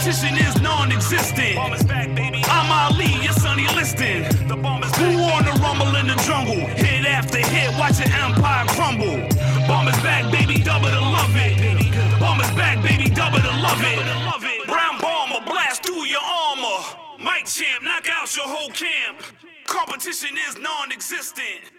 Competition 0.03 0.35
is 0.35 0.61
non-existent. 0.61 1.55
Bomb 1.55 1.71
is 1.71 1.83
back, 1.83 2.13
baby. 2.13 2.43
I'm 2.47 2.69
Ali, 2.69 3.07
your 3.23 3.31
sonny 3.31 3.65
listing. 3.69 4.23
The 4.49 4.57
bomb 4.57 4.83
is 4.83 4.91
back. 4.91 4.99
Who 4.99 5.23
on 5.31 5.45
the 5.45 5.55
rumble 5.63 5.95
in 5.95 6.07
the 6.07 6.19
jungle? 6.27 6.59
Hit 6.75 7.05
after 7.07 7.37
hit, 7.39 7.71
watch 7.79 8.03
your 8.03 8.11
empire 8.11 8.67
crumble. 8.75 9.15
Bomb 9.65 9.87
is 9.87 9.95
back, 10.03 10.29
baby, 10.29 10.61
double 10.61 10.89
to 10.89 10.99
love 10.99 11.31
it. 11.39 11.55
Bomb 12.19 12.41
is 12.41 12.51
back, 12.51 12.83
baby, 12.83 13.09
double 13.15 13.39
to 13.39 13.53
love 13.63 13.79
it. 13.79 14.67
Brown 14.67 14.99
bomber, 14.99 15.39
blast 15.45 15.83
through 15.83 16.03
your 16.03 16.19
armor. 16.19 16.83
Mike 17.23 17.45
champ, 17.45 17.81
knock 17.81 18.05
out 18.11 18.27
your 18.35 18.45
whole 18.45 18.71
camp. 18.71 19.23
Competition 19.63 20.35
is 20.49 20.57
non-existent. 20.57 21.71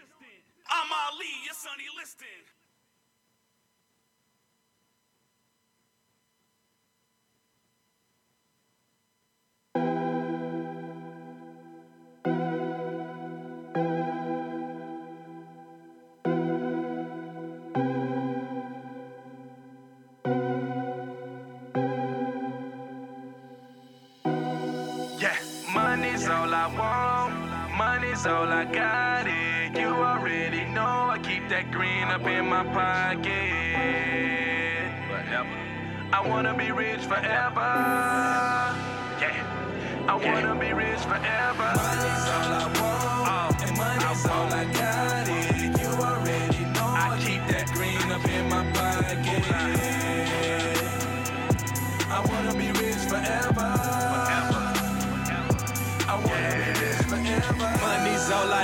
I'm 0.72 0.88
Ali, 1.12 1.28
your 1.44 1.52
sonny 1.52 1.92
listing. 2.00 2.43
I 28.64 28.72
got. 28.72 29.26
It. 29.26 29.78
You 29.78 29.88
already 29.88 30.64
know 30.64 31.10
I 31.10 31.18
keep 31.18 31.50
that 31.50 31.70
green 31.70 32.04
up 32.04 32.26
in 32.26 32.48
my 32.48 32.64
pocket. 32.64 33.28
Forever. 35.06 35.58
I 36.10 36.26
wanna 36.26 36.54
be 36.54 36.70
rich 36.70 37.00
forever. 37.00 37.70
Yeah. 39.20 40.06
I 40.08 40.14
wanna 40.14 40.58
be 40.58 40.72
rich 40.72 41.00
forever. 41.00 41.70
Money's 41.76 42.28
all 42.36 42.52
I 42.56 42.64
want, 42.80 43.13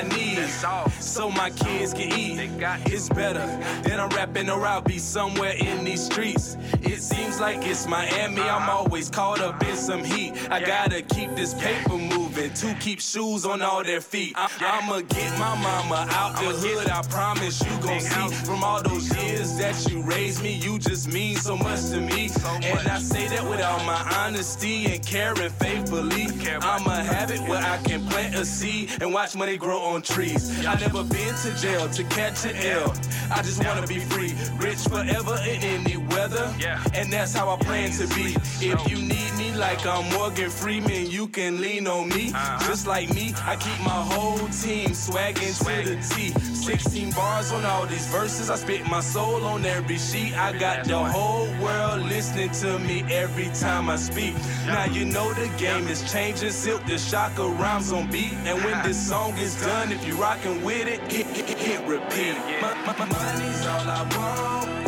I 0.01 0.03
forever. 0.05 0.21
Money's 0.31 0.65
all 0.65 0.85
need. 0.85 0.90
So 1.11 1.29
my 1.29 1.51
kids 1.51 1.93
can 1.93 2.13
eat. 2.17 2.39
It's 2.87 3.09
better 3.09 3.45
than 3.83 3.99
I'm 3.99 4.11
rapping 4.11 4.49
or 4.49 4.65
I'll 4.65 4.81
be 4.81 4.99
somewhere 4.99 5.55
in 5.59 5.85
these 5.85 6.05
streets. 6.05 6.57
It 6.83 7.03
seems 7.03 7.41
like 7.41 7.67
it's 7.67 7.87
Miami. 7.89 8.43
I'm 8.43 8.71
always 8.71 9.11
caught 9.11 9.41
up 9.41 9.61
in 9.67 9.75
some 9.75 10.05
heat. 10.05 10.35
I 10.53 10.61
gotta 10.61 11.03
keep 11.03 11.35
this 11.35 11.53
paper 11.55 11.97
moving 11.99 12.55
to 12.55 12.75
keep 12.75 13.01
shoes 13.01 13.45
on 13.45 13.61
all 13.61 13.83
their 13.83 14.01
feet. 14.01 14.35
I- 14.37 14.49
I'ma 14.61 15.01
get 15.01 15.37
my 15.37 15.57
mama 15.61 16.07
out 16.13 16.37
the 16.37 16.53
hood. 16.63 16.89
I 16.89 17.03
promise 17.03 17.61
you 17.61 17.73
gon' 17.83 18.01
see 18.01 18.29
from 18.47 18.63
all 18.63 18.81
those 18.81 19.13
years 19.17 19.57
that 19.59 19.75
you 19.91 20.03
raised 20.03 20.43
me. 20.45 20.53
You 20.53 20.79
just 20.79 21.09
mean 21.09 21.37
so 21.37 21.57
much 21.57 21.81
to 21.91 22.01
me. 22.01 22.31
And 22.63 22.87
I 22.89 23.01
say 23.01 23.27
that 23.29 23.45
with 23.49 23.61
all 23.61 23.83
my 23.85 24.01
honesty 24.17 24.87
and 24.87 25.05
caring 25.05 25.51
faithfully. 25.51 26.29
I'ma 26.63 27.03
have 27.03 27.33
it 27.33 27.41
where 27.49 27.63
I 27.63 27.79
can 27.79 28.07
plant 28.07 28.37
a 28.37 28.45
seed 28.45 28.91
and 29.03 29.13
watch 29.13 29.35
money 29.35 29.57
grow 29.57 29.81
on 29.81 30.03
trees. 30.03 30.65
I 30.67 30.77
never 30.79 31.01
been 31.11 31.35
to 31.35 31.55
jail 31.61 31.89
to 31.89 32.05
catch 32.05 32.45
an 32.45 32.57
L. 32.57 32.95
I 33.31 33.43
just 33.43 33.63
wanna 33.65 33.87
be 33.87 33.99
free, 34.01 34.35
rich 34.57 34.81
forever 34.89 35.37
in 35.47 35.63
any 35.63 35.97
weather. 35.97 36.53
And 36.95 37.13
that's 37.13 37.33
how 37.35 37.49
I 37.51 37.57
plan 37.59 37.91
to 37.93 38.07
be. 38.15 38.35
If 38.61 38.91
you 38.91 38.97
need 38.97 39.33
me 39.39 39.53
like 39.55 39.87
I'm 39.87 40.13
Morgan 40.15 40.51
Freeman, 40.51 41.07
you 41.11 41.29
can 41.29 41.61
lean 41.61 41.87
on 41.87 42.09
me. 42.09 42.33
Just 42.67 42.87
like 42.87 43.13
me, 43.15 43.35
I 43.45 43.55
keep 43.57 43.79
my 43.85 44.03
whole 44.13 44.49
team 44.49 44.91
swagging 44.91 45.55
to 45.59 45.91
the 45.91 45.97
T. 46.15 46.33
16 46.55 47.13
bars 47.13 47.53
on 47.53 47.65
all 47.65 47.87
these 47.87 48.07
verses. 48.09 48.51
I 48.51 48.57
spit 48.57 48.87
my 48.89 49.01
soul 49.01 49.45
on 49.45 49.65
every 49.65 49.99
sheet. 49.99 50.37
I 50.37 50.57
got 50.59 50.87
the 50.87 50.99
whole 50.99 51.47
world 51.63 52.03
listening 52.07 52.51
to 52.63 52.79
me 52.81 53.05
every 53.11 53.49
time 53.55 53.89
I 53.89 53.97
speak. 53.97 54.35
Now 54.67 54.87
you 54.87 55.05
know 55.05 55.33
the 55.35 55.49
game 55.57 55.87
is 55.89 56.11
changing. 56.13 56.51
Silkk 56.51 56.85
the 56.87 56.99
Shocker 56.99 57.49
rhymes 57.63 57.93
on 57.93 58.11
beat. 58.11 58.33
And 58.45 58.59
when 58.65 58.83
this 58.85 58.99
song 59.09 59.37
is 59.39 59.55
done, 59.63 59.93
if 59.93 60.05
you 60.07 60.15
rockin' 60.15 60.63
with 60.63 60.89
it, 60.89 60.90
hit, 60.99 61.27
hit, 61.27 61.59
hit 61.59 61.87
repeat. 61.87 62.37
My, 62.61 62.75
my, 62.87 62.95
my 62.99 63.07
money's 63.07 63.67
all 63.67 63.89
I 63.89 64.03
want, 64.17 64.80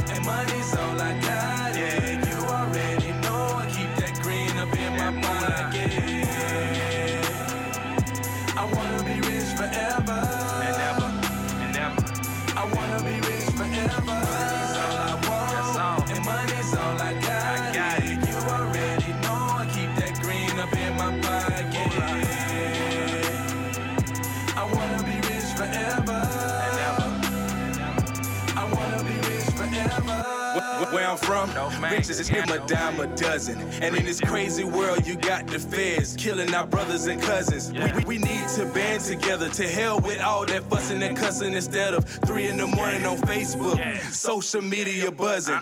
from, 31.48 31.82
riches 31.84 32.20
is 32.20 32.28
him 32.28 32.48
a 32.50 32.64
dime 32.66 33.00
a 33.00 33.06
dozen. 33.16 33.58
And 33.82 33.96
in 33.96 34.04
this 34.04 34.20
crazy 34.20 34.64
world, 34.64 35.06
you 35.06 35.16
got 35.16 35.46
the 35.46 35.58
feds 35.58 36.14
killing 36.16 36.54
our 36.54 36.66
brothers 36.66 37.06
and 37.06 37.20
cousins. 37.20 37.72
We, 37.72 37.92
we, 37.92 38.04
we 38.04 38.18
need 38.18 38.48
to 38.56 38.66
band 38.66 39.02
together 39.02 39.48
to 39.48 39.68
hell 39.68 40.00
with 40.00 40.20
all 40.20 40.46
that 40.46 40.62
fussing 40.64 41.02
and 41.02 41.16
cussing 41.16 41.54
instead 41.54 41.94
of 41.94 42.04
three 42.04 42.48
in 42.48 42.56
the 42.56 42.66
morning 42.66 43.04
on 43.06 43.16
Facebook. 43.18 43.78
Social 44.10 44.62
media 44.62 45.10
buzzing. 45.10 45.60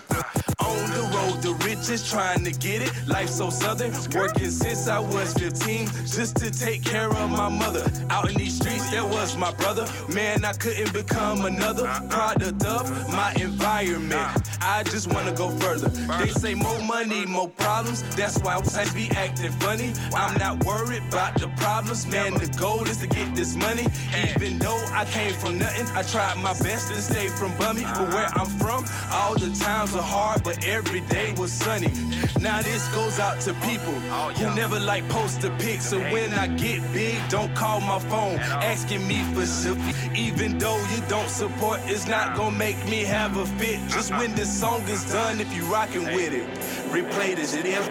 On 0.60 0.90
the 0.90 1.00
road, 1.14 1.42
the 1.42 1.54
richest 1.64 2.10
trying 2.10 2.44
to 2.44 2.50
get 2.52 2.82
it. 2.82 2.92
Life 3.08 3.30
so 3.30 3.48
southern, 3.48 3.92
working 4.14 4.50
since 4.50 4.88
I 4.88 4.98
was 4.98 5.32
15 5.34 5.86
just 6.06 6.36
to 6.36 6.50
take 6.50 6.84
care 6.84 7.08
of 7.08 7.30
my 7.30 7.48
mother. 7.48 7.90
Out 8.10 8.28
in 8.30 8.36
these 8.36 8.56
streets, 8.56 8.90
there 8.90 9.06
was 9.06 9.36
my 9.36 9.52
brother. 9.54 9.86
Man, 10.12 10.44
I 10.44 10.52
couldn't 10.52 10.92
become 10.92 11.46
another 11.46 11.86
product 12.10 12.64
of 12.66 12.90
my 13.08 13.32
environment. 13.40 14.28
I 14.60 14.82
just 14.84 15.12
wanna 15.12 15.32
go 15.32 15.48
further. 15.48 15.69
They 15.78 16.28
say 16.28 16.54
more 16.54 16.80
money, 16.82 17.26
more 17.26 17.48
problems. 17.48 18.02
That's 18.16 18.38
why 18.40 18.56
I 18.56 18.92
be 18.92 19.10
acting 19.10 19.52
funny. 19.52 19.92
I'm 20.14 20.36
not 20.38 20.64
worried 20.64 21.02
about 21.08 21.38
the 21.40 21.48
problems. 21.56 22.06
Man, 22.06 22.34
the 22.34 22.46
goal 22.58 22.84
is 22.86 22.98
to 22.98 23.06
get 23.06 23.34
this 23.34 23.56
money. 23.56 23.86
Even 24.28 24.58
though 24.58 24.82
I 24.92 25.04
came 25.06 25.34
from 25.34 25.58
nothing, 25.58 25.86
I 25.96 26.02
tried 26.02 26.36
my 26.42 26.52
best 26.60 26.88
to 26.88 27.00
stay 27.00 27.28
from 27.28 27.56
bummy. 27.56 27.82
But 27.82 28.12
where 28.12 28.30
I'm 28.34 28.50
from, 28.58 28.84
all 29.12 29.34
the 29.34 29.50
times 29.58 29.94
are 29.94 30.02
hard, 30.02 30.42
but 30.42 30.64
every 30.66 31.00
day 31.02 31.34
was 31.36 31.52
sunny. 31.52 31.92
Now 32.40 32.62
this 32.62 32.86
goes 32.94 33.18
out 33.18 33.40
to 33.42 33.54
people 33.54 33.92
who 33.92 34.54
never 34.54 34.78
like 34.80 35.08
post 35.08 35.20
poster 35.40 35.54
pics. 35.58 35.86
So 35.86 35.98
when 35.98 36.32
I 36.34 36.46
get 36.48 36.80
big, 36.92 37.16
don't 37.28 37.54
call 37.54 37.80
my 37.80 37.98
phone 37.98 38.38
asking 38.38 39.06
me 39.06 39.22
for 39.34 39.46
shit. 39.46 39.76
Even 40.16 40.58
though 40.58 40.78
you 40.92 41.02
don't 41.08 41.28
support, 41.28 41.80
it's 41.84 42.06
not 42.06 42.36
gonna 42.36 42.56
make 42.56 42.78
me 42.88 43.02
have 43.04 43.36
a 43.36 43.46
fit. 43.58 43.78
Just 43.88 44.10
when 44.10 44.34
this 44.34 44.50
song 44.60 44.82
is 44.88 45.04
done, 45.12 45.40
if 45.40 45.52
you 45.54 45.59
rockin' 45.64 46.04
with 46.04 46.32
it, 46.32 46.48
replay 46.90 47.34
this. 47.36 47.54
It 47.54 47.66
is 47.66 47.88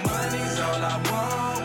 money's 0.00 0.60
all 0.60 0.82
I 0.82 0.96
want, 1.10 1.63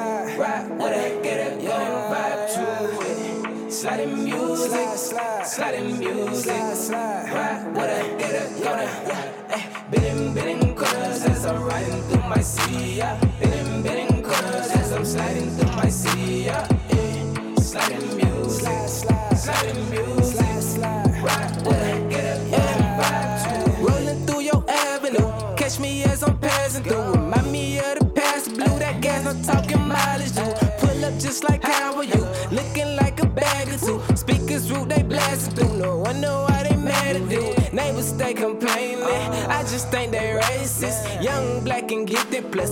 Right 0.00 0.66
with 0.70 0.92
it, 0.92 1.22
get 1.22 1.52
it, 1.52 1.62
young 1.62 1.92
vibe 2.10 2.54
to 2.54 2.64
it. 3.06 3.72
Sliding 3.72 4.24
music, 4.24 4.88
sliding 5.44 5.98
music. 5.98 6.52
Right 6.56 7.66
with 7.74 7.90
it, 7.90 8.18
get 8.18 8.34
it, 8.34 8.64
young. 8.64 8.78
Hey, 8.78 9.29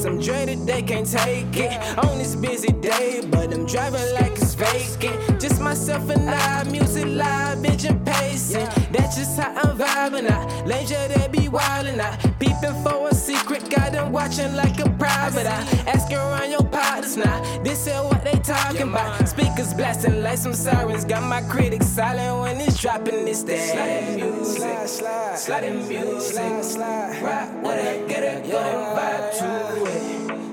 I'm 0.09 0.19
dreaded, 0.19 0.67
they 0.67 0.81
can't 0.81 1.07
take 1.07 1.55
it. 1.55 1.99
On 1.99 2.17
this 2.17 2.35
busy 2.35 2.73
day, 2.73 3.21
but 3.31 3.53
I'm 3.53 3.67
driving 3.67 4.15
like 4.15 4.33
it's 4.33 4.55
vacant. 4.55 5.39
Just 5.39 5.61
myself 5.61 6.09
and 6.09 6.31
I, 6.31 6.65
music 6.65 7.05
live, 7.05 7.59
bitch, 7.59 7.87
and 7.87 8.03
pacing. 8.07 8.67
That's 8.91 9.19
just 9.19 9.39
how 9.39 9.53
I'm 9.53 9.77
vibing. 9.77 10.31
I 10.31 10.65
laser, 10.65 11.09
they 11.09 11.29
be 11.29 11.49
wildin'. 11.49 12.01
I 12.01 12.17
peeping 12.41 12.83
for 12.83 13.09
a 13.09 13.15
secret, 13.15 13.69
got 13.69 13.93
them 13.93 14.11
watching 14.11 14.57
like 14.57 14.81
a 14.81 14.89
private. 14.93 15.47
I 15.47 15.61
asking 15.87 16.17
around 16.17 16.51
your 16.53 16.65
partners 16.65 17.19
now. 17.19 17.63
This 17.63 17.87
is 17.87 17.93
what 17.93 18.25
they 18.25 18.39
talking 18.39 18.89
about. 18.89 19.29
Speakers 19.29 19.75
blasting 19.75 20.23
like 20.23 20.39
some 20.39 20.55
sirens. 20.55 21.05
Got 21.05 21.23
my 21.25 21.43
critics 21.43 21.87
silent 21.87 22.41
when 22.41 22.61
it's 22.63 22.81
dropping 22.81 23.27
this 23.27 23.43
day. 23.43 23.59
Sliding 23.59 24.17
music, 24.17 24.89
slide, 24.89 25.39
sliding 25.39 25.87
music, 25.87 26.33
slide, 26.33 26.65
slide. 26.65 27.23
Right 27.23 27.63
with 27.63 27.85
it, 27.85 28.09
get 28.09 28.23
it, 28.23 28.51
go 28.51 28.57
and 28.57 28.99
vibe 28.99 29.39
to 29.39 29.93
it. 29.93 29.98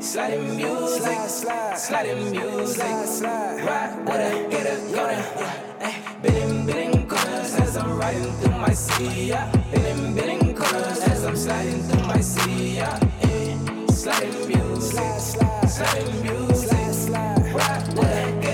Sliding 0.05 0.55
music, 0.55 1.29
slide, 1.29 1.77
sliding 1.79 2.29
music, 2.29 3.07
slide. 3.07 3.65
Right 3.65 4.05
with 4.05 4.33
it, 4.33 4.51
get 4.51 4.65
it, 4.67 4.93
go 4.93 5.07
and 5.07 6.21
Billing, 6.21 6.65
billing 6.67 7.07
corners 7.07 7.55
as 7.55 7.75
I'm 7.75 7.97
riding 7.97 8.31
through 8.33 8.59
my 8.59 8.73
city. 8.73 9.25
Yeah. 9.25 9.51
Billing, 9.71 10.13
billing 10.13 10.55
corners 10.55 10.99
as 10.99 11.23
I'm 11.25 11.35
sliding 11.35 11.81
through 11.81 12.05
my 12.05 12.21
city. 12.21 12.75
Yeah. 12.75 12.99
Eh. 13.23 13.57
Sliding 13.87 14.47
music, 14.47 15.41
sliding 15.67 16.21
music, 16.21 17.09
right 17.55 17.87
with 17.95 18.05
it, 18.05 18.41
get 18.41 18.43
it, 18.43 18.44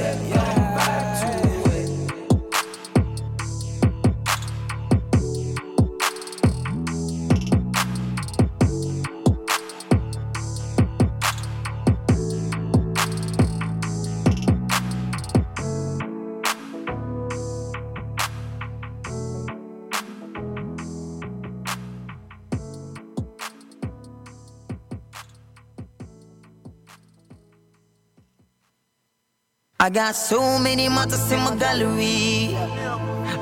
I 29.83 29.89
got 29.89 30.15
so 30.15 30.59
many 30.59 30.89
matters 30.89 31.31
in 31.31 31.39
my 31.39 31.55
gallery. 31.55 32.53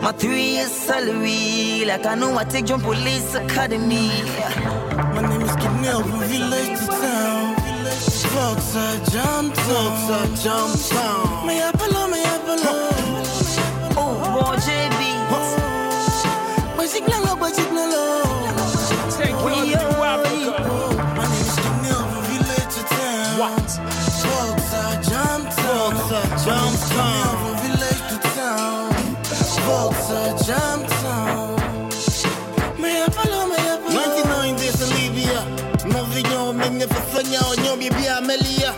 My 0.01 0.13
three 0.13 0.51
years 0.55 0.71
salary, 0.71 1.83
like 1.85 2.05
I 2.05 2.15
know 2.15 2.33
I 2.37 2.45
take 2.45 2.63
John 2.63 2.79
Police 2.79 3.35
Academy. 3.35 4.07
My 5.15 5.21
name 5.27 5.41
is 5.41 5.51
Kenel 5.57 6.01
from 6.01 6.21
village 6.31 6.79
to 6.79 6.87
town. 6.87 7.55
Folks 8.31 8.73
are 8.73 8.97
jump 9.11 9.53
folks 9.53 10.09
are 10.15 10.29
jump 10.41 10.79
town. 10.87 11.45
Me 11.45 11.59
apolo, 11.59 12.09
me 12.09 12.23
apolo. 12.23 12.73
Oh, 13.99 14.15
boy, 14.31 14.55
JB. 14.63 14.99
Bajik 16.77 17.05
lalo, 17.05 17.35
bajik 17.35 17.69
lalo. 17.75 18.28
Bibia 37.89 38.17
Amelia. 38.17 38.73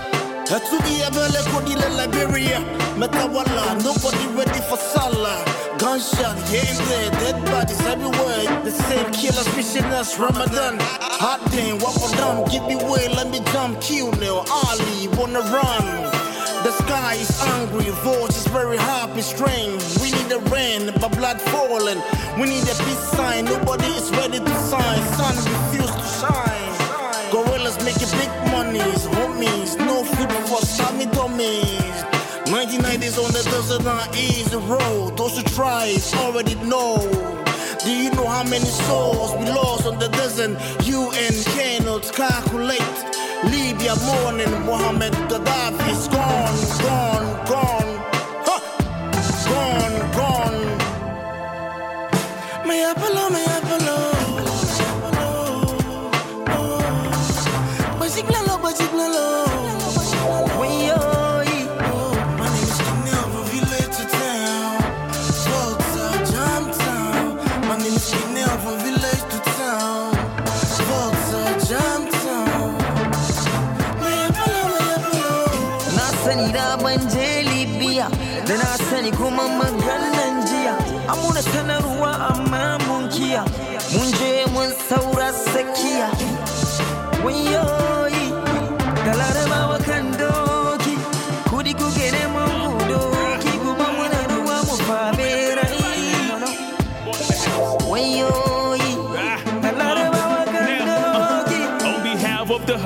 Atubi 0.55 1.03
abele 1.03 1.43
kodile 1.51 1.89
Liberia. 1.97 2.59
Metawala, 2.97 3.81
nobody 3.83 4.27
ready 4.35 4.59
for 4.69 4.77
Salah. 4.77 5.43
Gunshot 5.77 6.35
there, 6.47 7.09
dead 7.11 7.45
bodies 7.45 7.79
everywhere. 7.81 8.63
The 8.63 8.71
same 8.71 9.11
killers 9.11 9.47
fishing 9.49 9.85
us 9.85 10.19
Ramadan. 10.19 10.77
Hot 10.79 11.39
damn, 11.51 11.81
on 11.81 12.11
down, 12.17 12.49
give 12.49 12.63
me 12.67 12.75
way, 12.75 13.07
let 13.09 13.29
me 13.29 13.39
jump, 13.51 13.79
kill 13.81 14.11
now. 14.13 14.43
Ali, 14.49 15.07
wanna 15.17 15.41
run. 15.41 15.85
The 16.63 16.71
sky 16.83 17.15
is 17.15 17.41
angry, 17.57 17.89
voice 18.03 18.37
is 18.37 18.47
very 18.47 18.77
happy, 18.77 19.21
strange. 19.21 19.81
We 20.01 20.11
need 20.11 20.31
a 20.31 20.39
rain, 20.53 20.91
but 20.99 21.11
blood 21.17 21.41
falling. 21.41 21.99
We 22.37 22.45
need 22.49 22.63
a 22.63 22.75
peace 22.85 23.05
sign, 23.17 23.45
nobody 23.45 23.87
is 23.87 24.11
ready 24.11 24.39
to 24.39 24.55
sign. 24.69 25.01
Sun 25.17 25.35
refuse 25.37 25.80
making 28.01 28.19
big 28.19 28.51
monies, 28.51 29.05
homies. 29.07 29.77
No 29.77 30.03
food 30.03 30.31
for 30.47 30.61
Sammy 30.65 31.05
dummies. 31.05 32.03
1990s 32.45 33.17
on 33.23 33.31
the 33.31 33.43
desert, 33.51 33.83
not 33.83 34.15
easy 34.15 34.55
road. 34.55 35.17
Those 35.17 35.37
who 35.37 35.43
try 35.43 35.95
already 36.15 36.55
know. 36.55 36.97
Do 37.83 37.91
you 37.91 38.11
know 38.11 38.27
how 38.27 38.43
many 38.43 38.65
souls 38.65 39.33
we 39.37 39.45
lost 39.45 39.85
on 39.87 39.99
the 39.99 40.07
desert? 40.09 40.51
UN 40.85 41.33
cannot 41.55 42.03
calculate. 42.13 42.97
Libya 43.43 43.95
morning, 44.05 44.51
Mohammed 44.65 45.13
Gaddafi 45.29 45.89
is 45.89 46.07
gone, 46.07 46.57
gone, 46.85 47.45
gone. 47.47 47.91
Huh. 48.45 48.61
Gone, 49.49 49.97
gone. 50.17 50.61
Me 52.67 52.83
apolo, 52.85 53.31
me 53.31 53.43
apolo. 53.45 54.10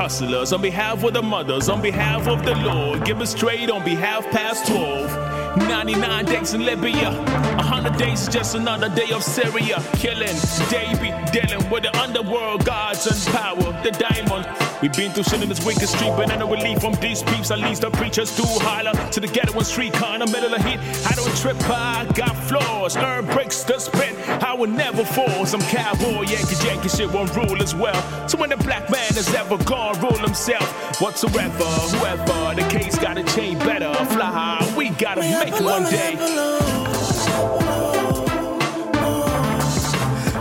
Hustlers, 0.06 0.54
on 0.54 0.62
behalf 0.62 1.04
of 1.04 1.14
the 1.16 1.22
mothers, 1.24 1.68
on 1.68 1.82
behalf 1.82 2.28
of 2.28 2.46
the 2.46 2.54
Lord, 2.58 3.04
give 3.04 3.22
us 3.22 3.34
trade 3.34 3.72
on 3.72 3.84
behalf 3.84 4.24
past 4.30 4.68
12. 4.68 5.45
99 5.58 6.26
days 6.26 6.54
in 6.54 6.66
Libya, 6.66 7.12
100 7.12 7.98
days 7.98 8.22
is 8.24 8.28
just 8.28 8.56
another 8.56 8.90
day 8.90 9.12
of 9.12 9.24
Syria. 9.24 9.82
Killing, 9.94 10.36
Davy, 10.70 11.14
dealing 11.32 11.70
with 11.70 11.84
the 11.84 11.98
underworld 12.02 12.66
gods 12.66 13.08
and 13.08 13.36
power, 13.36 13.72
the 13.84 13.92
diamond. 13.92 14.46
We've 14.82 14.92
been 14.94 15.12
through 15.12 15.24
shit 15.24 15.42
in 15.42 15.50
this 15.50 15.66
wicked 15.66 15.88
street, 15.88 16.14
but 16.18 16.28
no 16.38 16.50
relief 16.50 16.80
from 16.80 16.94
these 16.96 17.24
peeps. 17.24 17.52
At 17.52 17.60
least 17.60 17.82
the 17.82 17.90
preachers 17.92 18.36
do 18.36 18.44
holler 18.46 18.92
to 19.12 19.20
the 19.20 19.28
ghetto 19.28 19.54
and 19.54 19.66
street 19.66 19.94
corner, 19.94 20.26
middle 20.28 20.54
of 20.54 20.64
heat. 20.66 20.80
I 21.08 21.14
don't 21.16 21.36
trip, 21.38 21.58
I 21.70 22.06
got 22.14 22.36
flaws. 22.36 22.98
Earn 22.98 23.26
breaks 23.26 23.64
to 23.64 23.80
spin, 23.80 24.16
I 24.44 24.54
will 24.54 24.70
never 24.70 25.06
fall. 25.06 25.46
Some 25.46 25.62
cowboy, 25.62 26.24
Yankee, 26.24 26.66
Yankee 26.66 26.90
shit 26.90 27.12
won't 27.12 27.36
rule 27.36 27.62
as 27.62 27.74
well. 27.74 28.00
So 28.28 28.38
when 28.38 28.50
the 28.50 28.58
black 28.58 28.90
man 28.90 29.14
has 29.14 29.34
ever 29.34 29.58
gone, 29.64 30.00
rule 30.02 30.20
himself 30.20 31.00
whatsoever, 31.00 31.64
whoever. 31.64 32.62
The 32.62 32.68
case 32.70 32.98
gotta 33.00 33.24
change 33.24 33.60
better, 33.60 33.94
fly 34.06 34.26
high. 34.26 34.65
We 34.96 35.02
gotta 35.02 35.20
make 35.20 35.48
it 35.50 35.62
one 35.62 35.84
day. 35.92 36.16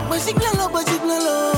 Bajik 0.09 0.37
lalo, 0.39 0.69
bajik 0.71 1.03
lalo. 1.03 1.54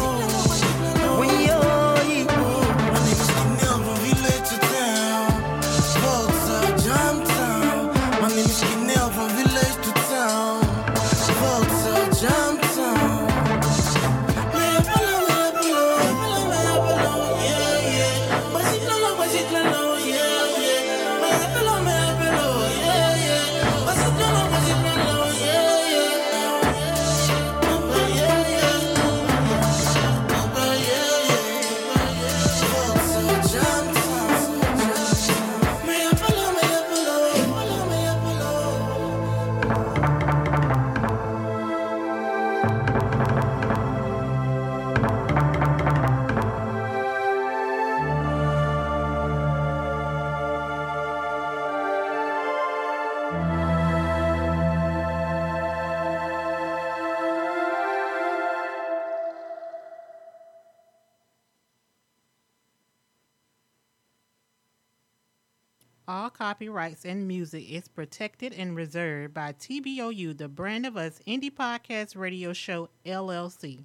Copyrights 66.47 67.03
and 67.03 67.27
music 67.27 67.69
is 67.69 67.89
protected 67.89 68.53
and 68.53 68.73
reserved 68.73 69.33
by 69.33 69.51
TBOU, 69.51 70.37
the 70.37 70.47
brand 70.47 70.85
of 70.85 70.95
us 70.95 71.19
indie 71.27 71.53
podcast 71.53 72.15
radio 72.15 72.53
show 72.53 72.87
LLC. 73.05 73.83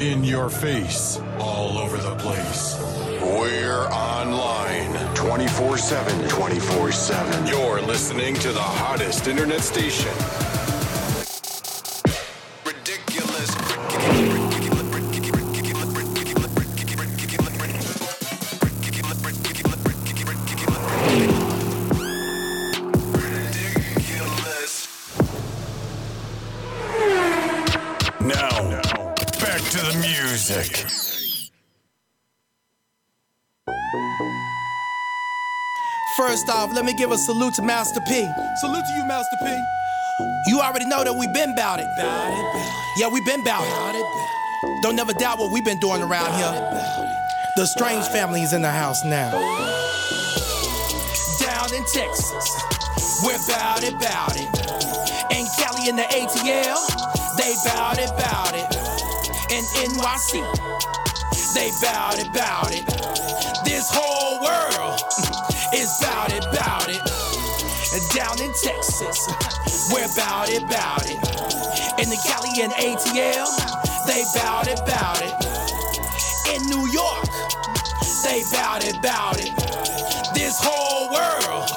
In 0.00 0.24
your 0.24 0.48
face, 0.48 1.20
all 1.38 1.76
over 1.76 1.98
the 1.98 2.16
place. 2.16 2.78
We're 3.20 3.86
online 3.88 5.14
24 5.14 5.76
7. 5.76 6.28
24 6.30 6.92
7. 6.92 7.46
You're 7.46 7.82
listening 7.82 8.34
to 8.36 8.50
the 8.50 8.58
hottest 8.58 9.26
internet 9.28 9.60
station. 9.60 10.63
Music. 30.48 30.86
First 36.16 36.48
off, 36.48 36.72
let 36.72 36.84
me 36.84 36.94
give 36.94 37.10
a 37.10 37.18
salute 37.18 37.54
to 37.54 37.62
Master 37.62 38.00
P. 38.00 38.28
Salute 38.60 38.84
to 38.84 38.92
you, 38.96 39.04
Master 39.06 39.36
P. 39.42 39.46
You 40.46 40.60
already 40.60 40.86
know 40.86 41.02
that 41.02 41.14
we 41.14 41.26
been 41.28 41.54
bout 41.54 41.80
it. 41.80 41.88
bout 41.96 42.30
Yeah, 42.98 43.08
we 43.08 43.20
been 43.24 43.42
bout 43.42 43.64
it. 43.94 44.82
Don't 44.82 44.96
never 44.96 45.12
doubt 45.14 45.38
what 45.38 45.50
we've 45.50 45.64
been 45.64 45.80
doing 45.80 46.02
around 46.02 46.34
here. 46.34 46.52
The 47.56 47.66
Strange 47.66 48.06
family 48.08 48.42
is 48.42 48.52
in 48.52 48.62
the 48.62 48.70
house 48.70 49.04
now. 49.04 49.32
Down 51.40 51.74
in 51.74 51.84
Texas, 51.92 52.62
we're 53.24 53.38
bout 53.48 53.82
it, 53.82 53.98
bout 53.98 54.36
it. 54.36 54.48
In 55.34 55.46
Cali 55.58 55.88
in 55.88 55.96
the 55.96 56.02
ATL, 56.02 57.36
they 57.36 57.54
bout 57.64 57.98
it, 57.98 58.10
bout 58.18 58.54
it. 58.54 59.03
In 59.54 59.62
NYC, 59.86 60.42
they 61.54 61.70
bout 61.80 62.18
it, 62.18 62.32
bout 62.32 62.74
it. 62.74 62.84
This 63.64 63.88
whole 63.88 64.42
world 64.42 64.98
is 65.72 65.94
bout 66.02 66.32
it, 66.32 66.42
bout 66.58 66.88
it. 66.88 66.98
Down 68.12 68.42
in 68.42 68.50
Texas, 68.60 69.30
we're 69.94 70.10
bout 70.16 70.50
it, 70.50 70.66
bout 70.66 71.06
it. 71.06 71.22
In 72.02 72.10
the 72.10 72.18
Cali 72.26 72.66
and 72.66 72.72
ATL, 72.82 73.46
they 74.10 74.24
bout 74.34 74.66
it, 74.66 74.82
bout 74.90 75.22
it. 75.22 75.34
In 76.50 76.66
New 76.66 76.90
York, 76.90 77.30
they 78.24 78.42
bout 78.50 78.82
it, 78.84 79.00
bout 79.00 79.38
it. 79.38 79.54
This 80.34 80.58
whole 80.58 81.12
world 81.12 81.70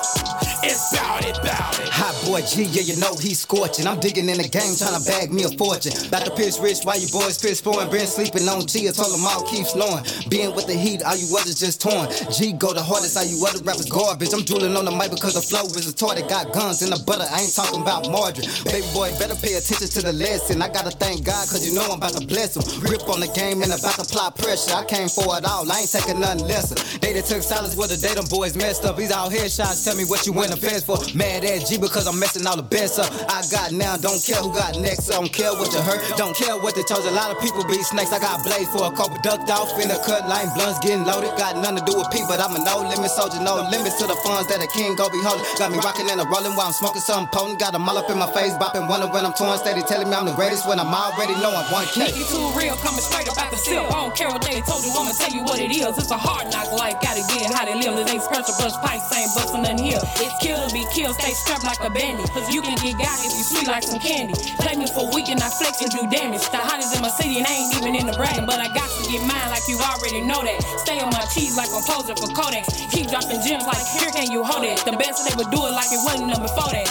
is 0.66 0.82
bout 0.91 1.24
it, 1.24 1.38
bout 1.44 1.80
it. 1.80 1.97
Boy 2.28 2.44
G, 2.44 2.68
yeah, 2.76 2.84
you 2.84 2.99
know 2.99 3.16
he's 3.16 3.40
scorching. 3.40 3.88
I'm 3.88 4.04
digging 4.04 4.28
in 4.28 4.36
the 4.36 4.52
game, 4.52 4.76
trying 4.76 4.99
to 4.99 5.04
bag 5.08 5.32
me 5.32 5.48
a 5.48 5.52
fortune. 5.56 5.95
About 6.12 6.28
to 6.28 6.32
piss 6.36 6.60
rich 6.60 6.84
while 6.84 6.99
you 6.99 7.08
boys 7.08 7.40
piss 7.40 7.64
pouring. 7.64 7.88
Been 7.88 8.04
sleeping 8.04 8.44
on 8.52 8.68
G, 8.68 8.84
I 8.84 8.91
told 8.91 9.16
them 9.16 9.24
all 9.24 9.48
keep 9.48 9.64
snowing. 9.64 10.04
Being 10.28 10.52
with 10.52 10.68
the 10.68 10.76
heat, 10.76 10.99
all 11.08 11.16
you 11.16 11.24
others 11.40 11.56
just 11.56 11.80
torn. 11.80 12.12
G 12.36 12.52
go 12.52 12.76
the 12.76 12.84
hardest, 12.84 13.16
all 13.16 13.24
you 13.24 13.40
other 13.48 13.64
rappers 13.64 13.88
garbage. 13.88 14.36
I'm 14.36 14.44
drooling 14.44 14.76
on 14.76 14.84
the 14.84 14.91
mic 14.91 15.16
because 15.16 15.40
the 15.40 15.45
flow 15.45 15.72
is 15.72 15.88
a 15.88 15.95
toy 15.95 16.20
that 16.20 16.28
got 16.28 16.52
guns 16.52 16.84
in 16.84 16.91
the 16.91 16.99
butter. 17.08 17.24
I 17.32 17.48
ain't 17.48 17.56
talking 17.56 17.80
about 17.80 18.12
margarine. 18.12 18.52
Baby 18.68 18.84
boy, 18.91 19.08
better 19.16 19.40
pay 19.40 19.56
attention 19.56 19.88
to 19.88 20.02
the 20.04 20.12
lesson. 20.12 20.60
I 20.60 20.68
gotta 20.68 20.91
thank 20.91 21.24
God, 21.24 21.48
cause 21.48 21.64
you 21.64 21.80
know 21.80 21.88
I'm 21.88 22.04
about 22.04 22.20
to 22.20 22.28
bless 22.28 22.60
him. 22.60 22.68
Grip 22.84 23.08
on 23.08 23.24
the 23.24 23.32
game 23.32 23.64
and 23.64 23.72
about 23.72 23.95
to 23.95 24.04
apply 24.04 24.36
pressure. 24.36 24.76
I 24.76 24.84
came 24.84 25.08
for 25.08 25.32
it 25.40 25.48
all, 25.48 25.64
I 25.64 25.88
ain't 25.88 25.91
taking 25.95 26.20
nothing 26.20 26.44
lesser. 26.44 26.76
They 26.99 27.16
that 27.16 27.24
took 27.24 27.40
silence 27.40 27.80
where 27.80 27.88
the 27.88 27.95
day 27.95 28.20
them 28.20 28.28
boys 28.28 28.60
messed 28.60 28.84
up. 28.84 28.99
These 28.99 29.16
out 29.16 29.32
headshots 29.32 29.88
tell 29.88 29.95
me 29.95 30.04
what 30.04 30.28
you 30.28 30.36
went 30.36 30.52
to 30.52 30.60
fence 30.60 30.84
for. 30.84 30.99
Mad 31.16 31.48
at 31.48 31.64
G 31.64 31.80
because 31.80 32.04
I'm 32.04 32.16
messing 32.19 32.45
all 32.45 32.57
the 32.57 32.65
best 32.65 32.99
up. 32.99 33.10
I 33.30 33.45
got 33.52 33.72
now, 33.72 33.98
don't 33.98 34.22
care 34.22 34.41
who 34.41 34.53
got 34.53 34.77
next. 34.80 35.10
I 35.10 35.22
don't 35.22 35.31
care 35.31 35.53
what 35.53 35.72
you 35.73 35.81
heard, 35.81 36.02
don't 36.18 36.35
care 36.35 36.57
what 36.57 36.76
they 36.76 36.84
chose. 36.84 37.06
A 37.06 37.11
lot 37.11 37.31
of 37.31 37.39
people 37.41 37.64
be 37.65 37.81
snakes. 37.84 38.11
I 38.11 38.19
got 38.19 38.44
blades 38.44 38.69
for 38.69 38.85
a 38.85 38.94
couple 38.94 39.18
ducked 39.22 39.49
off 39.49 39.73
in 39.80 39.88
the 39.88 39.99
cut 40.06 40.27
line. 40.27 40.49
Blunts 40.56 40.80
getting 40.80 41.06
loaded. 41.06 41.31
Got 41.38 41.57
nothing 41.57 41.80
to 41.80 41.85
do 41.85 41.98
with 41.98 42.10
people, 42.11 42.34
but 42.34 42.41
I'm 42.41 42.56
a 42.56 42.61
no 42.61 42.81
limit 42.84 43.11
soldier. 43.11 43.39
No 43.41 43.61
limits 43.69 43.98
to 44.02 44.06
the 44.07 44.18
funds 44.26 44.49
that 44.49 44.61
a 44.64 44.68
king 44.68 44.95
go 44.95 45.10
be 45.10 45.22
holding. 45.22 45.45
Got 45.57 45.72
me 45.72 45.80
rocking 45.80 46.10
and 46.10 46.19
a 46.22 46.26
rolling 46.26 46.57
while 46.57 46.68
I'm 46.68 46.77
smoking 46.77 47.02
something 47.02 47.30
potent. 47.31 47.60
Got 47.60 47.73
them 47.73 47.88
all 47.88 47.98
up 47.98 48.10
in 48.10 48.18
my 48.18 48.30
face, 48.34 48.53
bopping. 48.57 48.88
Wonder 48.89 49.07
when 49.07 49.26
I'm 49.26 49.34
torn. 49.34 49.57
Steady 49.57 49.81
telling 49.84 50.10
me 50.10 50.15
I'm 50.15 50.26
the 50.26 50.35
greatest 50.35 50.68
when 50.68 50.80
I'm 50.80 50.94
already 50.94 51.34
knowing 51.41 51.65
one 51.72 51.85
K. 51.94 52.10
Nigga 52.10 52.23
too 52.30 52.48
real, 52.57 52.76
coming 52.81 53.02
straight 53.02 53.27
up 53.30 53.38
out 53.38 53.52
the 53.52 53.57
silk. 53.57 53.88
I 53.89 54.03
don't 54.03 54.15
care 54.15 54.30
what 54.30 54.41
they 54.41 54.61
told 54.61 54.84
you, 54.84 54.91
I'ma 54.94 55.11
tell 55.14 55.31
you 55.31 55.44
what 55.44 55.60
it 55.60 55.72
is. 55.72 55.98
It's 55.98 56.11
a 56.11 56.18
hard 56.18 56.52
knock 56.52 56.72
life, 56.73 56.98
gotta 57.02 57.23
get 57.31 57.52
how 57.53 57.65
they 57.65 57.76
live. 57.76 57.98
It 57.98 58.10
ain't 58.10 58.23
special, 58.23 58.53
bust 58.57 58.81
pipes, 58.81 59.10
ain't 59.14 59.34
bustin' 59.35 59.61
nothing 59.64 59.84
here. 59.84 60.02
It's 60.22 60.35
kill 60.41 60.60
to 60.61 60.69
be 60.73 60.85
killed, 60.94 61.15
stay 61.15 61.34
strapped 61.34 61.64
like 61.64 61.81
a 61.81 61.89
bandit. 62.07 62.29
Cause 62.31 62.47
you 62.53 62.61
can 62.61 62.75
get 62.79 62.95
got 62.97 63.19
if 63.19 63.35
you 63.35 63.43
sweet 63.43 63.67
like 63.67 63.84
some 63.84 63.99
candy. 63.99 64.34
Play 64.63 64.75
me 64.75 64.88
for 64.88 65.07
a 65.07 65.11
week 65.13 65.27
and 65.29 65.41
I 65.43 65.49
flex 65.49 65.81
and 65.81 65.91
do 65.91 66.07
damage. 66.07 66.47
The 66.49 66.57
hottest 66.57 66.95
in 66.95 67.01
my 67.01 67.11
city 67.11 67.38
and 67.38 67.45
I 67.45 67.51
ain't 67.51 67.75
even 67.75 67.95
in 67.95 68.05
the 68.07 68.15
bragging. 68.15 68.45
But 68.45 68.59
I 68.59 68.67
got 68.71 68.88
to 68.88 69.01
get 69.11 69.21
mine 69.27 69.49
like 69.51 69.65
you 69.67 69.77
already 69.79 70.21
know 70.23 70.41
that. 70.43 70.57
Stay 70.84 70.99
on 70.99 71.11
my 71.11 71.25
cheese 71.35 71.57
like 71.57 71.69
I'm 71.75 71.84
posing 71.84 72.15
for 72.15 72.31
Kodak. 72.31 72.65
Keep 72.91 73.11
dropping 73.11 73.43
gems 73.43 73.67
like 73.67 73.84
here 73.99 74.11
can 74.11 74.31
you 74.31 74.43
hold 74.43 74.63
it. 74.63 74.79
The 74.88 74.95
best 74.95 75.27
they 75.27 75.35
would 75.35 75.51
do 75.51 75.59
it 75.67 75.73
like 75.75 75.91
it 75.91 76.01
wasn't 76.07 76.31
them 76.31 76.41
before 76.41 76.71
that. 76.71 76.89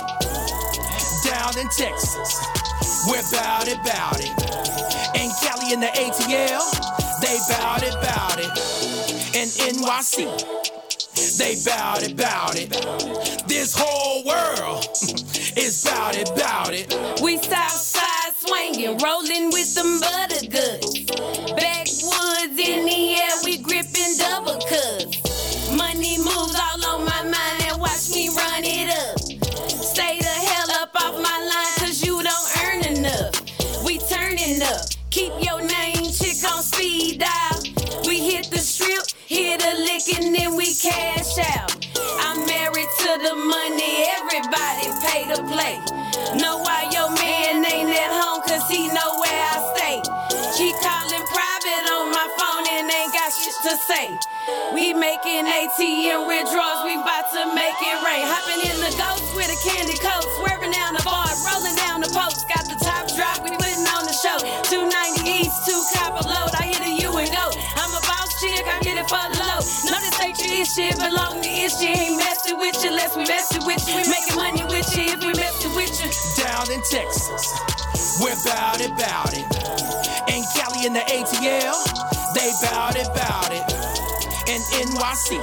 Down 1.25 1.53
in 1.59 1.67
Texas, 1.75 2.31
we're 3.09 3.25
bout 3.33 3.67
it, 3.67 3.81
bout 3.83 4.21
it. 4.21 4.31
In 5.19 5.33
Cali 5.43 5.73
in 5.75 5.81
the 5.81 5.91
ATL, 5.91 6.63
they 7.19 7.37
bout 7.51 7.83
it, 7.83 7.95
bout 7.99 8.39
it. 8.39 8.53
In 9.35 9.49
NYC, 9.75 10.86
they 11.17 11.57
bout 11.65 12.03
it, 12.03 12.17
bout 12.17 12.57
it. 12.57 12.71
This 13.49 13.75
whole 13.77 14.25
world 14.25 14.87
is 15.57 15.83
bout 15.85 16.17
it, 16.17 16.29
bout 16.37 16.75
it. 16.75 16.93
We 17.23 17.39
Southside 17.39 18.35
swinging, 18.37 18.99
rolling 18.99 19.51
with 19.51 19.67
some 19.67 20.01
butter 20.01 20.47
goods. 20.47 21.05
Backwoods 21.57 22.59
in 22.61 22.85
the 22.85 23.17
air, 23.17 23.37
we 23.45 23.59
gripping 23.59 24.17
double 24.19 24.61
cups. 24.61 25.73
Money 25.75 26.19
moves 26.19 26.55
all 26.55 26.85
on 26.85 27.05
my 27.05 27.23
mind 27.23 27.63
and 27.65 27.81
watch 27.81 28.11
me 28.15 28.29
run 28.29 28.63
it 28.65 28.91
up. 28.93 29.19
Stay 29.69 30.19
the 30.19 30.25
hell 30.27 30.71
up 30.83 30.91
off 31.03 31.15
my 31.15 31.39
line, 31.51 31.75
cause 31.79 32.05
you 32.05 32.23
don't 32.23 32.49
earn 32.65 32.97
enough. 32.97 33.85
We 33.85 33.99
turning 33.99 34.61
up, 34.63 34.85
keep 35.11 35.33
your 35.41 35.63
name 35.63 36.13
chick 36.13 36.45
on 36.45 36.63
speed 36.63 37.21
dial. 37.21 37.56
Strip, 38.67 39.07
hit 39.31 39.63
a 39.63 39.79
lick 39.79 40.03
and 40.19 40.35
then 40.35 40.57
we 40.57 40.75
cash 40.75 41.39
out. 41.55 41.71
I'm 42.19 42.43
married 42.51 42.91
to 42.99 43.11
the 43.23 43.35
money, 43.39 44.11
everybody 44.19 44.91
pay 45.07 45.23
to 45.31 45.39
play. 45.47 45.79
Know 46.35 46.59
why 46.67 46.91
your 46.91 47.07
man 47.15 47.63
ain't 47.63 47.95
at 47.95 48.11
home, 48.11 48.43
cause 48.43 48.67
he 48.67 48.91
know 48.91 49.23
where 49.23 49.39
I 49.55 49.57
stay. 49.71 49.97
Keep 50.59 50.75
calling 50.83 51.25
private 51.31 51.85
on 51.95 52.11
my 52.11 52.27
phone 52.35 52.67
and 52.75 52.91
ain't 52.91 53.15
got 53.15 53.31
shit 53.31 53.55
to 53.71 53.79
say. 53.87 54.19
We 54.75 54.91
making 54.99 55.47
ATM 55.47 56.27
withdrawals, 56.27 56.83
we 56.83 56.99
bout 57.07 57.31
to 57.39 57.47
make 57.55 57.79
it 57.79 57.99
rain. 58.03 58.27
Hopping 58.27 58.67
in 58.67 58.83
the 58.83 58.91
ghost 58.99 59.31
with 59.39 59.47
a 59.47 59.59
candy 59.63 59.95
coat, 60.03 60.27
swerving 60.43 60.75
down 60.75 60.99
the 60.99 61.07
bar, 61.07 61.31
rolling 61.47 61.79
down 61.79 62.03
the 62.03 62.11
post. 62.11 62.51
Got 62.51 62.67
the 62.67 62.83
top 62.83 63.07
drop, 63.15 63.47
we 63.47 63.55
putting 63.55 63.87
on 63.95 64.11
the 64.11 64.17
show. 64.27 64.43
290 64.67 65.23
East, 65.23 65.55
two 65.71 65.79
copper 65.95 66.06
chick, 69.07 69.19
I 69.19 69.29
get 69.31 69.37
it 69.37 69.37
for 69.37 69.37
the 69.37 69.43
low. 69.45 69.61
No, 69.91 70.01
this 70.01 70.21
ain't 70.21 70.39
your 70.39 70.65
shit, 70.65 70.97
belong 70.99 71.43
to 71.43 71.49
it. 71.49 71.71
She 71.73 71.87
ain't 71.89 72.17
messing 72.17 72.59
with 72.59 72.83
you, 72.83 72.91
unless 72.91 73.17
we 73.17 73.25
messing 73.25 73.67
with 73.67 73.89
you. 73.89 73.97
We 73.97 74.09
making 74.09 74.37
money 74.37 74.65
with 74.65 74.97
you 74.97 75.05
if 75.15 75.21
we 75.21 75.33
messing 75.35 75.75
with 75.75 75.95
you. 76.03 76.11
Down 76.43 76.71
in 76.71 76.83
Texas, 76.91 77.53
we're 78.21 78.37
bout 78.45 78.81
it, 78.81 78.93
bout 78.97 79.33
it. 79.33 79.47
In 80.29 80.43
Cali 80.55 80.87
in 80.87 80.93
the 80.93 81.05
ATL, 81.07 81.79
they 82.35 82.51
bout 82.63 82.97
it, 82.97 83.09
bout 83.15 83.53
it. 83.53 83.65
In 84.49 84.61
NYC, 84.87 85.39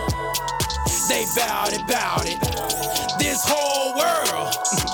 they 1.09 1.25
bout 1.35 1.73
it, 1.73 1.85
bout 1.87 2.25
it. 2.25 2.39
This 3.19 3.43
whole 3.45 3.95
world 3.95 4.53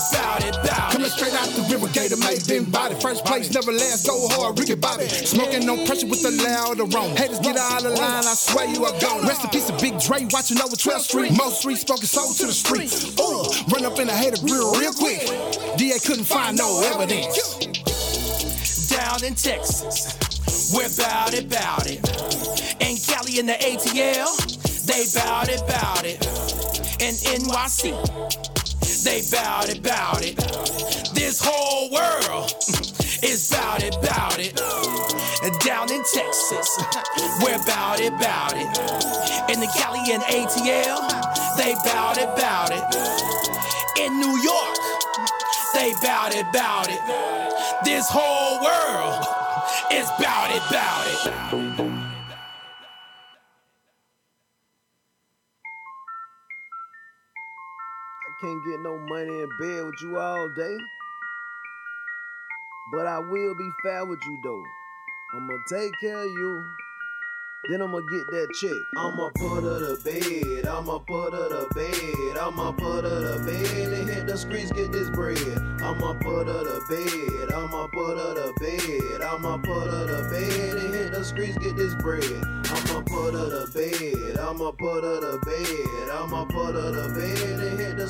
is 0.00 0.16
bout 0.16 0.44
it, 0.44 0.54
bout 0.64 0.92
Coming 0.92 1.10
straight 1.10 1.34
out 1.34 1.48
the 1.52 1.62
river, 1.70 1.88
Gator 1.92 2.16
made 2.16 2.46
been 2.46 2.64
body. 2.70 2.94
First 3.00 3.24
place, 3.24 3.52
never 3.52 3.72
last, 3.72 4.06
go 4.06 4.28
hard, 4.28 4.58
Ricky 4.58 4.74
Bobby. 4.74 5.08
Smoking 5.08 5.66
no 5.66 5.76
pressure 5.84 6.06
with 6.06 6.22
the 6.22 6.32
loud 6.42 6.80
aroma. 6.80 7.14
Haters 7.16 7.40
get 7.40 7.56
out 7.56 7.84
of 7.84 7.92
line, 7.98 8.24
I 8.24 8.34
swear 8.34 8.66
you 8.68 8.84
are 8.84 8.96
gone. 9.00 9.26
Rest 9.26 9.44
in 9.44 9.50
peace 9.50 9.68
of 9.68 9.78
Big 9.80 9.98
Dre, 10.00 10.26
watching 10.30 10.60
over 10.60 10.76
12th 10.76 11.10
Street. 11.10 11.32
Most 11.36 11.60
streets 11.60 11.82
spoken 11.82 12.06
soul 12.06 12.32
to 12.34 12.46
the 12.46 12.52
streets. 12.52 13.12
Ooh, 13.20 13.44
run 13.72 13.84
up 13.84 13.98
in 13.98 14.06
the 14.06 14.14
hater 14.14 14.40
grill 14.44 14.72
real 14.78 14.92
quick. 14.92 15.26
DA 15.76 15.98
couldn't 16.00 16.24
find 16.24 16.56
no 16.56 16.80
evidence. 16.94 17.36
Down 18.88 19.22
in 19.24 19.34
Texas, 19.34 20.16
we're 20.74 20.90
bout 20.96 21.34
it, 21.34 21.48
bout 21.48 21.86
it. 21.86 22.00
In 22.80 22.96
Cali 22.96 23.38
in 23.38 23.46
the 23.46 23.58
ATL, 23.60 24.32
they 24.86 25.04
bout 25.14 25.48
it, 25.48 25.62
bout 25.68 26.04
it. 26.04 26.18
In 27.00 27.14
NYC, 27.40 28.59
they 29.04 29.22
bout 29.30 29.68
it, 29.68 29.82
bout 29.82 30.22
it. 30.22 30.36
This 31.14 31.40
whole 31.42 31.90
world 31.90 32.52
is 33.22 33.50
bout 33.50 33.82
it, 33.82 33.96
bout 34.02 34.38
it. 34.38 34.56
Down 35.64 35.90
in 35.92 36.02
Texas, 36.12 36.68
we're 37.42 37.62
bout 37.64 38.00
it, 38.00 38.12
bout 38.18 38.52
it. 38.54 38.68
In 39.52 39.60
the 39.60 39.70
Cali 39.76 40.00
and 40.12 40.22
ATL, 40.22 41.00
they 41.56 41.74
bout 41.84 42.18
it, 42.18 42.28
bout 42.36 42.70
it. 42.72 44.00
In 44.00 44.18
New 44.20 44.36
York, 44.42 44.76
they 45.74 45.92
bout 46.02 46.34
it, 46.34 46.46
bout 46.52 46.88
it. 46.88 47.00
This 47.84 48.06
whole 48.08 48.62
world 48.62 49.24
is 49.92 50.08
bout 50.18 50.50
it, 50.50 50.62
bout 50.70 51.06
it. 51.06 51.69
Can't 58.40 58.64
get 58.64 58.80
no 58.80 58.98
money 58.98 59.42
in 59.42 59.48
bed 59.58 59.84
with 59.84 60.00
you 60.00 60.18
all 60.18 60.48
day. 60.48 60.76
But 62.92 63.06
I 63.06 63.18
will 63.18 63.54
be 63.54 63.70
fair 63.82 64.04
with 64.06 64.20
you 64.24 64.38
though. 64.42 64.64
I'ma 65.34 65.54
take 65.68 65.92
care 66.00 66.18
of 66.18 66.24
you. 66.24 66.64
Then 67.68 67.82
I'ma 67.82 68.00
get 68.00 68.26
that 68.30 68.48
check. 68.54 68.72
I'ma 68.96 69.28
put 69.36 69.62
her 69.62 69.94
to 69.94 70.02
bed. 70.02 70.66
I'ma 70.66 70.98
put 71.00 71.34
her 71.34 71.48
to 71.50 71.74
bed. 71.74 72.38
I'ma 72.38 72.72
put 72.72 73.04
her 73.04 73.36
to 73.36 73.44
bed 73.44 73.92
and 73.92 74.08
hit 74.08 74.26
the 74.26 74.38
streets, 74.38 74.72
get 74.72 74.90
this 74.90 75.10
bread. 75.10 75.36
I'ma 75.82 76.14
put 76.14 76.48
her 76.48 76.64
to 76.64 76.80
bed. 76.88 77.52
I'ma 77.52 77.86
put 77.92 78.16
her 78.16 78.34
to 78.34 78.54
bed. 78.58 79.20
I'ma 79.20 79.58
put 79.58 79.86
her 79.92 80.06
to 80.06 80.30
bed 80.30 80.76
and 80.78 80.94
hit 80.94 81.12
the 81.12 81.22
streets, 81.22 81.58
get 81.58 81.76
this 81.76 81.94
bread. 81.96 82.24
I'ma 82.64 83.02
put 83.02 83.34
her 83.34 83.66
to 83.66 83.70
bed. 83.70 84.38
I'ma 84.38 84.70
put 84.72 85.04
her 85.04 85.20
to 85.20 85.38
bed. 85.44 86.08
I'ma 86.10 86.46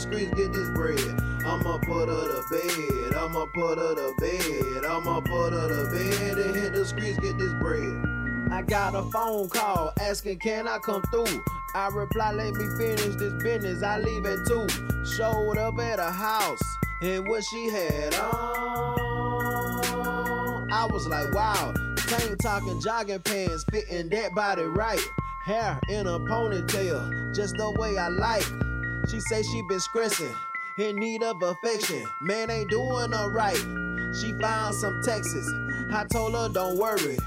streets, 0.00 0.32
get 0.34 0.52
this 0.52 0.70
bread. 0.70 0.98
I'ma 1.44 1.78
put 1.78 2.08
her 2.08 2.14
to 2.14 2.42
bed. 2.50 3.14
I'ma 3.16 3.46
put 3.54 3.78
her 3.78 3.94
to 3.94 4.14
bed. 4.18 4.84
I'ma 4.84 5.20
put 5.20 5.52
her 5.52 5.68
to 5.68 5.84
bed 5.90 6.38
and 6.38 6.56
hit 6.56 6.72
the 6.72 6.84
streets, 6.84 7.18
get 7.18 7.38
this 7.38 7.52
bread. 7.54 8.06
I 8.50 8.62
got 8.62 8.94
a 8.94 9.02
phone 9.10 9.48
call 9.48 9.92
asking, 10.00 10.38
can 10.40 10.66
I 10.66 10.78
come 10.78 11.02
through? 11.12 11.44
I 11.74 11.88
reply, 11.88 12.32
let 12.32 12.54
me 12.54 12.66
finish 12.76 13.14
this 13.16 13.32
business. 13.42 13.82
I 13.82 13.98
leave 14.00 14.26
at 14.26 14.44
two. 14.46 14.66
Showed 15.04 15.56
up 15.56 15.78
at 15.78 16.00
a 16.00 16.10
house 16.10 16.62
and 17.02 17.28
what 17.28 17.44
she 17.44 17.68
had 17.70 18.14
on. 18.14 18.98
I 20.72 20.86
was 20.86 21.06
like, 21.06 21.32
wow. 21.32 21.72
Tank 21.96 22.38
talking 22.42 22.80
jogging 22.80 23.20
pants, 23.20 23.64
fitting 23.70 24.08
that 24.08 24.34
body 24.34 24.62
right. 24.62 25.00
Hair 25.44 25.78
in 25.90 26.06
a 26.06 26.18
ponytail, 26.18 27.34
just 27.34 27.54
the 27.56 27.70
way 27.78 27.96
I 27.96 28.08
like. 28.08 28.69
She 29.10 29.18
say 29.18 29.42
she 29.42 29.62
been 29.62 29.80
stressing, 29.80 30.34
in 30.78 30.94
need 30.96 31.24
of 31.24 31.42
affection. 31.42 32.04
Man 32.22 32.48
ain't 32.48 32.70
doing 32.70 33.10
her 33.10 33.28
right. 33.30 33.56
She 34.14 34.32
found 34.40 34.74
some 34.76 35.02
Texas. 35.02 35.50
I 35.92 36.04
told 36.04 36.34
her, 36.34 36.48
don't 36.48 36.78
worry. 36.78 37.18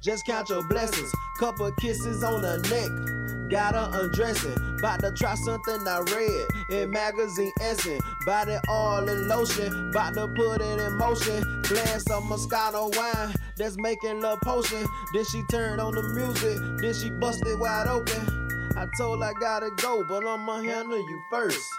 Just 0.00 0.26
count 0.26 0.48
your 0.48 0.62
blessings. 0.68 1.10
Couple 1.40 1.72
kisses 1.72 2.22
on 2.22 2.42
the 2.42 2.58
neck. 2.70 3.50
Got 3.50 3.74
her 3.74 4.00
undressing. 4.00 4.76
About 4.78 5.00
to 5.00 5.10
try 5.12 5.34
something 5.34 5.88
I 5.88 6.00
read 6.14 6.80
in 6.80 6.90
magazine 6.90 7.52
essence. 7.60 8.00
Body 8.24 8.56
all 8.68 9.08
in 9.08 9.26
lotion. 9.26 9.90
About 9.90 10.14
to 10.14 10.28
put 10.28 10.60
it 10.60 10.80
in 10.80 10.96
motion. 10.98 11.62
Glass 11.62 12.08
of 12.10 12.22
Moscato 12.24 12.94
wine 12.96 13.34
that's 13.56 13.76
making 13.78 14.20
love 14.20 14.38
potion. 14.42 14.86
Then 15.12 15.24
she 15.24 15.42
turned 15.50 15.80
on 15.80 15.94
the 15.94 16.02
music. 16.02 16.58
Then 16.78 16.94
she 16.94 17.10
busted 17.10 17.58
wide 17.58 17.88
open. 17.88 18.43
I 18.76 18.86
told 18.96 19.22
I 19.22 19.32
gotta 19.34 19.70
go, 19.76 20.04
but 20.08 20.26
I'ma 20.26 20.60
handle 20.60 20.98
you 20.98 21.22
first. 21.30 21.70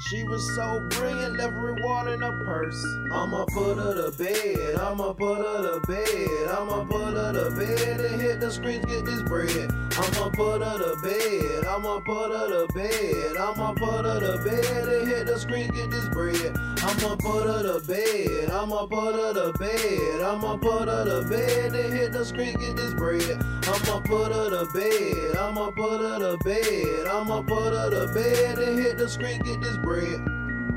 She 0.00 0.24
was 0.24 0.44
so 0.56 0.80
brilliant, 0.90 1.36
left 1.36 1.54
reward 1.54 2.08
in 2.08 2.20
her 2.20 2.44
purse. 2.44 2.84
I'ma 3.12 3.44
put 3.52 3.78
her 3.78 3.94
to 3.94 4.18
bed, 4.18 4.74
I'ma 4.74 5.12
put 5.12 5.38
her 5.38 5.62
to 5.62 5.80
bed, 5.86 6.48
I'ma 6.50 6.84
put 6.84 7.14
her 7.14 7.32
to 7.32 7.50
bed 7.56 8.00
and 8.00 8.20
hit 8.20 8.40
the 8.40 8.50
streets, 8.50 8.84
get 8.86 9.04
this 9.04 9.22
bread. 9.22 9.70
I'ma 9.96 10.30
put 10.30 10.62
her 10.62 10.78
to 10.78 10.96
bed, 11.00 11.64
I'ma 11.66 12.00
put 12.00 12.32
her 12.32 12.66
to 12.66 12.72
bed, 12.74 13.36
I'ma 13.36 13.72
put 13.74 14.04
her 14.04 14.18
to 14.18 14.44
bed 14.44 14.88
and 14.88 15.08
hit 15.08 15.26
the 15.26 15.38
streets, 15.38 15.70
get 15.70 15.90
this 15.90 16.08
bread. 16.08 16.58
I'ma 16.82 17.14
put 17.16 17.46
her 17.46 17.62
to 17.62 17.86
bed, 17.86 18.50
I'ma 18.50 18.86
put 18.86 19.14
her 19.14 19.32
to 19.32 19.58
bed, 19.58 20.20
I'ma 20.20 20.56
put 20.56 20.88
her 20.88 21.04
to 21.04 21.28
bed 21.28 21.72
and 21.72 21.94
hit 21.94 22.12
the 22.12 22.24
streets, 22.24 22.56
get 22.56 22.76
this 22.76 22.94
bread. 22.94 23.22
I'ma 23.62 24.00
put 24.00 24.32
her 24.32 24.50
to 24.50 24.66
bed, 24.74 25.36
I'ma 25.38 25.70
put 25.70 26.00
her 26.00 26.18
to 26.18 26.36
bed, 26.44 27.06
I'ma 27.06 27.42
put 27.42 27.72
her 27.72 27.90
to 27.90 28.12
bed 28.12 28.58
and 28.58 28.78
hit 28.78 28.98
the 28.98 29.08
streets, 29.08 29.38
get 29.44 29.60
this 29.60 29.76
bread. 29.76 29.83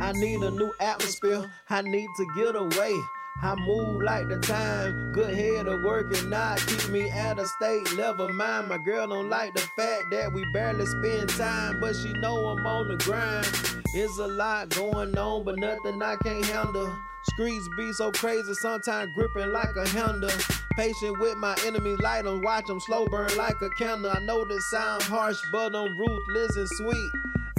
I 0.08 0.12
need 0.14 0.42
a 0.42 0.52
new 0.52 0.74
atmosphere. 0.80 1.52
I 1.70 1.82
need 1.82 2.08
to 2.18 2.26
get 2.36 2.56
away. 2.56 2.94
I 3.42 3.56
move 3.56 4.02
like 4.02 4.30
the 4.30 4.40
time, 4.40 5.12
good 5.12 5.36
head 5.36 5.68
of 5.68 5.84
working 5.84 6.30
not 6.30 6.60
keep 6.66 6.90
me 6.90 7.10
at 7.10 7.38
a 7.38 7.46
state 7.46 7.94
level 7.98 8.30
mind. 8.30 8.70
My 8.70 8.78
girl 8.78 9.08
don't 9.08 9.30
like 9.30 9.54
the 9.54 9.62
fact 9.78 10.06
that 10.12 10.32
we 10.34 10.44
barely 10.54 10.86
spend 10.86 11.30
time, 11.30 11.80
but 11.80 11.96
she 11.96 12.14
know 12.14 12.48
I'm 12.48 12.66
on 12.66 12.88
the 12.88 12.96
grind. 12.98 13.46
It's 13.94 14.18
a 14.18 14.28
lot 14.28 14.70
going 14.70 15.18
on, 15.18 15.44
but 15.44 15.60
nothing 15.60 16.02
I 16.02 16.16
can't 16.24 16.46
handle. 16.46 16.96
Streets 17.34 17.68
be 17.78 17.92
so 17.94 18.12
crazy, 18.12 18.54
sometimes 18.56 19.12
gripping 19.14 19.52
like 19.52 19.76
a 19.76 19.88
handle. 19.90 20.32
Patient 20.78 21.20
with 21.20 21.38
my 21.38 21.56
enemies, 21.66 22.00
light 22.00 22.24
them, 22.24 22.42
watch 22.42 22.66
them 22.66 22.80
slow 22.80 23.08
burn 23.08 23.36
like 23.38 23.62
a 23.62 23.70
candle. 23.72 24.12
I 24.12 24.20
know 24.20 24.46
this 24.46 24.70
sound 24.72 25.04
harsh, 25.04 25.40
but 25.52 25.76
I'm 25.76 25.98
ruthless 25.98 26.56
and 26.56 26.70
sweet. 26.70 27.12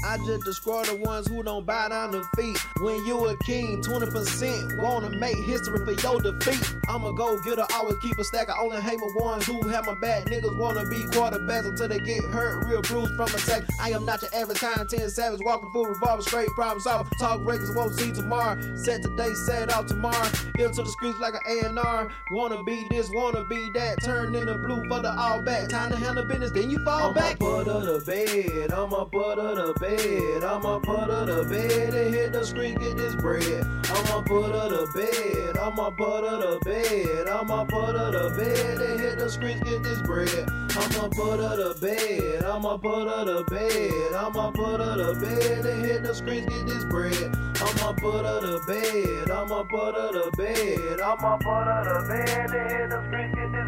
I 0.04 0.16
just 0.18 0.44
destroy 0.44 0.84
the 0.84 0.96
ones 0.96 1.26
who 1.26 1.42
don't 1.42 1.66
bow 1.66 1.88
down 1.88 2.12
to 2.12 2.24
feet. 2.36 2.58
When 2.80 3.04
you 3.04 3.26
a 3.26 3.36
king, 3.38 3.82
20% 3.82 4.78
wanna 4.78 5.10
make 5.18 5.36
history 5.36 5.84
for 5.84 5.92
your 5.92 6.20
defeat. 6.20 6.76
I'ma 6.88 7.12
go 7.12 7.40
get 7.42 7.58
her, 7.58 7.66
always 7.74 7.96
keep 7.98 8.16
a 8.18 8.24
stack. 8.24 8.48
I 8.48 8.60
only 8.62 8.80
hate 8.80 8.98
with 9.00 9.14
ones 9.22 9.46
who 9.46 9.66
have 9.68 9.86
my 9.86 9.94
back. 10.00 10.24
Niggas 10.26 10.56
wanna 10.58 10.84
be 10.88 10.96
quarterbacks 11.10 11.66
until 11.66 11.88
they 11.88 11.98
get 11.98 12.22
hurt, 12.24 12.64
real 12.66 12.82
bruised 12.82 13.14
from 13.16 13.26
a 13.26 13.38
sack. 13.38 13.64
I 13.80 13.90
am 13.90 14.04
not 14.04 14.22
your 14.22 14.34
average 14.34 14.58
10 14.60 15.10
savage, 15.10 15.40
walking 15.42 15.70
full 15.72 15.86
revolver, 15.86 16.22
straight 16.22 16.48
problem 16.50 16.80
solver. 16.80 17.08
Talk 17.18 17.40
records, 17.44 17.74
won't 17.74 17.98
see 17.98 18.12
tomorrow. 18.12 18.56
Set 18.76 19.02
today, 19.02 19.34
set 19.34 19.72
off 19.72 19.86
tomorrow. 19.86 20.28
Into 20.58 20.82
the 20.82 20.90
streets 20.90 21.18
like 21.20 21.34
an 21.34 21.76
A&R. 21.76 22.08
Wanna 22.32 22.62
be 22.64 22.86
this, 22.90 23.10
wanna 23.12 23.44
be 23.44 23.70
that. 23.74 24.02
Turn 24.04 24.34
in 24.34 24.46
the 24.46 24.54
blue 24.54 24.82
for 24.88 25.00
the 25.02 25.10
all 25.10 25.42
back. 25.42 25.68
Time 25.68 25.90
to 25.90 25.96
handle 25.96 26.24
business, 26.24 26.52
then 26.52 26.70
you 26.70 26.82
fall 26.84 27.10
I'ma 27.10 27.12
back. 27.12 27.38
put 27.38 27.66
her 27.66 27.98
to 27.98 28.04
bed, 28.04 28.72
I'ma 28.72 29.04
put 29.04 29.38
her 29.38 29.54
to 29.54 29.74
bed. 29.80 29.87
I'ma 29.88 30.80
put 30.80 31.08
her 31.08 31.24
to 31.24 31.48
bed 31.48 31.94
and 31.94 32.14
hit 32.14 32.32
the 32.32 32.44
street, 32.44 32.78
get 32.78 32.96
this 32.96 33.14
bread. 33.14 33.64
I'ma 33.88 34.22
put 34.22 34.52
her 34.52 34.68
to 34.68 34.86
bed, 34.92 35.56
I'ma 35.56 35.90
put 35.90 36.24
her 36.28 36.40
to 36.40 36.58
bed. 36.64 37.28
I'ma 37.28 37.64
put 37.64 37.96
her 37.96 38.12
to 38.12 38.36
bed 38.36 38.80
and 38.82 39.00
hit 39.00 39.18
the 39.18 39.30
streets, 39.30 39.60
get 39.60 39.82
this 39.82 40.02
bread. 40.02 40.48
I'ma 40.76 41.08
put 41.08 41.40
her 41.40 41.56
to 41.56 41.80
bed, 41.80 42.44
I'ma 42.44 42.76
put 42.76 43.08
her 43.08 43.24
to 43.24 43.44
bed. 43.48 44.14
I'ma 44.14 44.50
put 44.50 44.80
her 44.80 44.96
to 44.96 45.20
bed 45.20 45.64
and 45.64 45.84
hit 45.86 46.02
the 46.02 46.14
streets, 46.14 46.46
get 46.46 46.66
this 46.66 46.84
bread. 46.84 47.34
I'ma 47.60 47.92
put 47.92 48.26
her 48.26 48.40
to 48.40 48.60
bed, 48.66 49.30
I'ma 49.30 49.62
put 49.64 49.94
her 49.94 50.12
to 50.12 50.30
bed. 50.36 51.00
I'ma 51.00 51.36
put 51.38 51.64
her 51.64 51.84
to 51.84 52.08
bed 52.08 52.50
and 52.50 52.70
hit 52.70 52.90
the 52.90 53.00
streets, 53.08 53.34
get 53.34 53.52
this 53.52 53.67